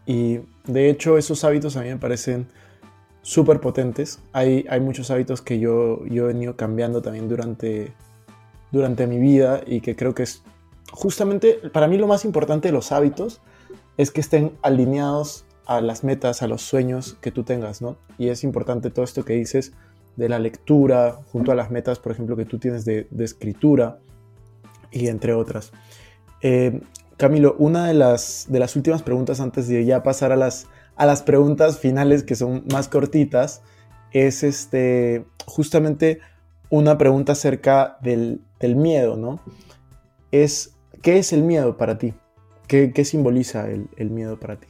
Y 0.06 0.40
de 0.66 0.90
hecho 0.90 1.18
esos 1.18 1.44
hábitos 1.44 1.76
a 1.76 1.82
mí 1.82 1.88
me 1.88 1.96
parecen 1.96 2.46
súper 3.22 3.60
potentes. 3.60 4.18
Hay, 4.32 4.66
hay 4.68 4.80
muchos 4.80 5.10
hábitos 5.10 5.42
que 5.42 5.58
yo, 5.58 6.04
yo 6.06 6.24
he 6.24 6.28
venido 6.28 6.56
cambiando 6.56 7.02
también 7.02 7.28
durante, 7.28 7.92
durante 8.70 9.06
mi 9.06 9.18
vida 9.18 9.62
y 9.66 9.80
que 9.80 9.96
creo 9.96 10.14
que 10.14 10.24
es 10.24 10.42
justamente 10.92 11.54
para 11.72 11.88
mí 11.88 11.96
lo 11.96 12.06
más 12.06 12.24
importante 12.24 12.68
de 12.68 12.72
los 12.72 12.92
hábitos 12.92 13.40
es 13.96 14.10
que 14.10 14.20
estén 14.20 14.52
alineados 14.62 15.44
a 15.66 15.80
las 15.80 16.04
metas, 16.04 16.42
a 16.42 16.46
los 16.46 16.62
sueños 16.62 17.16
que 17.20 17.30
tú 17.30 17.44
tengas, 17.44 17.82
¿no? 17.82 17.96
Y 18.18 18.28
es 18.28 18.44
importante 18.44 18.90
todo 18.90 19.04
esto 19.04 19.24
que 19.24 19.34
dices 19.34 19.72
de 20.16 20.28
la 20.28 20.38
lectura, 20.38 21.20
junto 21.32 21.52
a 21.52 21.54
las 21.54 21.70
metas, 21.70 21.98
por 21.98 22.12
ejemplo, 22.12 22.36
que 22.36 22.44
tú 22.44 22.58
tienes 22.58 22.84
de, 22.84 23.06
escritura 23.18 23.98
y 24.90 25.08
entre 25.08 25.32
otras. 25.34 25.72
Eh, 26.42 26.80
Camilo, 27.16 27.56
una 27.58 27.86
de 27.86 27.94
las, 27.94 28.46
de 28.48 28.58
las 28.58 28.76
últimas 28.76 29.02
preguntas 29.02 29.40
antes 29.40 29.68
de 29.68 29.84
ya 29.84 30.02
pasar 30.02 30.32
a 30.32 30.36
las, 30.36 30.66
a 30.96 31.06
las 31.06 31.22
preguntas 31.22 31.78
finales 31.78 32.22
que 32.22 32.34
son 32.34 32.64
más 32.70 32.88
cortitas 32.88 33.62
es 34.12 34.42
este, 34.42 35.24
justamente 35.46 36.20
una 36.70 36.96
pregunta 36.96 37.32
acerca 37.32 37.98
del, 38.00 38.40
miedo, 38.60 39.16
¿no? 39.16 39.40
Es, 40.30 40.74
¿Qué 41.02 41.18
es 41.18 41.32
el 41.32 41.42
miedo 41.42 41.76
para 41.76 41.98
ti? 41.98 42.14
¿Qué, 42.66 43.04
simboliza 43.04 43.68
el, 43.68 44.10
miedo 44.10 44.40
para 44.40 44.58
ti? 44.58 44.68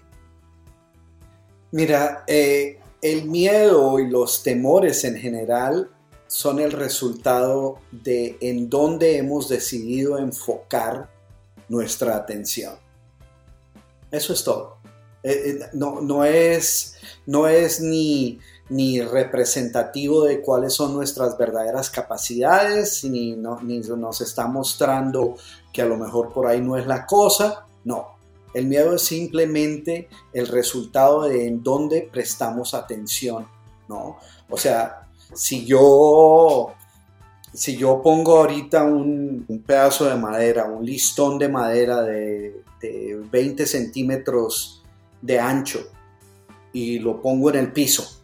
Mira, 1.71 2.25
eh, 2.27 2.81
el 3.01 3.27
miedo 3.27 4.01
y 4.01 4.09
los 4.09 4.43
temores 4.43 5.05
en 5.05 5.17
general 5.17 5.91
son 6.27 6.59
el 6.59 6.73
resultado 6.73 7.79
de 7.93 8.37
en 8.41 8.69
dónde 8.69 9.19
hemos 9.19 9.49
decidido 9.49 10.19
enfocar 10.19 11.12
nuestra 11.73 12.17
atención. 12.17 12.75
Eso 14.11 14.35
es 14.35 14.45
todo. 14.45 14.77
Eh, 15.23 15.59
eh, 15.63 15.69
no, 15.73 16.23
es, 16.23 16.97
no 17.25 17.49
es 17.49 17.81
ni, 17.81 18.39
ni 18.69 19.01
representativo 19.01 20.25
de 20.25 20.43
cuáles 20.43 20.75
son 20.75 20.93
nuestras 20.93 21.39
verdaderas 21.39 21.89
capacidades, 21.89 23.05
ni, 23.05 23.35
ni 23.63 23.79
nos 23.79 24.21
está 24.21 24.47
mostrando 24.47 25.37
que 25.73 25.81
a 25.81 25.87
lo 25.87 25.97
mejor 25.97 26.31
por 26.31 26.47
ahí 26.47 26.61
no 26.61 26.77
es 26.77 26.87
la 26.87 27.07
cosa. 27.07 27.67
No, 27.85 28.17
el 28.53 28.67
miedo 28.67 28.95
es 28.95 29.03
simplemente 29.03 30.11
el 30.35 30.49
resultado 30.49 31.23
de 31.23 31.47
en 31.47 31.63
dónde 31.63 32.07
prestamos 32.13 32.75
atención, 32.75 33.49
¿no? 33.89 34.19
O 34.51 34.59
sea, 34.59 35.09
si 35.33 35.65
yo, 35.65 36.75
si 37.53 37.77
yo 37.77 38.01
pongo 38.03 38.39
ahorita 38.39 38.85
un, 38.85 39.63
pedazo 39.67 40.07
de 40.07 40.17
madera, 40.17 40.67
un 40.67 40.85
listón 40.85 41.39
de 41.39 41.49
madera 41.49 42.03
de, 42.03 42.63
de 42.81 43.21
20 43.31 43.67
centímetros 43.67 44.83
de 45.21 45.39
ancho 45.39 45.81
y 46.73 46.99
lo 46.99 47.21
pongo 47.21 47.51
en 47.51 47.57
el 47.57 47.73
piso, 47.73 48.23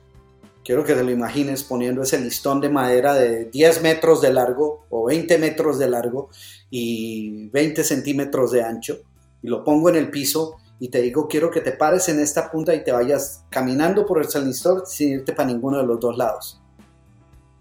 quiero 0.65 0.85
que 0.85 0.95
te 0.95 1.05
lo 1.05 1.11
imagines 1.11 1.63
poniendo 1.63 2.03
ese 2.03 2.19
listón 2.19 2.61
de 2.61 2.71
madera 2.71 3.15
de 3.15 3.47
10 3.47 3.83
metros 3.83 4.21
de 4.23 4.33
largo 4.33 4.87
o 4.91 5.07
20 5.07 5.39
metros 5.39 5.79
de 5.79 5.89
largo 5.89 6.31
y 6.71 7.49
20 7.49 7.85
centímetros 7.85 8.53
de 8.53 8.63
ancho 8.63 8.99
y 9.43 9.49
lo 9.49 9.65
pongo 9.65 9.89
en 9.89 9.97
el 9.97 10.11
piso 10.11 10.57
y 10.81 10.89
te 10.89 11.03
digo, 11.03 11.27
quiero 11.27 11.51
que 11.51 11.61
te 11.61 11.73
pares 11.73 12.09
en 12.09 12.21
esta 12.21 12.51
punta 12.51 12.75
y 12.75 12.85
te 12.85 12.93
vayas 12.93 13.45
caminando 13.51 14.07
por 14.07 14.19
el 14.19 14.29
salnistor 14.29 14.85
sin 14.87 15.11
irte 15.11 15.33
para 15.33 15.49
ninguno 15.49 15.79
de 15.79 15.85
los 15.85 15.99
dos 15.99 16.17
lados. 16.17 16.61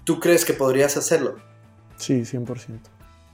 ¿Tú 0.04 0.20
crees 0.20 0.46
que 0.46 0.54
podrías 0.54 0.96
hacerlo? 0.98 1.36
Sí, 1.98 2.22
100%. 2.22 2.80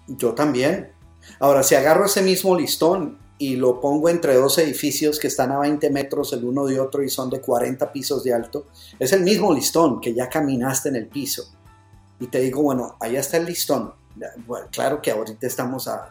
Yo 0.07 0.33
también. 0.33 0.91
Ahora, 1.39 1.63
si 1.63 1.75
agarro 1.75 2.05
ese 2.05 2.21
mismo 2.21 2.55
listón 2.57 3.19
y 3.37 3.55
lo 3.55 3.79
pongo 3.79 4.09
entre 4.09 4.35
dos 4.35 4.57
edificios 4.57 5.19
que 5.19 5.27
están 5.27 5.51
a 5.51 5.59
20 5.59 5.89
metros 5.89 6.33
el 6.33 6.43
uno 6.43 6.65
de 6.65 6.79
otro 6.79 7.03
y 7.03 7.09
son 7.09 7.29
de 7.29 7.41
40 7.41 7.91
pisos 7.91 8.23
de 8.23 8.33
alto, 8.33 8.67
es 8.99 9.11
el 9.13 9.21
mismo 9.21 9.53
listón 9.53 10.01
que 10.01 10.13
ya 10.13 10.29
caminaste 10.29 10.89
en 10.89 10.95
el 10.97 11.07
piso. 11.07 11.45
Y 12.19 12.27
te 12.27 12.39
digo, 12.39 12.61
bueno, 12.61 12.95
allá 12.99 13.19
está 13.19 13.37
el 13.37 13.45
listón. 13.45 13.93
Claro 14.71 15.01
que 15.01 15.11
ahorita 15.11 15.47
estamos 15.47 15.87
a 15.87 16.09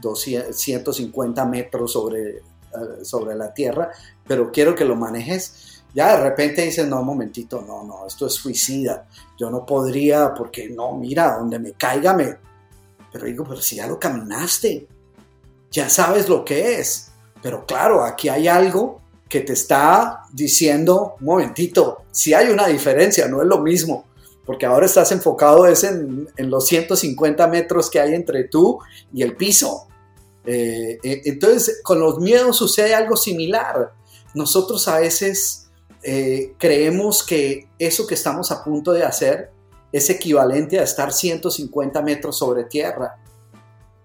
250 0.00 1.44
metros 1.46 1.92
sobre, 1.92 2.38
eh, 2.38 2.42
sobre 3.02 3.34
la 3.34 3.54
tierra, 3.54 3.90
pero 4.26 4.50
quiero 4.50 4.74
que 4.74 4.84
lo 4.84 4.96
manejes. 4.96 5.75
Ya 5.96 6.14
de 6.14 6.28
repente 6.28 6.60
dices, 6.60 6.86
no, 6.86 7.02
momentito, 7.02 7.64
no, 7.66 7.82
no, 7.82 8.06
esto 8.06 8.26
es 8.26 8.34
suicida. 8.34 9.08
Yo 9.38 9.48
no 9.48 9.64
podría, 9.64 10.34
porque 10.34 10.68
no, 10.68 10.92
mira, 10.92 11.38
donde 11.38 11.58
me 11.58 11.72
caiga 11.72 12.12
me... 12.12 12.36
Pero 13.10 13.24
digo, 13.24 13.44
pero 13.48 13.62
si 13.62 13.76
ya 13.76 13.86
lo 13.86 13.98
caminaste, 13.98 14.86
ya 15.70 15.88
sabes 15.88 16.28
lo 16.28 16.44
que 16.44 16.78
es. 16.78 17.12
Pero 17.42 17.64
claro, 17.64 18.04
aquí 18.04 18.28
hay 18.28 18.46
algo 18.46 19.00
que 19.26 19.40
te 19.40 19.54
está 19.54 20.24
diciendo, 20.34 21.14
un 21.18 21.26
momentito, 21.26 22.02
si 22.10 22.34
hay 22.34 22.50
una 22.50 22.66
diferencia, 22.66 23.26
no 23.26 23.40
es 23.40 23.48
lo 23.48 23.60
mismo 23.60 24.04
porque 24.46 24.64
ahora 24.64 24.86
estás 24.86 25.10
enfocado 25.10 25.66
es 25.66 25.82
en, 25.82 26.28
los 26.36 26.66
150 26.68 27.48
metros 27.48 27.90
que 27.90 28.00
hay 28.00 28.14
entre 28.14 28.44
tú 28.44 28.78
y 29.12 29.22
el 29.22 29.36
piso. 29.36 29.88
Eh, 30.44 30.98
eh, 31.02 31.22
entonces, 31.24 31.80
con 31.82 31.98
los 31.98 32.20
miedos 32.20 32.56
sucede 32.56 32.94
algo 32.94 33.16
similar. 33.16 33.92
Nosotros 34.34 34.86
a 34.86 35.00
veces 35.00 35.65
eh, 36.08 36.54
creemos 36.56 37.24
que 37.24 37.68
eso 37.80 38.06
que 38.06 38.14
estamos 38.14 38.52
a 38.52 38.62
punto 38.62 38.92
de 38.92 39.02
hacer 39.02 39.50
es 39.90 40.08
equivalente 40.08 40.78
a 40.78 40.84
estar 40.84 41.12
150 41.12 42.00
metros 42.02 42.38
sobre 42.38 42.62
tierra. 42.62 43.18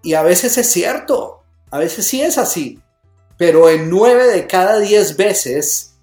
Y 0.01 0.15
a 0.15 0.23
veces 0.23 0.57
es 0.57 0.71
cierto, 0.71 1.43
a 1.69 1.77
veces 1.77 2.07
sí 2.07 2.19
es 2.19 2.39
así, 2.39 2.81
pero 3.37 3.69
en 3.69 3.91
9 3.91 4.33
de 4.33 4.47
cada 4.47 4.79
10 4.79 5.15
veces 5.15 5.93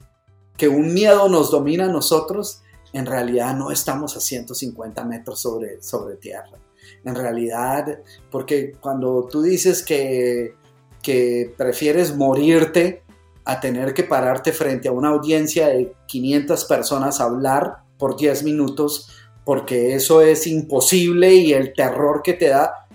que 0.57 0.68
un 0.68 0.94
miedo 0.94 1.28
nos 1.28 1.51
domina 1.51 1.86
a 1.86 1.92
nosotros, 1.92 2.62
en 2.92 3.05
realidad 3.05 3.57
no 3.57 3.72
estamos 3.72 4.16
a 4.16 4.20
150 4.20 5.05
metros 5.05 5.40
sobre, 5.40 5.82
sobre 5.82 6.14
tierra. 6.14 6.59
En 7.05 7.16
realidad, 7.16 7.99
porque 8.30 8.70
cuando 8.80 9.26
tú 9.28 9.42
dices 9.42 9.82
que, 9.82 10.55
que 11.03 11.53
prefieres 11.57 12.14
morirte 12.14 13.03
a 13.49 13.61
tener 13.61 13.94
que 13.94 14.05
pararte 14.05 14.53
frente 14.53 14.88
a 14.88 14.92
una 14.92 15.09
audiencia 15.09 15.68
de 15.68 15.94
500 16.05 16.66
personas 16.66 17.18
a 17.18 17.24
hablar 17.24 17.78
por 17.96 18.14
10 18.14 18.42
minutos, 18.44 19.09
porque 19.42 19.94
eso 19.94 20.20
es 20.20 20.46
imposible 20.46 21.32
y 21.32 21.55
el 21.55 21.72
terror 21.72 22.20
que 22.22 22.34
te 22.34 22.49
da, 22.51 22.86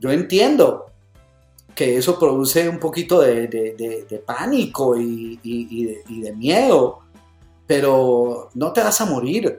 yo 0.00 0.10
entiendo 0.10 0.86
que 1.74 1.98
eso 1.98 2.18
produce 2.18 2.66
un 2.70 2.78
poquito 2.78 3.20
de, 3.20 4.22
pánico 4.24 4.98
y, 4.98 5.38
y 5.42 6.20
de 6.22 6.32
miedo, 6.32 7.00
pero 7.66 8.48
no 8.54 8.72
te 8.72 8.82
vas 8.82 8.98
a 9.02 9.04
morir. 9.04 9.58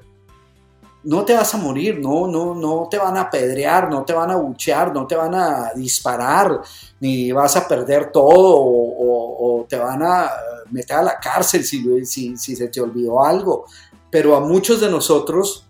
No 1.03 1.23
te 1.23 1.33
vas 1.33 1.53
a 1.53 1.57
morir, 1.57 1.99
no, 1.99 2.27
no, 2.27 2.53
no 2.53 2.87
te 2.89 2.97
van 2.97 3.15
a 3.15 3.21
apedrear, 3.21 3.89
no 3.89 4.03
te 4.03 4.13
van 4.13 4.31
a 4.31 4.35
buchear, 4.35 4.93
no 4.93 5.07
te 5.07 5.15
van 5.15 5.33
a 5.33 5.71
disparar, 5.73 6.61
ni 6.99 7.31
vas 7.31 7.55
a 7.55 7.67
perder 7.67 8.11
todo 8.11 8.55
o, 8.59 9.65
te 9.69 9.77
van 9.77 10.01
a 10.03 10.29
meter 10.71 10.97
a 10.97 11.03
la 11.03 11.19
cárcel 11.19 11.63
si, 11.63 12.05
si, 12.05 12.35
si 12.35 12.55
se 12.55 12.67
te 12.67 12.81
olvidó 12.81 13.23
algo. 13.23 13.65
Pero 14.09 14.35
a 14.35 14.39
muchos 14.39 14.81
de 14.81 14.89
nosotros 14.89 15.65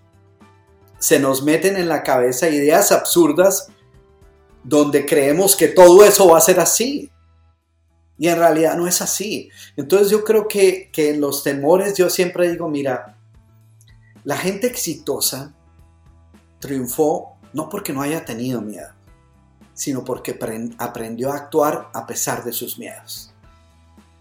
se 0.98 1.20
nos 1.20 1.44
meten 1.44 1.78
en 1.78 1.90
la 1.90 2.04
cabeza 2.04 2.50
ideas 2.50 2.92
absurdas 2.92 3.70
donde 4.64 5.06
creemos 5.06 5.56
que 5.56 5.68
todo 5.70 6.04
eso 6.04 6.28
va 6.28 6.38
a 6.38 6.42
ser 6.42 6.60
así. 6.60 7.12
Y 8.18 8.28
en 8.28 8.38
realidad 8.38 8.76
no 8.76 8.86
es 8.86 9.02
así. 9.02 9.50
Entonces 9.78 10.10
yo 10.10 10.24
creo 10.26 10.48
que, 10.48 10.90
que 10.92 11.12
en 11.12 11.22
los 11.22 11.42
temores 11.42 11.98
yo 11.98 12.10
siempre 12.10 12.52
digo, 12.52 12.68
mira, 12.68 13.18
la 14.24 14.38
gente 14.38 14.68
exitosa 14.68 15.54
triunfó 16.60 17.38
no 17.54 17.70
porque 17.70 17.94
no 17.94 18.02
haya 18.02 18.26
tenido 18.26 18.62
miedo, 18.62 18.90
sino 19.74 20.04
porque 20.04 20.38
aprendió 20.78 21.32
a 21.32 21.38
actuar 21.38 21.90
a 21.94 22.06
pesar 22.06 22.44
de 22.44 22.54
sus 22.54 22.78
miedos. 22.78 23.34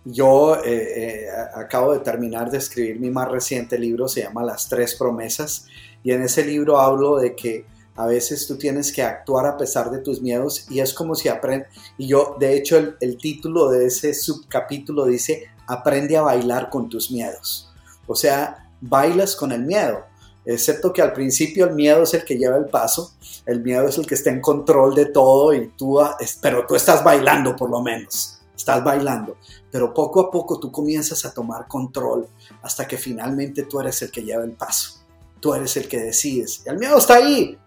Yo 0.05 0.57
eh, 0.65 1.25
eh, 1.25 1.27
acabo 1.55 1.93
de 1.93 2.01
terminar 2.01 2.51
de 2.51 2.59
escribir 2.59 2.99
mi 2.99 3.11
más 3.11 3.31
reciente 3.31 3.79
libro, 3.79 4.09
se 4.09 4.23
llama 4.23 4.43
Las 4.43 4.69
tres 4.69 4.95
promesas, 4.95 5.67
y 6.03 6.13
en 6.13 6.23
ese 6.23 6.45
libro 6.45 6.79
hablo 6.79 7.19
de 7.19 7.37
que 7.37 7.67
a 7.99 8.07
veces 8.07 8.47
tú 8.47 8.57
tienes 8.57 8.93
que 8.93 9.03
actuar 9.03 9.45
a 9.45 9.57
pesar 9.57 9.91
de 9.91 9.99
tus 9.99 10.23
miedos 10.23 10.71
y 10.71 10.79
es 10.79 10.95
como 10.95 11.17
si 11.17 11.29
aprende. 11.29 11.67
Y 11.99 12.07
yo, 12.07 12.37
de 12.39 12.57
hecho, 12.57 12.79
el, 13.01 13.17
título 13.19 13.71
de 13.71 13.87
ese 13.87 14.15
subcapítulo 14.15 15.05
dice, 15.05 15.49
aprende 15.67 16.17
a 16.17 16.23
bailar 16.23 16.71
con 16.71 16.89
tus 16.89 17.11
miedos. 17.11 17.73
O 18.07 18.15
sea, 18.15 18.68
bailas 18.81 19.37
con 19.37 19.53
el 19.53 19.65
miedo. 19.65 20.05
excepto 20.45 20.93
que 20.95 21.03
al 21.03 21.13
principio 21.13 21.67
el 21.67 21.75
miedo 21.75 22.05
es 22.05 22.15
el 22.15 22.25
que 22.25 22.39
lleva 22.39 22.57
el 22.57 22.67
paso, 22.67 23.13
el 23.45 23.61
miedo 23.61 23.87
es 23.87 23.99
el 23.99 24.07
que 24.07 24.15
está 24.15 24.31
en 24.31 24.41
control 24.41 24.95
de 24.95 25.07
todo 25.07 25.53
y 25.53 25.69
tú, 25.77 26.01
pero 26.41 26.67
tú 26.67 26.75
estás 26.75 27.05
bailando 27.05 27.55
por 27.55 27.69
lo 27.69 27.83
menos, 27.83 28.41
estás 28.57 28.83
bailando, 28.83 29.37
pero 29.71 29.93
poco 29.93 30.21
a 30.21 30.31
poco 30.31 30.59
tú 30.59 30.73
comienzas 30.73 31.25
a 31.27 31.35
tomar 31.35 31.69
control 31.69 32.27
hasta 32.63 32.89
que 32.89 32.97
finalmente 32.97 33.65
tú 33.65 33.79
eres 33.81 34.01
el 34.01 34.11
que 34.11 34.23
lleva 34.23 34.43
el 34.43 34.53
paso, 34.53 35.01
tú 35.39 35.53
eres 35.53 35.77
el 35.77 35.87
que 35.87 35.99
decides. 35.99 36.63
El 36.65 36.79
miedo 36.79 36.97
está 36.97 37.17
ahí, 37.17 37.59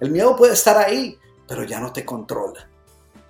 el 0.00 0.10
miedo 0.10 0.34
puede 0.34 0.54
estar 0.54 0.78
ahí, 0.78 1.18
pero 1.46 1.64
ya 1.64 1.78
no 1.78 1.92
te 1.92 2.06
controla. 2.06 2.66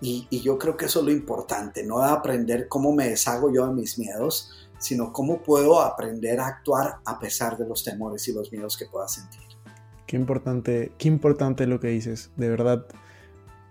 Y, 0.01 0.29
y 0.31 0.41
yo 0.41 0.57
creo 0.57 0.77
que 0.77 0.87
eso 0.87 1.01
es 1.01 1.07
lo 1.07 1.11
importante, 1.11 1.83
no 1.83 2.03
aprender 2.03 2.69
cómo 2.69 2.93
me 2.93 3.09
deshago 3.09 3.53
yo 3.53 3.67
de 3.67 3.73
mis 3.73 3.99
miedos, 3.99 4.60
sino 4.81 5.13
cómo 5.13 5.43
puedo 5.43 5.81
aprender 5.81 6.41
a 6.41 6.49
actuar 6.49 6.97
a 7.05 7.21
pesar 7.21 7.57
de 7.57 7.69
los 7.69 7.85
temores 7.85 8.27
y 8.27 8.33
los 8.33 8.51
miedos 8.51 8.77
que 8.77 8.87
pueda 8.87 9.07
sentir. 9.07 9.41
Qué 10.07 10.17
importante, 10.17 10.91
qué 10.99 11.07
importante 11.07 11.69
lo 11.69 11.79
que 11.79 11.89
dices, 11.89 12.33
de 12.37 12.49
verdad. 12.49 12.85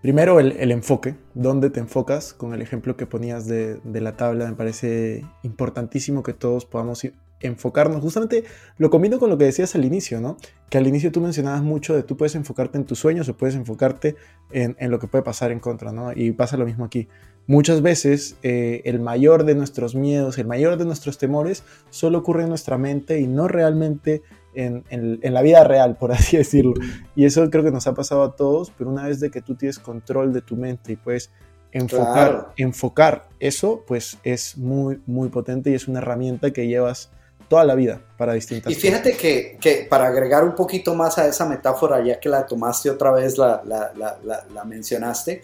Primero 0.02 0.40
el, 0.40 0.72
enfoque, 0.72 1.18
dónde 1.34 1.70
te 1.70 1.82
enfocas, 1.82 2.34
con 2.34 2.54
el 2.54 2.62
ejemplo 2.62 2.96
que 2.96 3.06
ponías 3.06 3.46
de, 3.48 3.76
de, 3.84 4.00
la 4.00 4.16
tabla, 4.16 4.48
me 4.48 4.56
parece 4.56 5.26
importantísimo 5.44 6.24
que 6.24 6.32
todos 6.32 6.66
podamos 6.66 7.04
enfocarnos. 7.42 8.02
Justamente 8.02 8.44
lo 8.78 8.90
combino 8.90 9.20
con 9.20 9.30
lo 9.30 9.38
que 9.38 9.46
decías 9.46 9.76
al 9.76 9.86
inicio, 9.86 10.22
¿no? 10.22 10.38
Que 10.70 10.78
al 10.78 10.88
inicio 10.88 11.12
tú 11.12 11.22
mencionabas 11.22 11.62
mucho 11.62 11.96
de 11.96 12.04
tú 12.04 12.18
puedes 12.18 12.36
enfocarte 12.36 12.78
en 12.78 12.86
tus 12.86 13.00
sueños 13.00 13.30
o 13.30 13.38
puedes 13.38 13.56
enfocarte 13.56 14.16
en, 14.52 14.76
en 14.80 14.92
lo 14.92 15.00
que 15.00 15.08
puede 15.08 15.24
pasar 15.24 15.52
en 15.52 15.60
contra, 15.60 15.92
¿no? 15.92 16.12
Y 16.14 16.32
pasa 16.32 16.58
lo 16.58 16.66
mismo 16.66 16.86
aquí. 16.86 17.08
Muchas 17.50 17.82
veces 17.82 18.38
eh, 18.44 18.84
el 18.86 19.00
mayor 19.00 19.44
de 19.44 19.56
nuestros 19.56 19.96
miedos, 19.96 20.38
el 20.38 20.46
mayor 20.46 20.78
de 20.78 20.86
nuestros 20.86 21.18
temores, 21.18 21.64
solo 21.90 22.20
ocurre 22.20 22.44
en 22.44 22.50
nuestra 22.50 22.78
mente 22.78 23.20
y 23.22 23.26
no 23.26 23.48
realmente 23.48 24.22
en, 24.54 24.84
la 25.24 25.42
vida 25.42 25.64
real, 25.64 25.98
por 25.98 26.12
así 26.12 26.38
decirlo. 26.38 26.76
Y 27.16 27.26
eso 27.26 27.50
creo 27.50 27.64
que 27.64 27.72
nos 27.72 27.88
ha 27.88 27.96
pasado 27.96 28.22
a 28.22 28.36
todos, 28.36 28.72
pero 28.78 28.92
una 28.92 29.08
vez 29.08 29.20
de 29.20 29.32
que 29.32 29.42
tú 29.42 29.56
tienes 29.56 29.80
control 29.80 30.32
de 30.32 30.42
tu 30.42 30.58
mente 30.58 30.92
y 30.92 30.96
puedes 30.96 31.32
enfocar, 31.72 32.54
enfocar 32.56 33.30
eso, 33.40 33.84
pues 33.88 34.20
es 34.24 34.56
muy, 34.56 35.02
muy 35.08 35.30
potente 35.30 35.72
y 35.72 35.74
es 35.74 35.88
una 35.88 36.02
herramienta 36.02 36.52
que 36.52 36.68
llevas 36.68 37.10
toda 37.50 37.66
la 37.66 37.76
vida 37.76 38.02
para 38.18 38.34
distintas 38.34 38.72
Y 38.72 38.76
fíjate 38.76 39.18
que, 39.18 39.58
que, 39.60 39.88
para 39.90 40.08
agregar 40.08 40.44
un 40.44 40.56
poquito 40.56 40.96
más 40.96 41.18
a 41.18 41.28
esa 41.28 41.46
metáfora, 41.46 42.02
ya 42.06 42.20
que 42.20 42.30
la 42.30 42.46
tomaste 42.46 42.90
otra 42.90 43.12
vez, 43.12 43.38
la, 43.38 43.62
la, 43.66 44.64
mencionaste, 44.66 45.42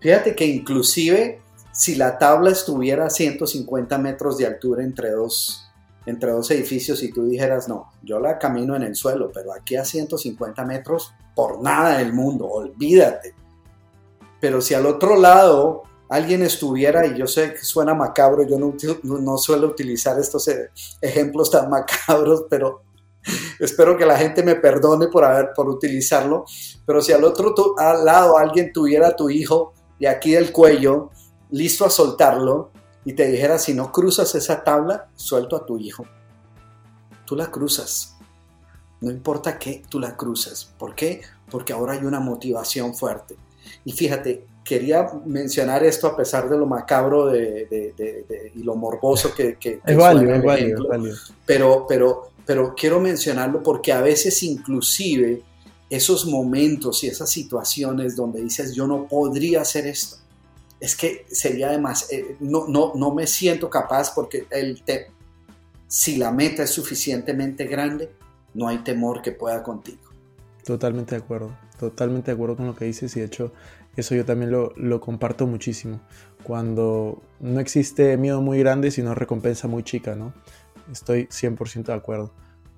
Fíjate 0.00 0.34
que 0.34 0.46
inclusive 0.46 1.40
si 1.72 1.96
la 1.96 2.18
tabla 2.18 2.50
estuviera 2.50 3.06
a 3.06 3.10
150 3.10 3.98
metros 3.98 4.38
de 4.38 4.46
altura 4.46 4.84
entre 4.84 5.10
dos, 5.10 5.68
entre 6.06 6.30
dos 6.30 6.50
edificios 6.50 7.02
y 7.02 7.12
tú 7.12 7.26
dijeras, 7.26 7.68
no, 7.68 7.92
yo 8.02 8.20
la 8.20 8.38
camino 8.38 8.76
en 8.76 8.82
el 8.82 8.94
suelo, 8.94 9.30
pero 9.32 9.52
aquí 9.52 9.76
a 9.76 9.84
150 9.84 10.64
metros, 10.64 11.12
por 11.34 11.60
nada 11.62 11.98
del 11.98 12.12
mundo, 12.12 12.46
olvídate. 12.46 13.34
Pero 14.40 14.60
si 14.60 14.74
al 14.74 14.86
otro 14.86 15.16
lado 15.16 15.82
alguien 16.08 16.42
estuviera, 16.42 17.06
y 17.06 17.18
yo 17.18 17.26
sé 17.26 17.54
que 17.54 17.64
suena 17.64 17.94
macabro, 17.94 18.46
yo 18.46 18.58
no, 18.58 18.74
no 19.02 19.38
suelo 19.38 19.68
utilizar 19.68 20.18
estos 20.18 20.48
e, 20.48 20.70
ejemplos 21.00 21.50
tan 21.50 21.68
macabros, 21.70 22.46
pero 22.48 22.82
espero 23.60 23.96
que 23.96 24.06
la 24.06 24.16
gente 24.16 24.42
me 24.42 24.54
perdone 24.54 25.08
por, 25.08 25.24
haber, 25.24 25.50
por 25.54 25.68
utilizarlo, 25.68 26.44
pero 26.86 27.02
si 27.02 27.12
al 27.12 27.24
otro 27.24 27.54
al 27.78 28.04
lado 28.04 28.38
alguien 28.38 28.72
tuviera 28.72 29.08
a 29.08 29.16
tu 29.16 29.30
hijo 29.30 29.74
y 29.98 30.06
aquí 30.06 30.32
del 30.32 30.52
cuello, 30.52 31.10
listo 31.50 31.84
a 31.84 31.90
soltarlo, 31.90 32.70
y 33.04 33.14
te 33.14 33.26
dijera, 33.26 33.58
si 33.58 33.72
no 33.72 33.90
cruzas 33.90 34.34
esa 34.34 34.62
tabla, 34.64 35.08
suelto 35.14 35.56
a 35.56 35.64
tu 35.64 35.78
hijo. 35.78 36.04
Tú 37.24 37.36
la 37.36 37.50
cruzas. 37.50 38.18
No 39.00 39.10
importa 39.10 39.58
qué, 39.58 39.82
tú 39.88 39.98
la 39.98 40.14
cruzas. 40.14 40.74
¿Por 40.78 40.94
qué? 40.94 41.22
Porque 41.50 41.72
ahora 41.72 41.94
hay 41.94 42.04
una 42.04 42.20
motivación 42.20 42.94
fuerte. 42.94 43.36
Y 43.86 43.92
fíjate, 43.92 44.46
quería 44.68 45.08
mencionar 45.24 45.82
esto 45.82 46.06
a 46.06 46.14
pesar 46.14 46.46
de 46.46 46.58
lo 46.58 46.66
macabro 46.66 47.26
de, 47.26 48.52
y 48.54 48.62
lo 48.62 48.76
morboso 48.76 49.34
que, 49.34 49.56
que, 49.56 49.80
es 49.86 49.96
válido, 49.96 50.34
es 50.34 50.44
válido, 50.44 51.14
Pero, 51.46 51.86
pero, 51.88 52.32
pero 52.44 52.74
quiero 52.74 53.00
mencionarlo 53.00 53.62
porque 53.62 53.92
a 53.92 54.02
veces 54.02 54.42
inclusive 54.42 55.42
esos 55.88 56.26
momentos 56.26 57.02
y 57.02 57.06
esas 57.06 57.30
situaciones 57.30 58.14
donde 58.14 58.42
dices, 58.42 58.74
yo 58.74 58.86
no 58.86 59.06
podría 59.06 59.62
hacer 59.62 59.86
esto. 59.86 60.16
Es 60.78 60.94
que 60.94 61.24
sería 61.30 61.70
además, 61.70 62.06
eh, 62.12 62.36
no, 62.40 62.68
no, 62.68 62.92
no 62.94 63.14
me 63.14 63.26
siento 63.26 63.70
capaz 63.70 64.14
porque 64.14 64.46
el 64.50 64.82
te, 64.82 65.10
si 65.86 66.18
la 66.18 66.30
meta 66.30 66.64
es 66.64 66.70
suficientemente 66.70 67.64
grande, 67.64 68.10
no 68.52 68.68
hay 68.68 68.78
temor 68.78 69.22
que 69.22 69.32
pueda 69.32 69.62
contigo. 69.62 70.02
Totalmente 70.62 71.14
de 71.14 71.22
acuerdo, 71.22 71.56
totalmente 71.80 72.30
de 72.30 72.34
acuerdo 72.34 72.56
con 72.56 72.66
lo 72.66 72.76
que 72.76 72.84
dices 72.84 73.16
y 73.16 73.20
de 73.20 73.26
hecho 73.26 73.50
eso 73.96 74.14
yo 74.14 74.24
también 74.24 74.50
lo, 74.50 74.72
lo 74.76 75.00
comparto 75.00 75.46
muchísimo. 75.46 76.00
Cuando 76.42 77.22
no 77.40 77.60
existe 77.60 78.16
miedo 78.16 78.40
muy 78.40 78.58
grande, 78.58 78.90
sino 78.90 79.14
recompensa 79.14 79.68
muy 79.68 79.82
chica, 79.82 80.14
¿no? 80.14 80.32
Estoy 80.90 81.26
100% 81.26 81.84
de 81.84 81.94
acuerdo. 81.94 82.32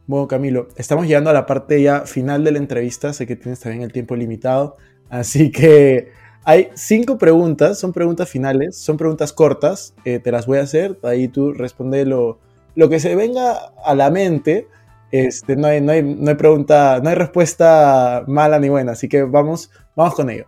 Bueno, 0.06 0.26
Camilo, 0.26 0.68
estamos 0.76 1.06
llegando 1.06 1.30
a 1.30 1.32
la 1.32 1.46
parte 1.46 1.80
ya 1.80 2.00
final 2.00 2.42
de 2.42 2.52
la 2.52 2.58
entrevista. 2.58 3.12
Sé 3.12 3.26
que 3.26 3.36
tienes 3.36 3.60
también 3.60 3.82
el 3.82 3.92
tiempo 3.92 4.16
limitado. 4.16 4.76
Así 5.08 5.52
que 5.52 6.08
hay 6.42 6.70
cinco 6.74 7.18
preguntas, 7.18 7.78
son 7.78 7.92
preguntas 7.92 8.28
finales, 8.28 8.76
son 8.76 8.96
preguntas 8.96 9.32
cortas. 9.32 9.94
Eh, 10.04 10.18
te 10.18 10.32
las 10.32 10.46
voy 10.46 10.58
a 10.58 10.62
hacer. 10.62 10.98
Ahí 11.02 11.28
tú 11.28 11.52
responde 11.52 12.04
lo, 12.06 12.40
lo 12.74 12.88
que 12.88 12.98
se 12.98 13.14
venga 13.14 13.72
a 13.84 13.94
la 13.94 14.10
mente. 14.10 14.66
Este, 15.12 15.54
no, 15.54 15.68
hay, 15.68 15.80
no, 15.80 15.92
hay, 15.92 16.02
no 16.02 16.30
hay 16.30 16.36
pregunta, 16.36 17.00
no 17.02 17.08
hay 17.08 17.14
respuesta 17.14 18.24
mala 18.26 18.58
ni 18.58 18.68
buena. 18.68 18.92
Así 18.92 19.08
que 19.08 19.22
vamos, 19.22 19.70
vamos 19.94 20.14
con 20.14 20.30
ello. 20.30 20.46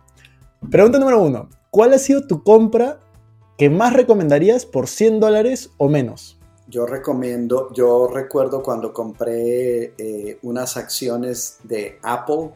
Pregunta 0.69 0.99
número 0.99 1.21
uno. 1.21 1.49
¿Cuál 1.69 1.93
ha 1.93 1.97
sido 1.97 2.27
tu 2.27 2.43
compra 2.43 2.99
que 3.57 3.69
más 3.69 3.93
recomendarías 3.93 4.65
por 4.65 4.87
100 4.87 5.19
dólares 5.19 5.71
o 5.77 5.89
menos? 5.89 6.39
Yo 6.67 6.85
recomiendo, 6.85 7.71
yo 7.73 8.07
recuerdo 8.07 8.63
cuando 8.63 8.93
compré 8.93 9.93
eh, 9.97 10.39
unas 10.41 10.77
acciones 10.77 11.57
de 11.63 11.99
Apple 12.01 12.51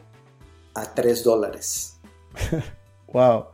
a 0.74 0.94
3 0.94 1.24
dólares. 1.24 1.98
wow. 3.12 3.46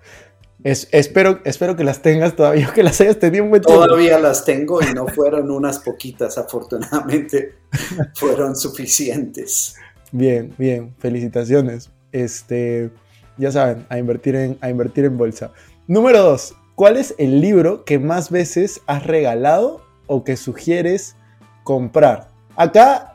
Es, 0.63 0.89
espero, 0.93 1.41
espero 1.45 1.77
que 1.77 1.85
las 1.85 2.01
tengas 2.01 2.35
todavía, 2.35 2.73
que 2.75 2.83
las 2.83 2.99
hayas 3.01 3.19
tenido 3.19 3.45
un 3.45 3.51
buen 3.51 3.61
tiempo. 3.61 3.85
Todavía 3.85 4.19
las 4.19 4.45
tengo 4.45 4.81
y 4.81 4.95
no 4.95 5.07
fueron 5.07 5.51
unas 5.51 5.81
poquitas, 5.81 6.39
afortunadamente 6.39 7.57
fueron 8.15 8.57
suficientes. 8.57 9.75
Bien, 10.11 10.55
bien, 10.57 10.95
felicitaciones. 10.99 11.91
Este, 12.13 12.91
ya 13.39 13.51
saben, 13.53 13.87
a 13.89 13.99
invertir 13.99 14.37
en, 14.37 14.59
a 14.61 14.71
invertir 14.71 15.05
en 15.05 15.17
bolsa. 15.17 15.53
Número 15.87 16.23
2. 16.23 16.55
¿Cuál 16.75 16.97
es 16.97 17.15
el 17.19 17.41
libro 17.41 17.85
que 17.85 17.99
más 17.99 18.31
veces 18.31 18.81
has 18.87 19.07
regalado 19.07 19.81
o 20.07 20.25
que 20.25 20.37
sugieres 20.37 21.17
comprar? 21.63 22.29
Acá, 22.57 23.15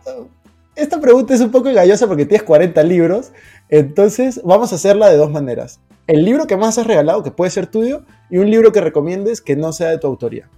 esta 0.76 1.00
pregunta 1.02 1.34
es 1.34 1.42
un 1.42 1.52
poco 1.52 1.70
engañosa 1.70 2.08
porque 2.08 2.26
tienes 2.26 2.44
40 2.44 2.82
libros, 2.84 3.32
entonces 3.68 4.42
vamos 4.44 4.72
a 4.72 4.76
hacerla 4.76 5.10
de 5.10 5.18
dos 5.18 5.30
maneras. 5.32 5.80
El 6.08 6.24
libro 6.24 6.48
que 6.48 6.58
más 6.58 6.78
has 6.78 6.88
regalado, 6.88 7.22
que 7.22 7.32
puede 7.32 7.52
ser 7.52 7.68
tuyo, 7.68 8.06
y 8.30 8.38
un 8.38 8.50
libro 8.50 8.72
que 8.72 8.82
recomiendes 8.82 9.42
que 9.42 9.56
no 9.56 9.74
sea 9.74 9.90
de 9.90 9.98
tu 9.98 10.08
autoría. 10.08 10.50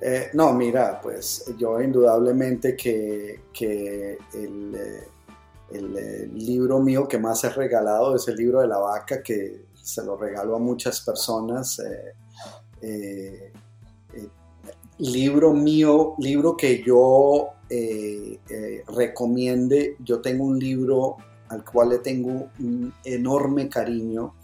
Eh, 0.00 0.28
no, 0.34 0.52
mira, 0.52 1.00
pues 1.00 1.52
yo 1.58 1.80
indudablemente 1.80 2.76
que, 2.76 3.40
el, 4.34 4.76
eh, 5.70 5.78
el, 5.78 5.96
eh, 5.96 6.26
libro 6.32 6.80
mío 6.80 7.08
que 7.08 7.18
más 7.18 7.44
he 7.44 7.50
regalado 7.50 8.16
es 8.16 8.28
el 8.28 8.36
libro 8.36 8.60
de 8.60 8.68
la 8.68 8.78
vaca, 8.78 9.22
que 9.22 9.66
se 9.74 10.04
lo 10.04 10.16
regalo 10.16 10.56
a 10.56 10.58
muchas 10.58 11.00
personas 11.00 11.80
libro 14.98 15.52
mío, 15.52 16.14
libro 16.18 16.56
que 16.56 16.82
yo 16.82 17.50
eh, 17.68 18.38
eh, 18.48 18.84
recomiende, 18.88 19.96
yo 20.00 20.20
tengo 20.20 20.44
un 20.44 20.58
libro 20.58 21.16
al 21.48 21.64
cual 21.64 21.90
le 21.90 21.98
tengo 21.98 22.48
un 22.58 22.92
enorme 23.04 23.68
cariño, 23.68 24.34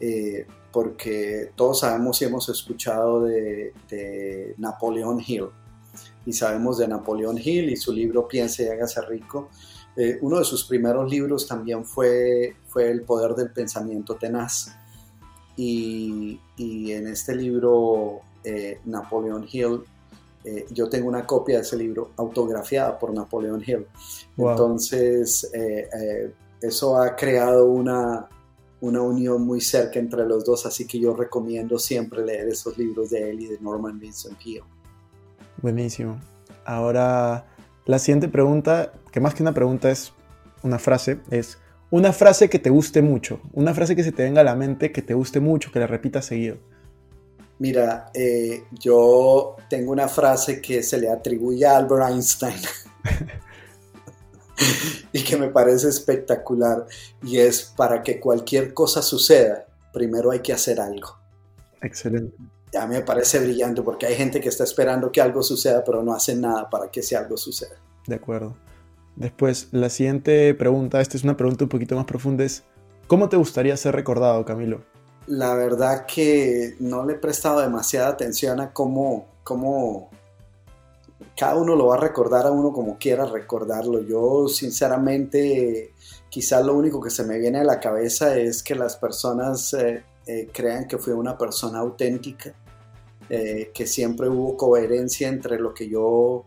eh, 0.00 0.46
porque 0.72 1.50
todos 1.56 1.80
sabemos 1.80 2.20
y 2.22 2.24
hemos 2.26 2.48
escuchado 2.48 3.24
de, 3.24 3.72
de 3.88 4.54
Napoleón 4.58 5.22
Hill, 5.26 5.48
y 6.24 6.32
sabemos 6.32 6.78
de 6.78 6.86
Napoleón 6.86 7.38
Hill 7.38 7.70
y 7.70 7.76
su 7.76 7.92
libro 7.92 8.28
Piense 8.28 8.64
y 8.64 8.68
hágase 8.68 9.00
rico. 9.02 9.48
Uno 10.20 10.38
de 10.38 10.44
sus 10.44 10.64
primeros 10.64 11.10
libros 11.10 11.46
también 11.46 11.84
fue, 11.84 12.56
fue 12.68 12.90
El 12.90 13.02
poder 13.02 13.34
del 13.34 13.50
pensamiento 13.50 14.16
tenaz. 14.16 14.74
Y, 15.56 16.40
y 16.56 16.92
en 16.92 17.06
este 17.08 17.34
libro 17.34 18.22
eh, 18.44 18.80
Napoleon 18.86 19.46
Hill. 19.50 19.82
Eh, 20.42 20.66
yo 20.70 20.88
tengo 20.88 21.08
una 21.08 21.26
copia 21.26 21.56
de 21.56 21.62
ese 21.62 21.76
libro 21.76 22.12
autografiada 22.16 22.98
por 22.98 23.12
Napoleon 23.12 23.62
Hill. 23.64 23.86
Entonces, 24.38 25.50
eh, 25.52 26.32
eso 26.62 26.96
ha 26.96 27.14
creado 27.14 27.66
una, 27.66 28.26
una 28.80 29.02
unión 29.02 29.42
muy 29.42 29.60
cerca 29.60 29.98
entre 29.98 30.26
los 30.26 30.44
dos, 30.44 30.64
así 30.64 30.86
que 30.86 30.98
yo 30.98 31.14
recomiendo 31.14 31.78
siempre 31.78 32.24
leer 32.24 32.48
esos 32.48 32.78
libros 32.78 33.10
de 33.10 33.30
él 33.30 33.40
y 33.40 33.46
de 33.46 33.58
Norman 33.60 33.98
Vincent 33.98 34.38
Peale. 34.42 34.64
Buenísimo. 35.60 36.18
Ahora, 36.64 37.44
La 37.90 37.98
siguiente 37.98 38.28
pregunta, 38.28 38.92
que 39.10 39.18
más 39.18 39.34
que 39.34 39.42
una 39.42 39.52
pregunta 39.52 39.90
es 39.90 40.12
una 40.62 40.78
frase, 40.78 41.18
es 41.32 41.58
una 41.90 42.12
frase 42.12 42.48
que 42.48 42.60
te 42.60 42.70
guste 42.70 43.02
mucho, 43.02 43.40
una 43.52 43.74
frase 43.74 43.96
que 43.96 44.04
se 44.04 44.12
te 44.12 44.22
venga 44.22 44.42
a 44.42 44.44
la 44.44 44.54
mente, 44.54 44.92
que 44.92 45.02
te 45.02 45.12
guste 45.12 45.40
mucho, 45.40 45.72
que 45.72 45.80
la 45.80 45.88
repitas 45.88 46.24
seguido. 46.24 46.58
Mira, 47.58 48.12
eh, 48.14 48.62
yo 48.78 49.56
tengo 49.68 49.90
una 49.90 50.06
frase 50.06 50.60
que 50.60 50.84
se 50.84 51.00
le 51.00 51.10
atribuye 51.10 51.66
a 51.66 51.78
Albert 51.78 52.10
Einstein 52.10 52.60
y 55.12 55.24
que 55.24 55.36
me 55.36 55.48
parece 55.48 55.88
espectacular 55.88 56.86
y 57.24 57.38
es 57.38 57.74
para 57.76 58.04
que 58.04 58.20
cualquier 58.20 58.72
cosa 58.72 59.02
suceda, 59.02 59.66
primero 59.92 60.30
hay 60.30 60.38
que 60.38 60.52
hacer 60.52 60.80
algo. 60.80 61.18
Excelente. 61.82 62.36
A 62.78 62.86
mí 62.86 62.94
me 62.94 63.02
parece 63.02 63.40
brillante 63.40 63.82
porque 63.82 64.06
hay 64.06 64.14
gente 64.14 64.40
que 64.40 64.48
está 64.48 64.64
esperando 64.64 65.10
que 65.10 65.20
algo 65.20 65.42
suceda 65.42 65.82
pero 65.84 66.02
no 66.02 66.12
hace 66.12 66.34
nada 66.34 66.68
para 66.68 66.90
que 66.90 67.00
ese 67.00 67.16
algo 67.16 67.36
suceda. 67.36 67.76
De 68.06 68.14
acuerdo. 68.14 68.56
Después, 69.16 69.68
la 69.72 69.90
siguiente 69.90 70.54
pregunta, 70.54 71.00
esta 71.00 71.16
es 71.16 71.24
una 71.24 71.36
pregunta 71.36 71.64
un 71.64 71.68
poquito 71.68 71.96
más 71.96 72.04
profunda, 72.06 72.44
es 72.44 72.62
¿cómo 73.06 73.28
te 73.28 73.36
gustaría 73.36 73.76
ser 73.76 73.94
recordado, 73.94 74.44
Camilo? 74.44 74.82
La 75.26 75.54
verdad 75.54 76.06
que 76.06 76.76
no 76.80 77.04
le 77.04 77.14
he 77.14 77.16
prestado 77.16 77.60
demasiada 77.60 78.08
atención 78.08 78.60
a 78.60 78.72
cómo, 78.72 79.26
cómo 79.42 80.10
cada 81.36 81.56
uno 81.56 81.76
lo 81.76 81.86
va 81.86 81.96
a 81.96 82.00
recordar 82.00 82.46
a 82.46 82.50
uno 82.50 82.72
como 82.72 82.98
quiera 82.98 83.26
recordarlo. 83.26 84.00
Yo 84.00 84.48
sinceramente, 84.48 85.92
quizás 86.28 86.64
lo 86.64 86.74
único 86.74 87.00
que 87.00 87.10
se 87.10 87.24
me 87.24 87.38
viene 87.38 87.60
a 87.60 87.64
la 87.64 87.80
cabeza 87.80 88.36
es 88.36 88.62
que 88.62 88.74
las 88.74 88.96
personas 88.96 89.72
eh, 89.74 90.02
eh, 90.26 90.48
crean 90.52 90.86
que 90.86 90.98
fui 90.98 91.12
una 91.12 91.36
persona 91.36 91.78
auténtica, 91.78 92.54
eh, 93.30 93.70
que 93.72 93.86
siempre 93.86 94.28
hubo 94.28 94.56
coherencia 94.56 95.28
entre 95.28 95.58
lo 95.58 95.72
que 95.72 95.88
yo 95.88 96.44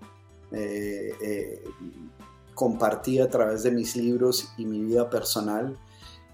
compartí 2.53 3.19
a 3.19 3.27
través 3.27 3.63
de 3.63 3.71
mis 3.71 3.95
libros 3.95 4.53
y 4.57 4.65
mi 4.65 4.79
vida 4.79 5.09
personal 5.09 5.75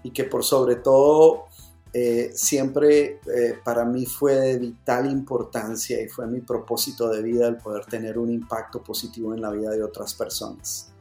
y 0.02 0.10
que 0.10 0.24
por 0.24 0.44
sobre 0.44 0.76
todo 0.76 1.46
eh, 1.92 2.30
siempre 2.34 3.20
eh, 3.26 3.58
para 3.64 3.84
mí 3.84 4.06
fue 4.06 4.36
de 4.36 4.58
vital 4.58 5.10
importancia 5.10 6.00
y 6.00 6.08
fue 6.08 6.26
mi 6.26 6.40
propósito 6.40 7.08
de 7.08 7.20
vida 7.22 7.48
el 7.48 7.56
poder 7.56 7.84
tener 7.86 8.16
un 8.16 8.30
impacto 8.30 8.82
positivo 8.82 9.34
en 9.34 9.40
la 9.40 9.50
vida 9.50 9.70
de 9.70 9.82
otras 9.82 10.14
personas. 10.14 10.92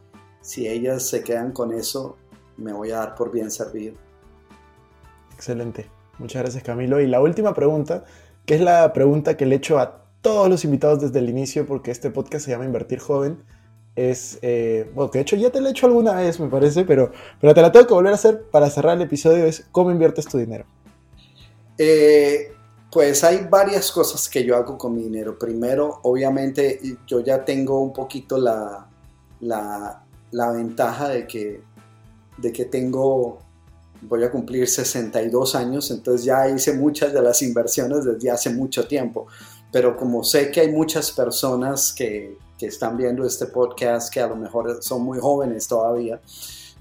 Si 0.42 0.68
ellas 0.68 1.08
se 1.08 1.24
quedan 1.24 1.52
con 1.52 1.74
eso, 1.74 2.18
me 2.58 2.74
voy 2.74 2.90
a 2.92 2.98
dar 2.98 3.16
por 3.16 3.32
bien 3.32 3.52
servido. 3.52 3.96
Excelente. 5.36 5.88
Muchas 6.18 6.42
gracias 6.42 6.64
Camilo. 6.64 7.00
Y 7.00 7.08
la 7.08 7.22
última 7.22 7.54
pregunta, 7.54 8.04
que 8.50 8.56
es 8.56 8.62
la 8.62 8.92
pregunta 8.94 9.38
que 9.38 9.46
le 9.46 9.58
echo 9.58 9.78
a 9.78 10.02
todos 10.24 10.50
los 10.50 10.66
invitados 10.66 11.00
desde 11.00 11.20
el 11.20 11.30
inicio, 11.30 11.68
porque 11.68 11.92
este 11.92 12.10
podcast 12.10 12.46
se 12.46 12.50
llama 12.50 12.66
Invertir 12.66 12.98
Joven 12.98 13.44
es, 13.96 14.40
eh, 14.42 14.90
bueno, 14.96 15.12
que 15.12 15.20
de 15.20 15.22
hecho 15.22 15.36
ya 15.36 15.52
te 15.52 15.62
lo 15.62 15.68
he 15.68 15.72
hecho 15.72 15.86
alguna 15.86 16.14
vez, 16.16 16.40
me 16.40 16.48
parece, 16.48 16.84
pero, 16.84 17.12
pero 17.40 17.54
te 17.54 17.62
la 17.62 17.72
tengo 17.72 17.86
que 17.86 17.94
volver 17.94 18.12
a 18.12 18.16
hacer 18.16 18.42
para 18.50 18.68
cerrar 18.72 18.96
el 18.96 19.04
episodio, 19.04 19.46
es 19.46 19.68
cómo 19.72 19.92
inviertes 19.92 20.26
tu 20.26 20.40
dinero. 20.40 20.66
Eh, 21.78 22.52
pues 22.92 23.24
hay 23.24 23.46
varias 23.48 23.92
cosas 23.92 24.28
que 24.28 24.44
yo 24.44 24.56
hago 24.56 24.80
con 24.80 24.96
mi 24.96 25.04
dinero. 25.04 25.38
Primero, 25.38 26.00
obviamente, 26.02 26.80
yo 27.06 27.20
ya 27.20 27.46
tengo 27.46 27.80
un 27.82 27.94
poquito 27.94 28.40
la, 28.40 28.88
la, 29.42 30.04
la 30.32 30.52
ventaja 30.54 31.10
de 31.10 31.28
que, 31.28 31.62
de 32.38 32.52
que 32.52 32.66
tengo, 32.66 33.40
voy 34.02 34.24
a 34.24 34.32
cumplir 34.32 34.68
62 34.68 35.56
años, 35.56 35.92
entonces 35.92 36.26
ya 36.26 36.50
hice 36.50 36.74
muchas 36.74 37.14
de 37.14 37.22
las 37.22 37.42
inversiones 37.42 38.06
desde 38.06 38.32
hace 38.32 38.50
mucho 38.50 38.88
tiempo. 38.88 39.28
Pero 39.72 39.96
como 39.96 40.24
sé 40.24 40.52
que 40.52 40.62
hay 40.62 40.72
muchas 40.72 41.12
personas 41.12 41.94
que, 41.94 42.38
que 42.58 42.68
están 42.68 42.98
viendo 42.98 43.26
este 43.26 43.46
podcast 43.46 44.12
que 44.12 44.20
a 44.20 44.28
lo 44.28 44.36
mejor 44.36 44.82
son 44.82 45.04
muy 45.04 45.20
jóvenes 45.20 45.68
todavía, 45.68 46.22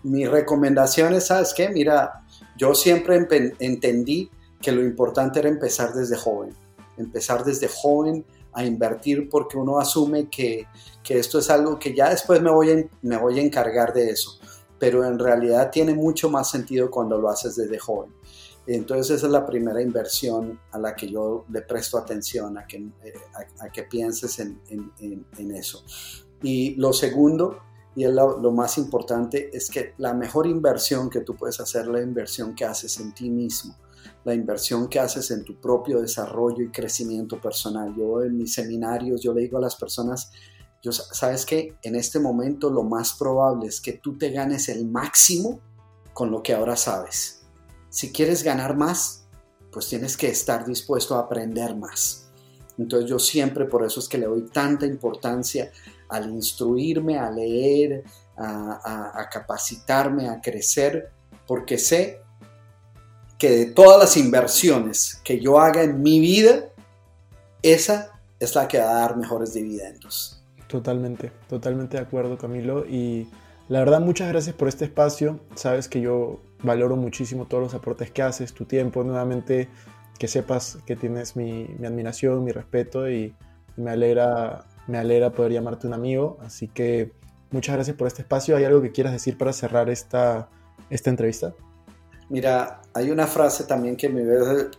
mi 0.03 0.27
recomendación 0.27 1.15
es, 1.15 1.27
¿sabes 1.27 1.53
qué? 1.55 1.69
Mira, 1.69 2.25
yo 2.57 2.75
siempre 2.75 3.27
entendí 3.59 4.31
que 4.61 4.73
lo 4.73 4.83
importante 4.83 5.39
era 5.39 5.49
empezar 5.49 5.93
desde 5.93 6.17
joven, 6.17 6.55
empezar 6.97 7.45
desde 7.45 7.69
joven 7.69 8.25
a 8.53 8.65
invertir 8.65 9.29
porque 9.29 9.57
uno 9.57 9.79
asume 9.79 10.29
que, 10.29 10.67
que 11.03 11.19
esto 11.19 11.39
es 11.39 11.51
algo 11.51 11.79
que 11.79 11.95
ya 11.95 12.11
después 12.11 12.41
me 12.41 12.51
voy, 12.51 12.71
a, 12.71 12.85
me 13.03 13.17
voy 13.17 13.39
a 13.39 13.43
encargar 13.43 13.93
de 13.93 14.11
eso, 14.11 14.38
pero 14.79 15.05
en 15.05 15.19
realidad 15.19 15.71
tiene 15.71 15.95
mucho 15.95 16.31
más 16.31 16.51
sentido 16.51 16.91
cuando 16.91 17.19
lo 17.19 17.29
haces 17.29 17.57
desde 17.57 17.79
joven. 17.79 18.13
Entonces 18.67 19.17
esa 19.17 19.27
es 19.27 19.33
la 19.33 19.47
primera 19.47 19.81
inversión 19.81 20.61
a 20.73 20.79
la 20.79 20.95
que 20.95 21.09
yo 21.09 21.47
le 21.51 21.63
presto 21.63 21.97
atención, 21.97 22.59
a 22.59 22.67
que, 22.67 22.77
eh, 22.77 23.15
a, 23.61 23.71
que 23.71 23.85
pienses 23.85 24.39
en, 24.41 24.61
en, 24.69 25.51
eso. 25.55 25.83
Y 26.43 26.75
lo 26.75 26.93
segundo, 26.93 27.61
y 27.97 28.05
es 28.05 28.13
lo, 28.13 28.39
lo, 28.39 28.53
más 28.53 28.77
importante, 28.77 29.49
es 29.57 29.71
que 29.71 29.95
la 29.97 30.13
mejor 30.13 30.47
inversión 30.47 31.09
que 31.09 31.23
tú 31.23 31.35
puedes 31.35 31.59
hacer 31.61 31.87
la 31.87 32.03
inversión 32.03 32.55
que 32.55 32.67
haces 32.67 33.01
en 33.01 33.15
ti 33.15 33.31
mismo, 33.31 33.75
la 34.25 34.35
inversión 34.35 34.87
que 34.87 35.01
haces 35.01 35.31
en 35.31 35.45
tu 35.45 35.59
propio 35.59 36.03
desarrollo 36.03 36.63
y 36.63 36.71
crecimiento 36.71 37.41
personal. 37.41 37.95
Yo 37.97 38.23
en 38.23 38.37
mis 38.37 38.53
seminarios, 38.53 39.23
yo 39.23 39.33
le 39.33 39.41
digo 39.41 39.57
a 39.57 39.63
las 39.63 39.77
personas, 39.77 40.31
yo, 40.83 40.93
sabes 40.93 41.45
que 41.45 41.77
en 41.83 41.97
este 41.97 42.21
momento 42.21 42.71
lo 42.71 42.83
más 42.83 43.15
probable 43.15 43.67
es 43.67 43.81
que 43.81 43.95
tú 43.95 44.17
te 44.17 44.31
ganes 44.31 44.69
el 44.69 44.87
máximo 44.87 45.61
con 46.13 46.31
lo 46.31 46.43
que 46.43 46.55
ahora 46.55 46.77
sabes 46.77 47.39
si 47.91 48.13
quieres 48.13 48.43
ganar 48.43 48.77
más, 48.77 49.25
pues 49.73 49.89
tienes 49.89 50.17
que 50.17 50.29
estar 50.29 50.65
dispuesto 50.65 51.17
a 51.17 51.21
aprender 51.21 51.75
más. 51.75 52.29
Entonces 52.79 53.09
yo 53.09 53.19
siempre, 53.19 53.65
por 53.65 53.85
eso 53.85 54.01
es 54.01 54.09
que 54.09 54.19
le 54.19 54.27
doy 54.27 54.43
tanta 54.43 54.87
importancia 54.87 55.71
al 56.09 56.31
instruirme, 56.31 57.19
a 57.19 57.31
leer, 57.31 58.05
a, 58.37 59.29
capacitarme, 59.33 60.29
a 60.29 60.41
crecer, 60.41 61.11
porque 61.47 61.77
sé 61.77 62.21
que 63.37 63.51
de 63.51 63.67
todas 63.67 63.99
las 63.99 64.17
inversiones 64.17 65.21
que 65.25 65.41
yo 65.41 65.59
haga 65.59 65.83
en 65.83 66.03
mi 66.03 66.21
vida, 66.21 66.69
esa 67.63 68.21
es 68.39 68.55
la 68.55 68.69
que 68.69 68.79
va 68.79 68.91
a 68.91 69.01
dar 69.01 69.17
mejores 69.17 69.55
dividendos. 69.55 70.38
Totalmente, 70.69 71.33
totalmente 71.49 71.97
de 71.97 72.03
acuerdo 72.03 72.39
Camilo. 72.39 72.85
Y 72.87 73.29
la 73.69 73.81
verdad, 73.81 74.01
muchas 74.01 74.29
gracias 74.29 74.55
por 74.55 74.69
este 74.69 74.85
espacio. 74.85 75.41
Sabes 75.55 75.89
que 75.89 76.01
yo 76.01 76.41
valoro 76.63 76.97
muchísimo 76.97 77.47
todos 77.47 77.63
los 77.63 77.75
aportes 77.75 78.11
que 78.11 78.23
haces, 78.23 78.55
tu 78.55 78.65
tiempo, 78.65 79.03
nuevamente 79.03 79.69
que 80.19 80.29
sepas 80.29 80.79
que 80.85 80.97
tienes 80.97 81.37
mi, 81.37 81.65
admiración, 81.85 82.45
mi 82.45 82.51
respeto 82.51 83.09
y, 83.11 83.35
me, 83.77 83.93
alegra, 83.93 84.67
me 84.89 84.99
alegra 84.99 85.31
poder 85.31 85.53
llamarte 85.53 85.87
un 85.87 85.95
amigo. 85.95 86.39
Así 86.43 86.69
que 86.69 87.13
muchas 87.51 87.77
gracias 87.77 87.97
por 87.97 88.07
este 88.07 88.23
espacio. 88.23 88.57
¿Hay 88.57 88.65
algo 88.65 88.83
que 88.83 88.93
quieras 88.93 89.13
decir 89.13 89.39
para 89.39 89.53
cerrar 89.53 89.89
esta, 89.89 90.49
esta 90.91 91.11
entrevista? 91.11 91.55
Mira, 92.29 92.83
hay 92.93 93.11
una 93.11 93.27
frase 93.27 93.65
también 93.65 93.97
que, 93.97 94.09
me, 94.11 94.23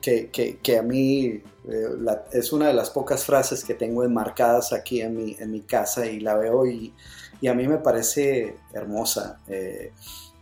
que, 0.02 0.30
que, 0.62 0.78
a 0.78 0.84
mí 0.84 1.42
eh, 1.72 2.18
es 2.32 2.52
una 2.52 2.68
de 2.68 2.74
las 2.74 2.90
pocas 2.90 3.24
frases 3.24 3.64
que 3.64 3.74
tengo 3.74 4.04
enmarcadas 4.04 4.74
aquí 4.74 5.02
en 5.02 5.16
mi, 5.16 5.36
en 5.40 5.52
mi 5.52 5.62
casa 5.62 6.06
y 6.06 6.20
la 6.20 6.36
veo 6.36 6.66
y, 6.66 6.94
y 7.42 7.48
a 7.48 7.54
mí 7.54 7.68
me 7.68 7.78
parece 7.78 8.58
hermosa. 8.74 9.40
Eh, 9.48 9.92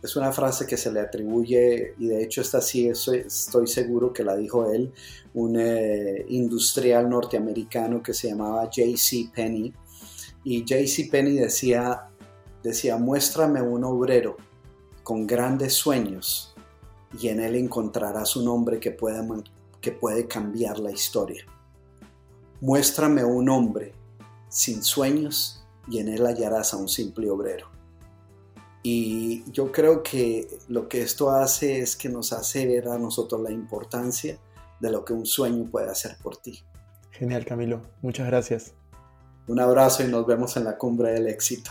es 0.02 0.14
una 0.14 0.32
frase 0.32 0.66
que 0.66 0.76
se 0.76 0.92
le 0.92 1.00
atribuye, 1.00 1.94
y 1.98 2.06
de 2.06 2.22
hecho 2.22 2.40
esta 2.40 2.60
sí 2.60 2.88
estoy, 2.88 3.66
seguro 3.66 4.12
que 4.12 4.22
la 4.22 4.36
dijo 4.36 4.70
él, 4.70 4.92
un 5.34 5.56
eh, 5.58 6.24
industrial 6.28 7.10
norteamericano 7.10 8.02
que 8.02 8.14
se 8.14 8.28
llamaba 8.28 8.64
J.C. 8.64 9.30
Penney. 9.34 9.74
Y 10.44 10.60
J.C. 10.60 11.08
Penney 11.10 11.34
decía, 11.34 12.08
decía, 12.62 12.96
muéstrame 12.96 13.60
un 13.60 13.82
obrero 13.82 14.36
con 15.02 15.26
grandes 15.26 15.74
sueños 15.74 16.54
y 17.18 17.28
en 17.28 17.40
él 17.40 17.56
encontrarás 17.56 18.36
un 18.36 18.46
hombre 18.46 18.78
que 18.78 18.92
puede, 18.92 19.20
que 19.80 19.92
puede 19.92 20.26
cambiar 20.26 20.78
la 20.78 20.90
historia. 20.90 21.44
Muéstrame 22.60 23.24
un 23.24 23.48
hombre 23.48 23.92
sin 24.48 24.82
sueños 24.82 25.64
y 25.88 25.98
en 25.98 26.08
él 26.08 26.26
hallarás 26.26 26.74
a 26.74 26.76
un 26.76 26.88
simple 26.88 27.30
obrero. 27.30 27.68
Y 28.82 29.50
yo 29.50 29.72
creo 29.72 30.02
que 30.02 30.58
lo 30.68 30.88
que 30.88 31.02
esto 31.02 31.30
hace 31.30 31.80
es 31.80 31.96
que 31.96 32.08
nos 32.08 32.32
hace 32.32 32.66
ver 32.66 32.88
a 32.88 32.98
nosotros 32.98 33.40
la 33.40 33.50
importancia 33.50 34.38
de 34.80 34.90
lo 34.90 35.04
que 35.04 35.12
un 35.12 35.26
sueño 35.26 35.64
puede 35.70 35.90
hacer 35.90 36.16
por 36.22 36.36
ti. 36.36 36.64
Genial, 37.10 37.44
Camilo. 37.44 37.82
Muchas 38.00 38.26
gracias. 38.28 38.74
Un 39.48 39.60
abrazo 39.60 40.04
y 40.04 40.08
nos 40.08 40.26
vemos 40.26 40.56
en 40.56 40.64
la 40.64 40.76
cumbre 40.76 41.12
del 41.12 41.26
éxito. 41.26 41.70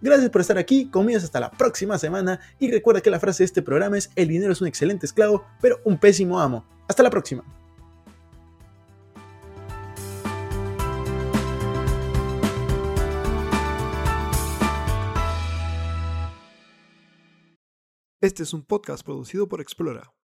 Gracias 0.00 0.30
por 0.30 0.40
estar 0.40 0.58
aquí, 0.58 0.90
conmigo 0.90 1.18
hasta 1.18 1.40
la 1.40 1.50
próxima 1.50 1.98
semana 1.98 2.40
y 2.58 2.70
recuerda 2.70 3.00
que 3.00 3.10
la 3.10 3.20
frase 3.20 3.42
de 3.42 3.46
este 3.46 3.62
programa 3.62 3.98
es 3.98 4.10
el 4.16 4.28
dinero 4.28 4.52
es 4.52 4.60
un 4.60 4.68
excelente 4.68 5.06
esclavo, 5.06 5.44
pero 5.60 5.80
un 5.84 5.98
pésimo 5.98 6.40
amo. 6.40 6.64
Hasta 6.88 7.02
la 7.02 7.10
próxima. 7.10 7.44
Este 18.20 18.42
es 18.42 18.52
un 18.52 18.64
podcast 18.64 19.04
producido 19.04 19.48
por 19.48 19.60
Explora. 19.60 20.12